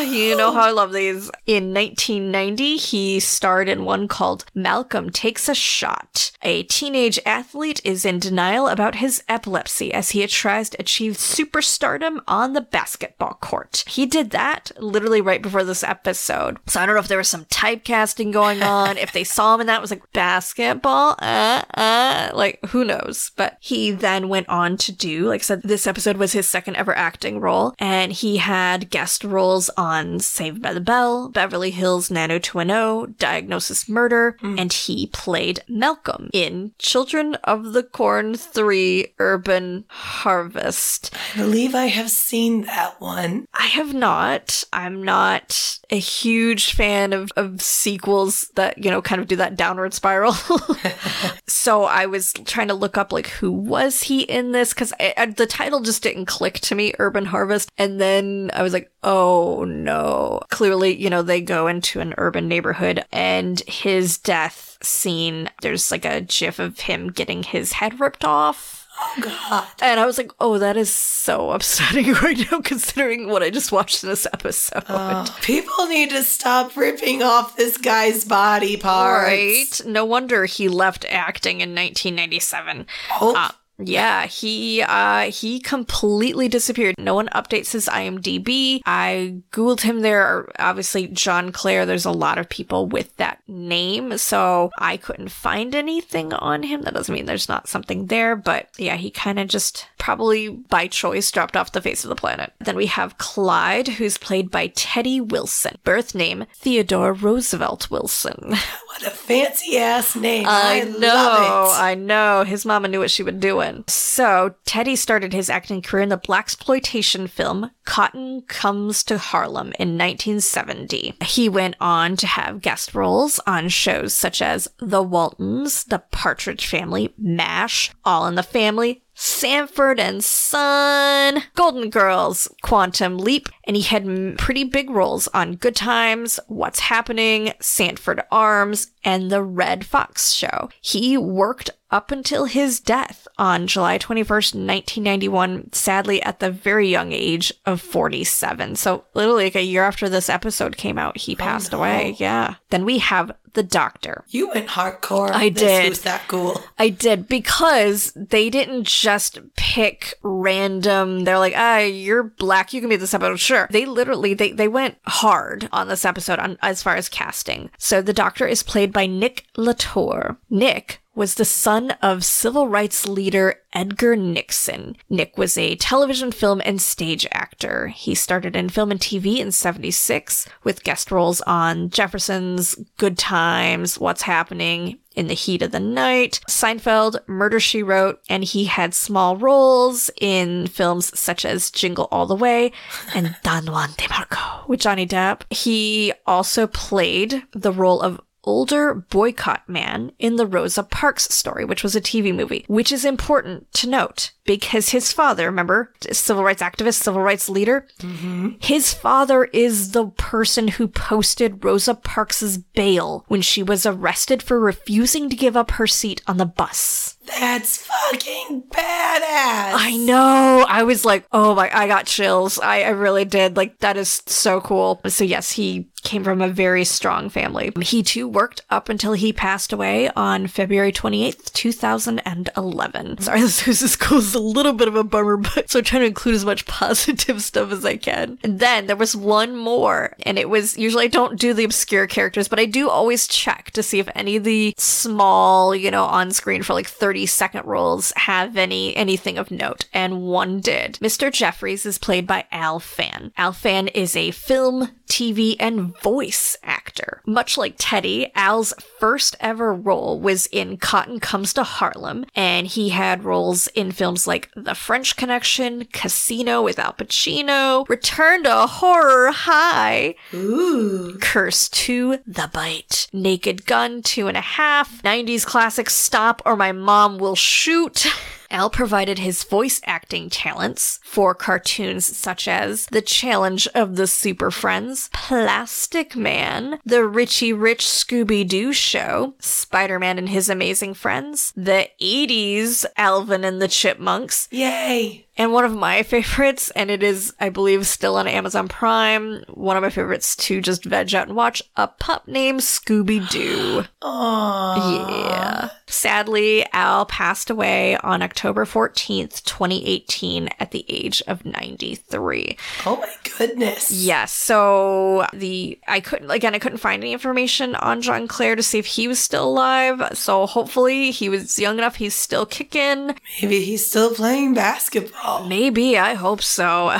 You 0.00 0.36
know 0.36 0.52
how 0.52 0.60
I 0.60 0.70
love 0.70 0.92
these. 0.92 1.28
In 1.44 1.74
1990, 1.74 2.76
he 2.76 3.18
starred 3.18 3.68
in 3.68 3.84
one 3.84 4.06
called 4.06 4.44
Malcolm 4.54 5.10
Takes 5.10 5.48
a 5.48 5.56
Shot. 5.56 6.30
A 6.42 6.62
teenage 6.64 7.18
athlete 7.26 7.80
is 7.82 8.04
in 8.04 8.20
denial 8.20 8.68
about 8.68 8.96
his 8.96 9.24
epilepsy 9.28 9.92
as 9.92 10.10
he 10.10 10.24
tries 10.28 10.70
to 10.70 10.80
achieve 10.80 11.14
superstardom 11.14 12.20
on 12.28 12.52
the 12.52 12.60
basketball 12.60 13.34
court. 13.40 13.82
He 13.88 14.06
did 14.06 14.30
that 14.30 14.70
literally 14.78 15.20
right 15.20 15.42
before 15.42 15.64
this 15.64 15.82
episode. 15.82 16.58
So 16.66 16.80
I 16.80 16.86
don't 16.86 16.94
know 16.94 17.00
if 17.00 17.08
there 17.08 17.18
was 17.18 17.28
some 17.28 17.46
typecasting 17.46 18.32
going 18.32 18.62
on, 18.62 18.98
if 18.98 19.10
they 19.12 19.24
saw 19.24 19.54
him 19.54 19.60
and 19.60 19.68
that 19.68 19.80
was 19.80 19.90
like 19.90 20.12
basketball, 20.12 21.16
uh, 21.18 21.62
uh, 21.74 22.30
like 22.34 22.64
who 22.66 22.84
knows. 22.84 23.32
But 23.34 23.56
he 23.60 23.90
then 23.90 24.28
went 24.28 24.48
on 24.48 24.76
to 24.78 24.92
do, 24.92 25.26
like 25.26 25.40
I 25.40 25.42
said, 25.42 25.62
this 25.62 25.88
episode 25.88 26.18
was 26.18 26.32
his 26.32 26.46
second 26.46 26.67
ever 26.76 26.96
acting 26.96 27.40
role, 27.40 27.74
and 27.78 28.12
he 28.12 28.38
had 28.38 28.90
guest 28.90 29.24
roles 29.24 29.70
on 29.70 30.20
Saved 30.20 30.62
by 30.62 30.72
the 30.72 30.80
Bell, 30.80 31.28
Beverly 31.28 31.70
Hills 31.70 32.10
90210, 32.10 33.16
Diagnosis 33.18 33.88
Murder, 33.88 34.36
mm. 34.42 34.58
and 34.58 34.72
he 34.72 35.06
played 35.08 35.60
Malcolm 35.68 36.30
in 36.32 36.72
Children 36.78 37.34
of 37.44 37.72
the 37.72 37.82
Corn 37.82 38.34
3 38.34 39.14
Urban 39.18 39.84
Harvest. 39.88 41.14
I 41.34 41.38
believe 41.38 41.74
I 41.74 41.86
have 41.86 42.10
seen 42.10 42.62
that 42.62 43.00
one. 43.00 43.46
I 43.54 43.66
have 43.66 43.94
not. 43.94 44.64
I'm 44.72 45.02
not 45.02 45.78
a 45.90 45.98
huge 45.98 46.74
fan 46.74 47.12
of, 47.12 47.30
of 47.36 47.62
sequels 47.62 48.48
that, 48.54 48.82
you 48.82 48.90
know, 48.90 49.00
kind 49.00 49.20
of 49.20 49.28
do 49.28 49.36
that 49.36 49.56
downward 49.56 49.94
spiral. 49.94 50.32
so 51.46 51.84
I 51.84 52.06
was 52.06 52.32
trying 52.44 52.68
to 52.68 52.74
look 52.74 52.98
up, 52.98 53.12
like, 53.12 53.28
who 53.28 53.50
was 53.50 54.02
he 54.02 54.22
in 54.22 54.52
this? 54.52 54.74
Because 54.74 54.90
the 54.90 55.46
title 55.48 55.80
just 55.80 56.02
didn't 56.02 56.26
click 56.26 56.57
to 56.60 56.74
me, 56.74 56.92
Urban 56.98 57.26
Harvest. 57.26 57.70
And 57.78 58.00
then 58.00 58.50
I 58.54 58.62
was 58.62 58.72
like, 58.72 58.90
oh 59.02 59.64
no. 59.64 60.40
Clearly, 60.50 60.96
you 60.96 61.10
know, 61.10 61.22
they 61.22 61.40
go 61.40 61.66
into 61.66 62.00
an 62.00 62.14
urban 62.18 62.48
neighborhood 62.48 63.04
and 63.12 63.60
his 63.66 64.18
death 64.18 64.78
scene, 64.82 65.50
there's 65.62 65.90
like 65.90 66.04
a 66.04 66.20
gif 66.20 66.58
of 66.58 66.80
him 66.80 67.10
getting 67.10 67.42
his 67.42 67.72
head 67.72 68.00
ripped 68.00 68.24
off. 68.24 68.86
Oh 69.00 69.14
god. 69.20 69.66
And 69.80 70.00
I 70.00 70.06
was 70.06 70.18
like, 70.18 70.32
oh, 70.40 70.58
that 70.58 70.76
is 70.76 70.92
so 70.92 71.50
upsetting 71.52 72.12
right 72.14 72.50
now, 72.50 72.60
considering 72.60 73.28
what 73.28 73.42
I 73.42 73.50
just 73.50 73.72
watched 73.72 74.02
in 74.02 74.08
this 74.08 74.26
episode. 74.26 74.84
Uh, 74.88 75.26
people 75.42 75.86
need 75.86 76.10
to 76.10 76.24
stop 76.24 76.76
ripping 76.76 77.22
off 77.22 77.56
this 77.56 77.76
guy's 77.76 78.24
body 78.24 78.76
parts. 78.76 79.26
Right. 79.26 79.80
No 79.86 80.04
wonder 80.04 80.46
he 80.46 80.68
left 80.68 81.04
acting 81.08 81.60
in 81.60 81.70
1997. 81.70 82.86
Oh. 83.20 83.36
Uh, 83.36 83.50
yeah, 83.78 84.26
he 84.26 84.82
uh 84.82 85.30
he 85.30 85.60
completely 85.60 86.48
disappeared. 86.48 86.96
No 86.98 87.14
one 87.14 87.28
updates 87.28 87.72
his 87.72 87.86
IMDb. 87.86 88.80
I 88.84 89.36
googled 89.52 89.82
him 89.82 90.00
there. 90.00 90.48
Obviously, 90.58 91.06
John 91.08 91.52
Clare. 91.52 91.86
There's 91.86 92.04
a 92.04 92.10
lot 92.10 92.38
of 92.38 92.48
people 92.48 92.86
with 92.86 93.16
that 93.16 93.40
name, 93.46 94.18
so 94.18 94.70
I 94.78 94.96
couldn't 94.96 95.30
find 95.30 95.74
anything 95.74 96.32
on 96.32 96.64
him. 96.64 96.82
That 96.82 96.94
doesn't 96.94 97.14
mean 97.14 97.26
there's 97.26 97.48
not 97.48 97.68
something 97.68 98.06
there, 98.06 98.34
but 98.34 98.68
yeah, 98.78 98.96
he 98.96 99.10
kind 99.10 99.38
of 99.38 99.46
just 99.46 99.86
probably 99.98 100.48
by 100.48 100.88
choice 100.88 101.30
dropped 101.30 101.56
off 101.56 101.72
the 101.72 101.80
face 101.80 102.04
of 102.04 102.08
the 102.08 102.16
planet. 102.16 102.52
Then 102.58 102.76
we 102.76 102.86
have 102.86 103.18
Clyde, 103.18 103.88
who's 103.88 104.18
played 104.18 104.50
by 104.50 104.68
Teddy 104.68 105.20
Wilson. 105.20 105.78
Birth 105.84 106.14
name 106.14 106.46
Theodore 106.54 107.12
Roosevelt 107.12 107.90
Wilson. 107.90 108.56
What 108.98 109.12
a 109.12 109.16
fancy 109.16 109.78
ass 109.78 110.16
name. 110.16 110.44
I, 110.48 110.80
I 110.80 110.84
know. 110.84 111.70
I 111.72 111.94
know. 111.94 112.42
His 112.42 112.66
mama 112.66 112.88
knew 112.88 112.98
what 112.98 113.12
she 113.12 113.22
would 113.22 113.38
was 113.44 113.67
So, 113.86 114.54
Teddy 114.64 114.96
started 114.96 115.32
his 115.32 115.50
acting 115.50 115.82
career 115.82 116.02
in 116.02 116.08
the 116.08 116.18
blaxploitation 116.18 117.28
film 117.28 117.70
Cotton 117.84 118.42
Comes 118.42 119.02
to 119.04 119.18
Harlem 119.18 119.72
in 119.78 119.96
1970. 119.96 121.14
He 121.22 121.48
went 121.48 121.76
on 121.80 122.16
to 122.16 122.26
have 122.26 122.62
guest 122.62 122.94
roles 122.94 123.40
on 123.46 123.68
shows 123.68 124.14
such 124.14 124.42
as 124.42 124.68
The 124.78 125.02
Waltons, 125.02 125.84
The 125.84 126.00
Partridge 126.10 126.66
Family, 126.66 127.14
MASH, 127.16 127.92
All 128.04 128.26
in 128.26 128.34
the 128.34 128.42
Family, 128.42 129.02
Sanford 129.20 129.98
and 129.98 130.22
Son, 130.22 131.42
Golden 131.56 131.90
Girls, 131.90 132.46
Quantum 132.62 133.18
Leap, 133.18 133.48
and 133.64 133.74
he 133.74 133.82
had 133.82 134.38
pretty 134.38 134.62
big 134.62 134.90
roles 134.90 135.26
on 135.28 135.56
Good 135.56 135.74
Times, 135.74 136.38
What's 136.46 136.78
Happening, 136.78 137.52
Sanford 137.58 138.22
Arms, 138.30 138.92
and 139.02 139.28
The 139.28 139.42
Redd 139.42 139.84
Foxx 139.84 140.30
Show. 140.30 140.68
He 140.80 141.18
worked 141.18 141.68
up 141.90 142.10
until 142.10 142.44
his 142.44 142.80
death 142.80 143.26
on 143.38 143.66
July 143.66 143.98
21st, 143.98 144.54
1991, 144.54 145.72
sadly 145.72 146.22
at 146.22 146.40
the 146.40 146.50
very 146.50 146.88
young 146.88 147.12
age 147.12 147.52
of 147.66 147.80
47. 147.80 148.76
So 148.76 149.04
literally 149.14 149.44
like 149.44 149.56
a 149.56 149.62
year 149.62 149.84
after 149.84 150.08
this 150.08 150.28
episode 150.28 150.76
came 150.76 150.98
out, 150.98 151.16
he 151.16 151.34
oh, 151.34 151.38
passed 151.38 151.72
oh, 151.72 151.78
no. 151.78 151.82
away. 151.82 152.16
Yeah. 152.18 152.56
Then 152.70 152.84
we 152.84 152.98
have 152.98 153.32
the 153.54 153.62
doctor. 153.62 154.24
You 154.28 154.50
went 154.50 154.68
hardcore. 154.68 155.30
I 155.32 155.48
did. 155.48 155.88
Who's 155.88 156.02
that 156.02 156.28
cool? 156.28 156.60
I 156.78 156.90
did 156.90 157.28
because 157.28 158.12
they 158.14 158.50
didn't 158.50 158.84
just 158.84 159.38
pick 159.56 160.14
random. 160.22 161.24
They're 161.24 161.38
like, 161.38 161.54
ah, 161.56 161.78
you're 161.78 162.22
black. 162.22 162.72
You 162.72 162.80
can 162.80 162.90
be 162.90 162.96
this 162.96 163.14
episode. 163.14 163.40
Sure. 163.40 163.68
They 163.70 163.84
literally 163.84 164.34
they 164.34 164.52
they 164.52 164.68
went 164.68 164.98
hard 165.06 165.68
on 165.72 165.88
this 165.88 166.04
episode 166.04 166.38
on 166.38 166.58
as 166.62 166.82
far 166.82 166.94
as 166.94 167.08
casting. 167.08 167.70
So 167.78 168.00
the 168.00 168.12
doctor 168.12 168.46
is 168.46 168.62
played 168.62 168.92
by 168.92 169.06
Nick 169.06 169.46
Latour. 169.56 170.38
Nick 170.50 171.00
was 171.18 171.34
the 171.34 171.44
son 171.44 171.90
of 172.00 172.24
civil 172.24 172.68
rights 172.68 173.08
leader 173.08 173.56
Edgar 173.72 174.14
Nixon. 174.14 174.96
Nick 175.10 175.36
was 175.36 175.58
a 175.58 175.74
television, 175.74 176.30
film, 176.30 176.62
and 176.64 176.80
stage 176.80 177.26
actor. 177.32 177.88
He 177.88 178.14
started 178.14 178.54
in 178.54 178.68
film 178.68 178.92
and 178.92 179.00
TV 179.00 179.38
in 179.38 179.50
76 179.50 180.48
with 180.62 180.84
guest 180.84 181.10
roles 181.10 181.40
on 181.40 181.90
Jefferson's 181.90 182.76
Good 182.98 183.18
Times, 183.18 183.98
What's 183.98 184.22
Happening, 184.22 185.00
in 185.16 185.26
the 185.26 185.34
Heat 185.34 185.62
of 185.62 185.72
the 185.72 185.80
Night, 185.80 186.38
Seinfeld, 186.48 187.26
Murder 187.26 187.58
She 187.58 187.82
Wrote, 187.82 188.20
and 188.30 188.44
he 188.44 188.66
had 188.66 188.94
small 188.94 189.36
roles 189.36 190.10
in 190.20 190.68
films 190.68 191.18
such 191.18 191.44
as 191.44 191.72
Jingle 191.72 192.06
All 192.12 192.26
the 192.26 192.36
Way 192.36 192.70
and 193.12 193.34
Don 193.42 193.66
Juan 193.66 193.90
de 193.96 194.08
Marco 194.08 194.64
with 194.68 194.78
Johnny 194.78 195.08
Depp. 195.08 195.42
He 195.50 196.12
also 196.24 196.68
played 196.68 197.42
the 197.52 197.72
role 197.72 198.00
of 198.00 198.20
older 198.48 198.94
boycott 198.94 199.68
man 199.68 200.10
in 200.18 200.36
the 200.36 200.46
Rosa 200.46 200.82
Parks 200.82 201.24
story, 201.24 201.66
which 201.66 201.82
was 201.82 201.94
a 201.94 202.00
TV 202.00 202.34
movie, 202.34 202.64
which 202.66 202.90
is 202.90 203.04
important 203.04 203.70
to 203.74 203.88
note 203.88 204.32
because 204.44 204.88
his 204.88 205.12
father, 205.12 205.44
remember, 205.44 205.92
civil 206.10 206.42
rights 206.42 206.62
activist, 206.62 207.02
civil 207.02 207.20
rights 207.20 207.50
leader, 207.50 207.86
mm-hmm. 208.00 208.52
his 208.60 208.94
father 208.94 209.44
is 209.44 209.92
the 209.92 210.06
person 210.06 210.68
who 210.68 210.88
posted 210.88 211.62
Rosa 211.62 211.94
Parks's 211.94 212.56
bail 212.56 213.26
when 213.28 213.42
she 213.42 213.62
was 213.62 213.84
arrested 213.84 214.42
for 214.42 214.58
refusing 214.58 215.28
to 215.28 215.36
give 215.36 215.54
up 215.54 215.72
her 215.72 215.86
seat 215.86 216.22
on 216.26 216.38
the 216.38 216.46
bus. 216.46 217.17
That's 217.28 217.78
fucking 217.78 218.64
badass. 218.70 219.72
I 219.74 219.96
know. 220.00 220.64
I 220.68 220.82
was 220.82 221.04
like, 221.04 221.26
oh 221.32 221.54
my, 221.54 221.70
I 221.72 221.86
got 221.86 222.06
chills. 222.06 222.58
I, 222.58 222.82
I 222.82 222.90
really 222.90 223.24
did. 223.24 223.56
Like, 223.56 223.78
that 223.78 223.96
is 223.96 224.22
so 224.26 224.60
cool. 224.60 225.00
So, 225.06 225.24
yes, 225.24 225.52
he 225.52 225.88
came 226.02 226.24
from 226.24 226.40
a 226.40 226.48
very 226.48 226.84
strong 226.84 227.28
family. 227.28 227.72
He 227.82 228.02
too 228.02 228.28
worked 228.28 228.62
up 228.70 228.88
until 228.88 229.12
he 229.12 229.32
passed 229.32 229.72
away 229.72 230.08
on 230.10 230.46
February 230.46 230.92
28th, 230.92 231.52
2011. 231.52 233.18
Sorry, 233.18 233.40
this 233.42 233.82
is 233.82 233.92
school 233.92 234.18
is 234.18 234.34
a 234.34 234.40
little 234.40 234.72
bit 234.72 234.88
of 234.88 234.96
a 234.96 235.04
bummer, 235.04 235.36
but 235.36 235.70
so 235.70 235.78
I'm 235.78 235.84
trying 235.84 236.02
to 236.02 236.06
include 236.06 236.34
as 236.34 236.44
much 236.44 236.66
positive 236.66 237.42
stuff 237.42 237.72
as 237.72 237.84
I 237.84 237.96
can. 237.96 238.38
And 238.42 238.58
then 238.58 238.86
there 238.86 238.96
was 238.96 239.16
one 239.16 239.56
more, 239.56 240.14
and 240.22 240.38
it 240.38 240.48
was 240.48 240.76
usually 240.76 241.04
I 241.04 241.08
don't 241.08 241.38
do 241.38 241.52
the 241.52 241.64
obscure 241.64 242.06
characters, 242.06 242.48
but 242.48 242.60
I 242.60 242.64
do 242.64 242.88
always 242.88 243.26
check 243.26 243.70
to 243.72 243.82
see 243.82 243.98
if 243.98 244.08
any 244.14 244.36
of 244.36 244.44
the 244.44 244.74
small, 244.78 245.74
you 245.74 245.90
know, 245.90 246.04
on 246.04 246.30
screen 246.30 246.62
for 246.62 246.74
like 246.74 246.86
30 246.86 247.17
second 247.26 247.66
roles 247.66 248.12
have 248.16 248.56
any 248.56 248.96
anything 248.96 249.38
of 249.38 249.50
note. 249.50 249.86
And 249.92 250.22
one 250.22 250.60
did. 250.60 250.94
Mr. 251.00 251.32
Jeffries 251.32 251.86
is 251.86 251.98
played 251.98 252.26
by 252.26 252.46
Al 252.50 252.80
Fann. 252.80 253.32
Al 253.36 253.52
Fann 253.52 253.88
is 253.88 254.16
a 254.16 254.30
film, 254.30 254.90
TV, 255.08 255.56
and 255.58 255.96
voice 256.00 256.56
actor. 256.62 257.22
Much 257.26 257.56
like 257.56 257.74
Teddy, 257.78 258.30
Al's 258.34 258.74
first 258.98 259.36
ever 259.40 259.74
role 259.74 260.20
was 260.20 260.46
in 260.46 260.76
Cotton 260.76 261.18
Comes 261.20 261.52
to 261.54 261.62
Harlem, 261.62 262.24
and 262.34 262.66
he 262.66 262.90
had 262.90 263.24
roles 263.24 263.66
in 263.68 263.92
films 263.92 264.26
like 264.26 264.50
The 264.54 264.74
French 264.74 265.16
Connection, 265.16 265.86
Casino 265.92 266.62
with 266.62 266.78
Al 266.78 266.92
Pacino, 266.92 267.88
Return 267.88 268.44
to 268.44 268.66
Horror 268.66 269.32
High, 269.32 270.14
Ooh. 270.34 271.16
Curse 271.20 271.68
2, 271.70 272.18
The 272.26 272.50
Bite, 272.52 273.08
Naked 273.12 273.64
Gun 273.66 274.02
2 274.02 274.28
and 274.28 274.36
a 274.36 274.42
half, 274.42 275.02
90s 275.02 275.46
classic 275.46 275.88
Stop 275.90 276.42
or 276.44 276.56
My 276.56 276.72
Mom 276.72 277.07
Will 277.16 277.36
Shoot. 277.36 278.06
Al 278.50 278.70
provided 278.70 279.18
his 279.18 279.44
voice 279.44 279.80
acting 279.84 280.30
talents 280.30 281.00
for 281.02 281.34
cartoons 281.34 282.04
such 282.16 282.48
as 282.48 282.86
The 282.86 283.02
Challenge 283.02 283.68
of 283.74 283.96
the 283.96 284.06
Super 284.06 284.50
Friends, 284.50 285.10
Plastic 285.12 286.16
Man, 286.16 286.78
The 286.84 287.04
Richie 287.04 287.52
Rich 287.52 287.84
Scooby 287.84 288.48
Doo 288.48 288.72
Show, 288.72 289.34
Spider 289.38 289.98
Man 289.98 290.16
and 290.16 290.30
His 290.30 290.48
Amazing 290.48 290.94
Friends, 290.94 291.52
the 291.56 291.90
80s 292.00 292.86
Alvin 292.96 293.44
and 293.44 293.60
the 293.60 293.68
Chipmunks, 293.68 294.48
Yay. 294.50 295.26
And 295.38 295.52
one 295.52 295.64
of 295.64 295.74
my 295.74 296.02
favorites, 296.02 296.70
and 296.76 296.90
it 296.90 297.02
is, 297.02 297.32
I 297.40 297.48
believe, 297.48 297.86
still 297.86 298.16
on 298.16 298.26
Amazon 298.28 298.68
Prime, 298.68 299.44
one 299.48 299.76
of 299.76 299.82
my 299.82 299.90
favorites 299.90 300.36
to 300.36 300.60
just 300.60 300.84
veg 300.84 301.14
out 301.14 301.28
and 301.28 301.36
watch, 301.36 301.62
A 301.76 301.86
Pup 301.88 302.28
Named 302.28 302.60
Scooby 302.60 303.26
Doo. 303.30 303.84
Aww. 304.02 304.98
Yeah. 305.28 305.70
Sadly, 305.86 306.66
Al 306.72 307.06
passed 307.06 307.50
away 307.50 307.96
on 307.98 308.22
October 308.22 308.64
14th, 308.64 309.42
2018, 309.44 310.48
at 310.58 310.70
the 310.70 310.84
age 310.88 311.22
of 311.26 311.44
93. 311.44 312.56
Oh 312.84 312.96
my 312.96 313.12
goodness. 313.38 313.90
Yes. 313.90 314.32
So 314.32 315.26
the 315.32 315.78
I 315.88 316.00
couldn't 316.00 316.30
again 316.30 316.54
I 316.54 316.58
couldn't 316.58 316.78
find 316.78 317.02
any 317.02 317.12
information 317.12 317.74
on 317.76 318.02
John 318.02 318.28
Clare 318.28 318.56
to 318.56 318.62
see 318.62 318.78
if 318.78 318.86
he 318.86 319.08
was 319.08 319.18
still 319.18 319.44
alive. 319.48 320.10
So 320.12 320.46
hopefully 320.46 321.10
he 321.10 321.28
was 321.28 321.58
young 321.58 321.78
enough 321.78 321.96
he's 321.96 322.14
still 322.14 322.44
kicking. 322.46 323.16
Maybe 323.40 323.64
he's 323.64 323.86
still 323.86 324.14
playing 324.14 324.54
basketball. 324.54 325.27
Maybe 325.48 325.98
I 325.98 326.14
hope 326.14 326.42
so. 326.42 326.88
I 326.92 326.98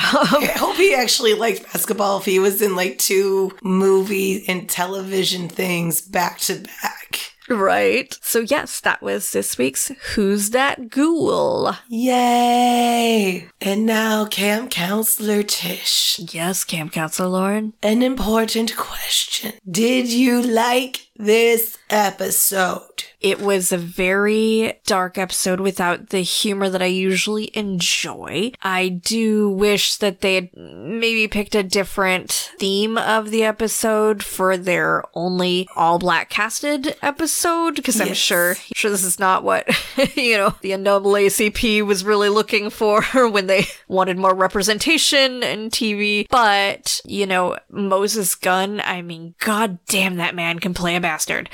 hope 0.55 0.75
he 0.75 0.93
actually 0.95 1.33
liked 1.33 1.63
basketball 1.63 2.19
if 2.19 2.25
he 2.25 2.39
was 2.39 2.61
in 2.61 2.75
like 2.75 2.97
two 2.97 3.51
movie 3.63 4.45
and 4.47 4.69
television 4.69 5.49
things 5.49 6.01
back 6.01 6.39
to 6.39 6.63
back. 6.81 7.33
right. 7.49 8.17
So 8.21 8.39
yes, 8.39 8.79
that 8.81 9.01
was 9.01 9.31
this 9.31 9.57
week's 9.57 9.91
Who's 10.13 10.51
That 10.51 10.89
Ghoul? 10.89 11.73
Yay! 11.87 13.47
And 13.61 13.85
now, 13.85 14.25
Camp 14.25 14.69
Counselor 14.71 15.43
Tish. 15.43 16.19
Yes, 16.31 16.63
Camp 16.63 16.91
Counselor 16.91 17.29
Lauren. 17.29 17.73
An 17.81 18.03
important 18.03 18.75
question. 18.77 19.53
Did 19.69 20.07
you 20.09 20.41
like 20.41 21.08
this 21.19 21.77
episode? 21.89 23.03
It 23.19 23.41
was 23.41 23.73
a 23.73 23.77
very 23.77 24.79
dark 24.85 25.17
episode 25.17 25.59
without 25.59 26.09
the 26.09 26.21
humor 26.21 26.69
that 26.69 26.81
I 26.81 26.85
usually 26.85 27.51
enjoy. 27.55 28.53
I 28.63 28.87
do 28.87 29.49
wish 29.49 29.97
that 29.97 30.21
they 30.21 30.35
had 30.35 30.49
maybe 30.55 31.27
picked 31.27 31.53
a 31.53 31.61
different 31.63 32.31
theme 32.57 32.97
of 32.97 33.29
the 33.29 33.43
episode 33.43 34.23
for 34.23 34.55
their 34.55 35.03
only 35.13 35.67
all 35.75 35.99
black 35.99 36.29
casted 36.29 36.95
episode, 37.01 37.75
because 37.75 37.99
I'm 37.99 38.07
Yes. 38.07 38.17
sure, 38.17 38.55
sure 38.73 38.89
this 38.89 39.03
is 39.03 39.19
not 39.19 39.43
what, 39.43 39.67
you 40.15 40.37
know, 40.37 40.55
the 40.61 40.71
NAACP 40.71 41.85
was 41.85 42.05
really 42.05 42.29
looking 42.29 42.69
for 42.69 43.01
when 43.29 43.47
they 43.47 43.65
wanted 43.89 44.17
more 44.17 44.33
representation 44.33 45.43
in 45.43 45.69
TV. 45.69 46.25
But, 46.29 47.01
you 47.03 47.25
know, 47.25 47.57
Moses 47.69 48.33
Gunn, 48.35 48.79
I 48.85 49.01
mean, 49.01 49.35
god 49.39 49.79
damn 49.87 50.15
that 50.15 50.35
man 50.35 50.59
can 50.59 50.73
play 50.73 50.95
a 50.95 51.01
bastard. 51.09 51.49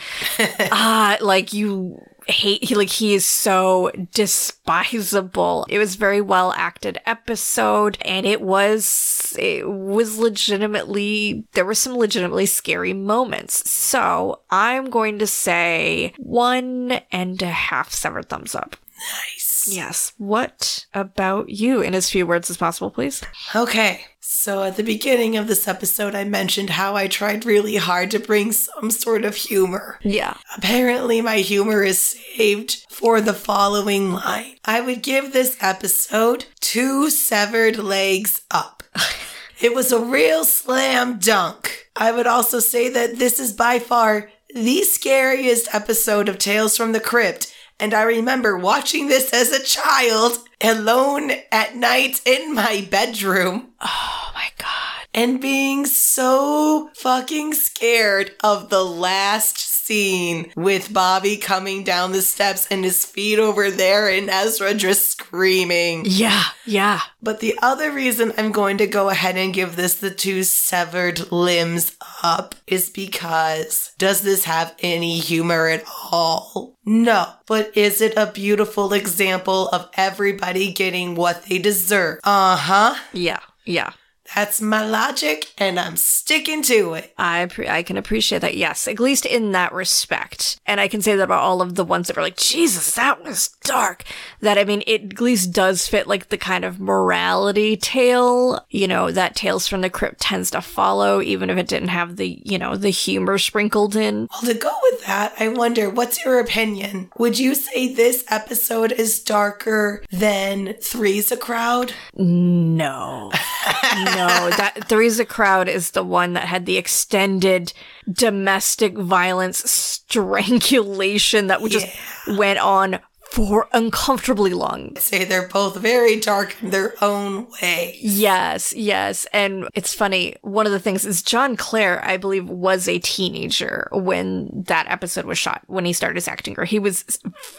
Ah, 0.70 1.18
like 1.22 1.54
you 1.54 1.98
hate 2.28 2.64
he 2.64 2.76
like 2.76 2.90
he 2.90 3.14
is 3.14 3.26
so 3.26 3.90
despisable. 4.12 5.66
It 5.70 5.80
was 5.80 5.96
very 5.96 6.20
well 6.20 6.52
acted 6.58 7.00
episode 7.06 7.98
and 8.02 8.26
it 8.26 8.42
was 8.42 9.34
it 9.40 9.70
was 9.70 10.18
legitimately 10.18 11.46
there 11.54 11.64
were 11.64 11.74
some 11.74 11.96
legitimately 11.96 12.48
scary 12.48 12.92
moments. 12.94 13.70
So 13.70 14.42
I'm 14.50 14.90
going 14.90 15.20
to 15.20 15.28
say 15.28 16.14
one 16.18 17.00
and 17.14 17.42
a 17.42 17.48
half 17.48 17.94
severed 17.94 18.28
thumbs 18.28 18.56
up. 18.56 18.76
Nice. 18.98 19.45
Yes. 19.68 20.14
What 20.18 20.86
about 20.94 21.50
you 21.50 21.82
in 21.82 21.96
as 21.96 22.10
few 22.10 22.26
words 22.26 22.50
as 22.50 22.58
possible, 22.58 22.92
please? 22.92 23.24
Okay. 23.56 24.06
So 24.20 24.64
at 24.64 24.76
the 24.76 24.84
beginning 24.84 25.38
of 25.38 25.48
this 25.48 25.68
episode, 25.68 26.16
I 26.16 26.24
mentioned 26.24 26.72
how 26.72 26.96
I 26.96 27.08
tried 27.08 27.46
really 27.46 27.76
hard 27.76 28.10
to 28.12 28.20
bring 28.20 28.52
some 28.52 28.90
sort 28.90 29.24
of 29.24 29.36
humor. 29.36 30.00
Yeah. 30.02 30.36
Apparently, 30.58 31.22
my 31.22 31.38
humor 31.38 31.84
is 31.84 32.00
saved 32.00 32.86
for 32.90 33.22
the 33.22 33.34
following 33.34 34.14
line. 34.14 34.56
I 34.66 34.82
would 34.82 35.04
give 35.04 35.32
this 35.32 35.58
episode 35.62 36.46
two 36.60 37.10
severed 37.10 37.78
legs 37.78 38.42
up. 38.50 38.84
it 39.62 39.76
was 39.76 39.92
a 39.92 40.04
real 40.04 40.44
slam 40.44 41.20
dunk. 41.20 41.88
I 41.96 42.12
would 42.12 42.28
also 42.28 42.60
say 42.60 42.90
that 42.90 43.18
this 43.18 43.40
is 43.40 43.54
by 43.54 43.80
far 43.80 44.30
the 44.54 44.84
scariest 44.84 45.68
episode 45.74 46.30
of 46.30 46.38
Tales 46.38 46.78
from 46.78 46.94
the 46.94 47.00
Crypt. 47.00 47.54
And 47.80 47.94
I 47.94 48.04
remember 48.04 48.58
watching 48.58 49.08
this 49.08 49.34
as 49.34 49.52
a 49.52 49.62
child 49.64 50.38
alone 50.62 51.32
at 51.52 51.76
night 51.76 52.22
in 52.26 52.54
my 52.54 52.88
bedroom 52.90 53.74
Oh 53.82 54.32
my 54.34 54.48
god. 54.58 55.08
and 55.14 55.42
being 55.42 55.86
so 55.86 56.90
fucking 56.96 57.54
scared 57.54 58.32
of 58.44 58.70
the 58.70 58.84
last 58.84 59.58
scene 59.86 60.52
with 60.56 60.92
Bobby 60.92 61.38
coming 61.38 61.84
down 61.84 62.12
the 62.12 62.22
steps 62.22 62.68
and 62.72 62.84
his 62.84 63.06
feet 63.06 63.38
over 63.38 63.70
there 63.70 64.10
and 64.10 64.30
Ezra 64.30 64.74
just 64.74 65.12
screaming. 65.12 66.04
Yeah, 66.06 66.44
yeah. 66.66 67.02
But 67.22 67.40
the 67.40 67.58
other 67.62 67.92
reason 67.92 68.34
I'm 68.38 68.52
going 68.52 68.78
to 68.80 68.88
go 68.88 69.10
ahead 69.10 69.38
and 69.38 69.54
give 69.54 69.76
this 69.76 69.96
the 69.96 70.12
two 70.12 70.44
severed 70.44 71.32
limbs 71.32 71.96
up 72.24 72.56
is 72.66 72.90
because 72.90 73.94
does 73.98 74.22
this 74.22 74.46
have 74.46 74.76
any 74.80 75.20
humor 75.20 75.68
at 75.68 75.84
all? 76.12 76.76
No. 76.86 77.28
But 77.48 77.76
is 77.78 78.02
it 78.02 78.14
a 78.18 78.32
beautiful 78.32 78.94
example 78.94 79.68
of 79.70 79.90
everybody 79.96 80.72
getting 80.72 81.16
what 81.16 81.44
they 81.44 81.60
deserve? 81.60 82.20
Uh 82.24 82.58
huh. 82.58 82.96
Yeah, 83.14 83.40
yeah. 83.66 83.92
That's 84.36 84.62
my 84.62 84.86
logic, 84.86 85.54
and 85.58 85.80
I'm 85.80 85.96
sticking 85.96 86.62
to 86.64 86.94
it. 86.96 87.14
I 87.18 87.46
pre- 87.46 87.70
I 87.70 87.84
can 87.84 87.96
appreciate 87.96 88.40
that. 88.40 88.58
Yes, 88.58 88.88
at 88.88 89.00
least 89.00 89.26
in 89.26 89.54
that 89.54 89.72
respect. 89.72 90.60
And 90.66 90.82
I 90.82 90.90
can 90.90 91.02
say 91.02 91.16
that 91.16 91.24
about 91.24 91.42
all 91.42 91.62
of 91.62 91.76
the 91.76 91.86
ones 91.86 92.08
that 92.08 92.18
were 92.18 92.22
like, 92.22 92.36
Jesus, 92.36 92.96
that 92.96 93.24
was 93.24 93.50
dark. 93.64 94.04
That 94.42 94.58
I 94.58 94.66
mean, 94.66 94.84
it 94.86 95.14
at 95.14 95.22
least 95.22 95.54
does 95.54 95.88
fit 95.88 96.06
like 96.06 96.30
the 96.30 96.38
kind 96.38 96.66
of 96.66 96.80
morality 96.80 97.78
tale, 97.78 98.66
you 98.70 98.88
know, 98.88 99.10
that 99.12 99.36
Tales 99.36 99.68
from 99.68 99.82
the 99.82 99.90
Crypt 99.90 100.20
tends 100.20 100.52
to 100.52 100.62
follow, 100.62 101.22
even 101.22 101.50
if 101.50 101.58
it 101.58 101.68
didn't 101.68 101.90
have 101.90 102.18
the, 102.18 102.42
you 102.44 102.58
know, 102.58 102.76
the 102.76 102.90
humor 102.90 103.38
sprinkled 103.38 103.96
in. 103.96 104.28
Well, 104.32 104.54
to 104.54 104.60
go 104.60 104.74
with 104.84 105.06
that, 105.06 105.34
I 105.40 105.48
wonder 105.48 105.90
what's 105.90 106.24
your 106.26 106.40
opinion? 106.40 107.10
Would 107.18 107.40
you 107.40 107.56
say 107.56 107.94
this 107.94 108.26
episode 108.28 108.92
is 108.92 109.24
darker 109.24 110.04
than 110.12 110.76
Three's 110.82 111.32
a 111.32 111.38
Crowd? 111.38 111.94
No. 112.16 113.32
no, 113.96 114.25
that 114.28 114.88
Three's 114.88 115.20
a 115.20 115.26
Crowd 115.26 115.68
is 115.68 115.92
the 115.92 116.04
one 116.04 116.34
that 116.34 116.46
had 116.46 116.66
the 116.66 116.78
extended 116.78 117.74
domestic 118.12 118.98
violence 118.98 119.60
strangulation 119.70 121.48
that 121.48 121.64
just 121.66 121.88
went 122.28 122.60
on 122.60 123.00
for 123.32 123.68
uncomfortably 123.74 124.54
long. 124.54 124.94
I'd 124.96 125.00
say 125.00 125.26
they're 125.26 125.48
both 125.48 125.76
very 125.78 126.20
dark 126.20 126.56
in 126.62 126.70
their 126.70 126.94
own 127.04 127.48
way. 127.62 127.98
Yes, 128.00 128.72
yes. 128.74 129.26
And 129.34 129.68
it's 129.74 129.94
funny. 129.94 130.36
One 130.42 130.66
of 130.66 130.72
the 130.72 130.80
things 130.80 131.06
is 131.06 131.22
John 131.22 131.58
Clare, 131.58 132.06
I 132.06 132.16
believe, 132.18 132.48
was 132.48 132.88
a 132.88 133.00
teenager 133.00 133.90
when 133.92 134.64
that 134.68 134.90
episode 134.90 135.26
was 135.26 135.38
shot, 135.38 135.64
when 135.68 135.84
he 135.86 135.92
started 135.92 136.16
his 136.16 136.28
acting 136.30 136.56
career. 136.56 136.66
He 136.66 136.80
was 136.80 137.04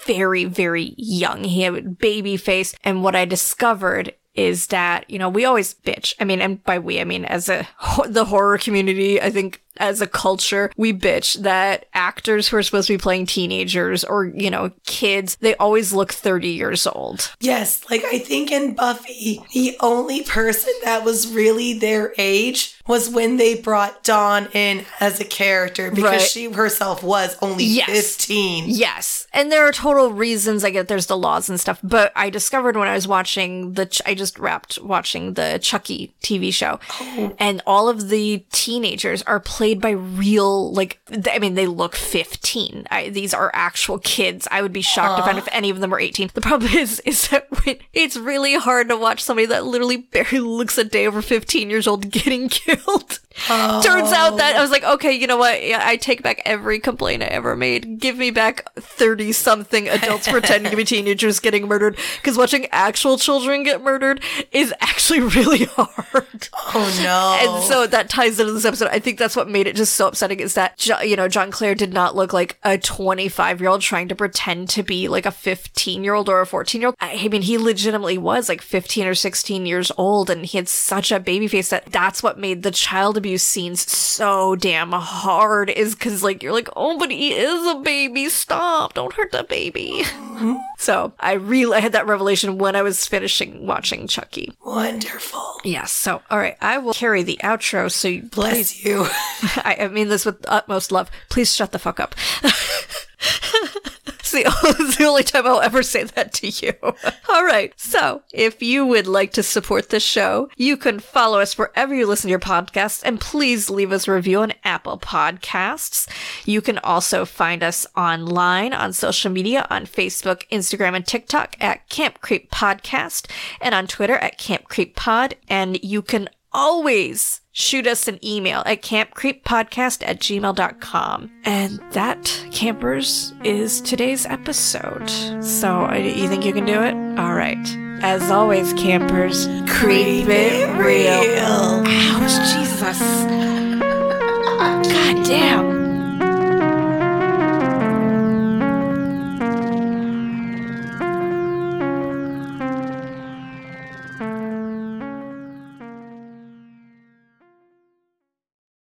very, 0.06 0.44
very 0.44 0.94
young. 0.96 1.44
He 1.44 1.62
had 1.62 1.74
a 1.74 1.82
baby 1.82 2.38
face. 2.38 2.74
And 2.82 3.02
what 3.02 3.16
I 3.16 3.24
discovered 3.26 4.14
is 4.37 4.68
that, 4.68 5.09
you 5.11 5.18
know, 5.18 5.28
we 5.28 5.45
always 5.45 5.74
bitch. 5.74 6.14
I 6.20 6.24
mean, 6.24 6.41
and 6.41 6.62
by 6.64 6.78
we, 6.78 7.01
I 7.01 7.05
mean, 7.05 7.24
as 7.24 7.49
a, 7.49 7.66
the 8.07 8.26
horror 8.26 8.59
community, 8.59 9.20
I 9.20 9.30
think 9.30 9.62
as 9.79 10.01
a 10.01 10.07
culture, 10.07 10.70
we 10.77 10.93
bitch 10.93 11.41
that 11.43 11.87
actors 11.95 12.49
who 12.49 12.57
are 12.57 12.62
supposed 12.62 12.87
to 12.89 12.95
be 12.95 12.99
playing 12.99 13.27
teenagers 13.27 14.05
or, 14.05 14.27
you 14.27 14.51
know, 14.51 14.70
kids, 14.85 15.37
they 15.41 15.55
always 15.57 15.93
look 15.93 16.12
30 16.12 16.49
years 16.49 16.87
old. 16.87 17.33
Yes, 17.41 17.85
like 17.91 18.05
I 18.05 18.18
think 18.18 18.51
in 18.51 18.74
Buffy, 18.74 19.41
the 19.53 19.77
only 19.81 20.22
person 20.22 20.72
that 20.85 21.05
was 21.05 21.29
really 21.33 21.79
their 21.79 22.12
age 22.18 22.74
was 22.87 23.11
when 23.11 23.37
they 23.37 23.61
brought 23.61 24.05
Dawn 24.05 24.47
in 24.53 24.85
as 25.01 25.20
a 25.20 25.24
character 25.24 25.91
because 25.91 26.05
Right. 26.05 26.20
she 26.20 26.51
herself 26.53 27.03
was 27.03 27.37
only 27.43 27.64
Yes. 27.64 27.89
15. 27.91 28.64
Yes. 28.68 29.27
And 29.33 29.51
there 29.51 29.66
are 29.66 29.72
total 29.72 30.12
reasons. 30.12 30.64
I 30.64 30.70
get 30.70 30.87
there's 30.87 31.07
the 31.07 31.16
laws 31.16 31.49
and 31.49 31.59
stuff, 31.61 31.81
but 31.83 32.12
I 32.14 32.31
discovered 32.31 32.77
when 32.77 32.87
I 32.87 32.95
was 32.95 33.09
watching 33.09 33.72
the, 33.72 33.87
Ch- 33.87 34.03
I 34.07 34.14
just 34.14 34.39
wrapped 34.39 34.79
watching 34.81 35.35
the 35.35 35.59
Chucky 35.61 36.14
TV 36.22 36.53
show 36.55 36.79
oh. 37.01 37.35
and 37.41 37.61
all 37.66 37.89
of 37.89 38.09
the 38.09 38.45
teenagers 38.53 39.22
are 39.22 39.41
played 39.66 39.80
by 39.80 39.90
real, 39.90 40.72
like, 40.72 41.00
I 41.28 41.40
mean, 41.40 41.54
they 41.54 41.66
look 41.66 41.96
15. 41.96 42.86
I, 42.88 43.08
these 43.08 43.34
are 43.34 43.50
actual 43.52 43.98
kids. 43.98 44.46
I 44.48 44.62
would 44.62 44.72
be 44.72 44.80
shocked 44.80 45.18
to 45.18 45.24
find 45.24 45.38
if 45.38 45.48
any 45.50 45.70
of 45.70 45.80
them 45.80 45.90
were 45.90 45.98
18. 45.98 46.30
The 46.34 46.40
problem 46.40 46.72
is, 46.72 47.00
is 47.04 47.26
that 47.28 47.48
when, 47.64 47.78
it's 47.92 48.16
really 48.16 48.54
hard 48.54 48.88
to 48.90 48.96
watch 48.96 49.24
somebody 49.24 49.46
that 49.46 49.64
literally 49.64 49.96
barely 49.96 50.38
looks 50.38 50.78
a 50.78 50.84
day 50.84 51.04
over 51.04 51.20
15 51.20 51.68
years 51.68 51.88
old 51.88 52.12
getting 52.12 52.48
killed. 52.50 53.18
Turns 53.37 54.12
out 54.12 54.39
that 54.39 54.55
I 54.57 54.59
oh. 54.59 54.62
was 54.62 54.70
like, 54.70 54.84
okay, 54.84 55.12
you 55.12 55.26
know 55.26 55.37
what? 55.37 55.62
Yeah, 55.62 55.80
I 55.82 55.97
take 55.97 56.22
back 56.22 56.41
every 56.45 56.78
complaint 56.78 57.22
I 57.22 57.26
ever 57.26 57.55
made. 57.55 57.99
Give 57.99 58.16
me 58.16 58.30
back 58.30 58.72
30 58.74 59.32
something 59.32 59.89
adults 59.89 60.26
pretending 60.28 60.70
to 60.70 60.76
be 60.76 60.84
teenagers 60.87 61.39
getting 61.39 61.68
murdered. 61.68 61.99
Because 62.16 62.39
watching 62.39 62.66
actual 62.72 63.18
children 63.18 63.62
get 63.62 63.82
murdered 63.82 64.22
is 64.53 64.72
actually 64.80 65.20
really 65.37 65.64
hard. 65.64 66.49
Oh 66.74 67.01
no. 67.03 67.57
And 67.57 67.64
so 67.64 67.87
that 67.87 68.09
ties 68.09 68.41
into 68.41 68.53
this 68.53 68.64
episode. 68.64 68.89
I 68.89 68.99
think 68.99 69.18
that's 69.18 69.37
what 69.37 69.49
made 69.49 69.66
it 69.66 69.76
just 69.76 69.95
so 69.95 70.09
upsetting 70.09 70.41
is 70.41 70.55
that, 70.55 70.87
you 71.05 71.16
know, 71.16 71.28
John 71.28 71.51
Clare 71.51 71.74
did 71.74 71.93
not 71.93 72.16
look 72.16 72.32
like 72.32 72.59
a 72.64 72.78
25 72.78 73.61
year 73.61 73.70
old 73.70 73.82
trying 73.82 74.09
to 74.09 74.14
pretend 74.14 74.70
to 74.70 74.82
be 74.82 75.09
like 75.09 75.26
a 75.26 75.30
15 75.30 76.03
year 76.03 76.14
old 76.14 76.28
or 76.28 76.41
a 76.41 76.47
14 76.47 76.80
year 76.80 76.89
old. 76.89 76.97
I 77.01 77.28
mean, 77.28 77.43
he 77.43 77.59
legitimately 77.59 78.16
was 78.16 78.49
like 78.49 78.62
15 78.62 79.07
or 79.07 79.14
16 79.14 79.66
years 79.66 79.93
old 79.99 80.30
and 80.30 80.47
he 80.47 80.57
had 80.57 80.68
such 80.68 81.12
a 81.12 81.20
baby 81.20 81.49
face 81.49 81.70
that 81.70 81.87
that's 81.87 82.22
what 82.22 82.39
made 82.39 82.62
the 82.62 82.70
child 82.70 83.18
abuse 83.27 83.43
scenes 83.43 83.91
so 83.93 84.55
damn 84.55 84.93
hard 84.93 85.68
is 85.68 85.97
because 85.97 86.22
like, 86.22 86.45
you're 86.45 86.53
like, 86.53 86.68
oh, 86.77 86.97
but 86.97 87.11
he 87.11 87.35
is 87.35 87.66
a 87.66 87.81
baby. 87.81 88.29
Stop. 88.29 88.95
Don't 88.95 89.12
hurt 89.12 89.33
the 89.33 89.43
baby. 89.43 90.05
so 90.79 91.12
I 91.18 91.33
really 91.33 91.77
I 91.77 91.81
had 91.81 91.91
that 91.93 92.07
revelation 92.07 92.57
when 92.57 92.77
I 92.77 92.83
was 92.83 93.05
finishing 93.05 93.66
watching 93.66 94.07
Chucky. 94.07 94.53
Wonderful. 94.64 95.57
Yes. 95.64 95.91
So, 95.91 96.22
all 96.31 96.39
right, 96.39 96.57
I 96.61 96.79
will 96.79 96.95
carry 96.95 97.24
the 97.24 97.41
outro. 97.43 97.91
So, 97.91 98.07
you- 98.07 98.22
Bless 98.22 98.85
you. 98.85 99.07
I, 99.57 99.77
I 99.81 99.89
mean 99.89 100.09
this 100.09 100.24
with 100.24 100.45
utmost 100.47 100.93
love. 100.93 101.11
Please 101.29 101.53
shut 101.53 101.72
the 101.72 101.81
fuck 101.81 101.99
up. 101.99 102.14
It's 104.27 104.33
the, 104.33 104.43
it's 104.81 104.97
the 104.97 105.05
only 105.05 105.22
time 105.22 105.47
I'll 105.47 105.61
ever 105.61 105.83
say 105.83 106.03
that 106.05 106.33
to 106.35 106.49
you. 106.49 106.72
All 107.29 107.45
right. 107.45 107.72
So, 107.77 108.22
if 108.33 108.61
you 108.61 108.85
would 108.85 109.07
like 109.07 109.33
to 109.35 109.43
support 109.43 109.91
this 109.91 110.03
show, 110.03 110.49
you 110.57 110.77
can 110.77 110.99
follow 110.99 111.39
us 111.41 111.57
wherever 111.57 111.95
you 111.95 112.07
listen 112.07 112.29
to 112.29 112.31
your 112.31 112.41
podcasts 112.41 113.03
and 113.05 113.20
please 113.20 113.70
leave 113.70 113.93
us 113.93 114.09
a 114.09 114.12
review 114.12 114.41
on 114.41 114.53
Apple 114.64 114.99
Podcasts. 114.99 116.09
You 116.45 116.61
can 116.61 116.79
also 116.79 117.24
find 117.24 117.62
us 117.62 117.87
online 117.97 118.72
on 118.72 118.93
social 118.93 119.31
media 119.31 119.66
on 119.70 119.87
Facebook, 119.87 120.43
Instagram, 120.51 120.97
and 120.97 121.07
TikTok 121.07 121.57
at 121.61 121.89
Camp 121.89 122.20
Creep 122.20 122.51
Podcast 122.51 123.31
and 123.61 123.74
on 123.74 123.87
Twitter 123.87 124.16
at 124.16 124.39
Camp 124.39 124.64
Creep 124.68 124.97
Pod. 124.97 125.37
And 125.49 125.83
you 125.85 126.03
can 126.03 126.29
always 126.53 127.43
shoot 127.57 127.86
us 127.86 128.07
an 128.07 128.22
email 128.22 128.62
at 128.66 128.82
campcreeppodcast 128.82 130.07
at 130.07 130.20
gmail.com. 130.20 131.30
And 131.44 131.80
that, 131.92 132.46
campers, 132.52 133.32
is 133.44 133.80
today's 133.80 134.26
episode. 134.26 135.09
So, 135.42 135.90
you 135.94 136.28
think 136.28 136.44
you 136.44 136.52
can 136.52 136.66
do 136.66 136.82
it? 136.82 136.94
All 137.18 137.34
right. 137.34 137.66
As 138.02 138.30
always, 138.30 138.74
campers, 138.74 139.46
creep 139.66 140.28
it 140.28 140.68
real. 140.78 141.82
Ouch, 141.86 142.36
Jesus. 142.52 143.00
God 144.92 145.24
damn. 145.24 145.76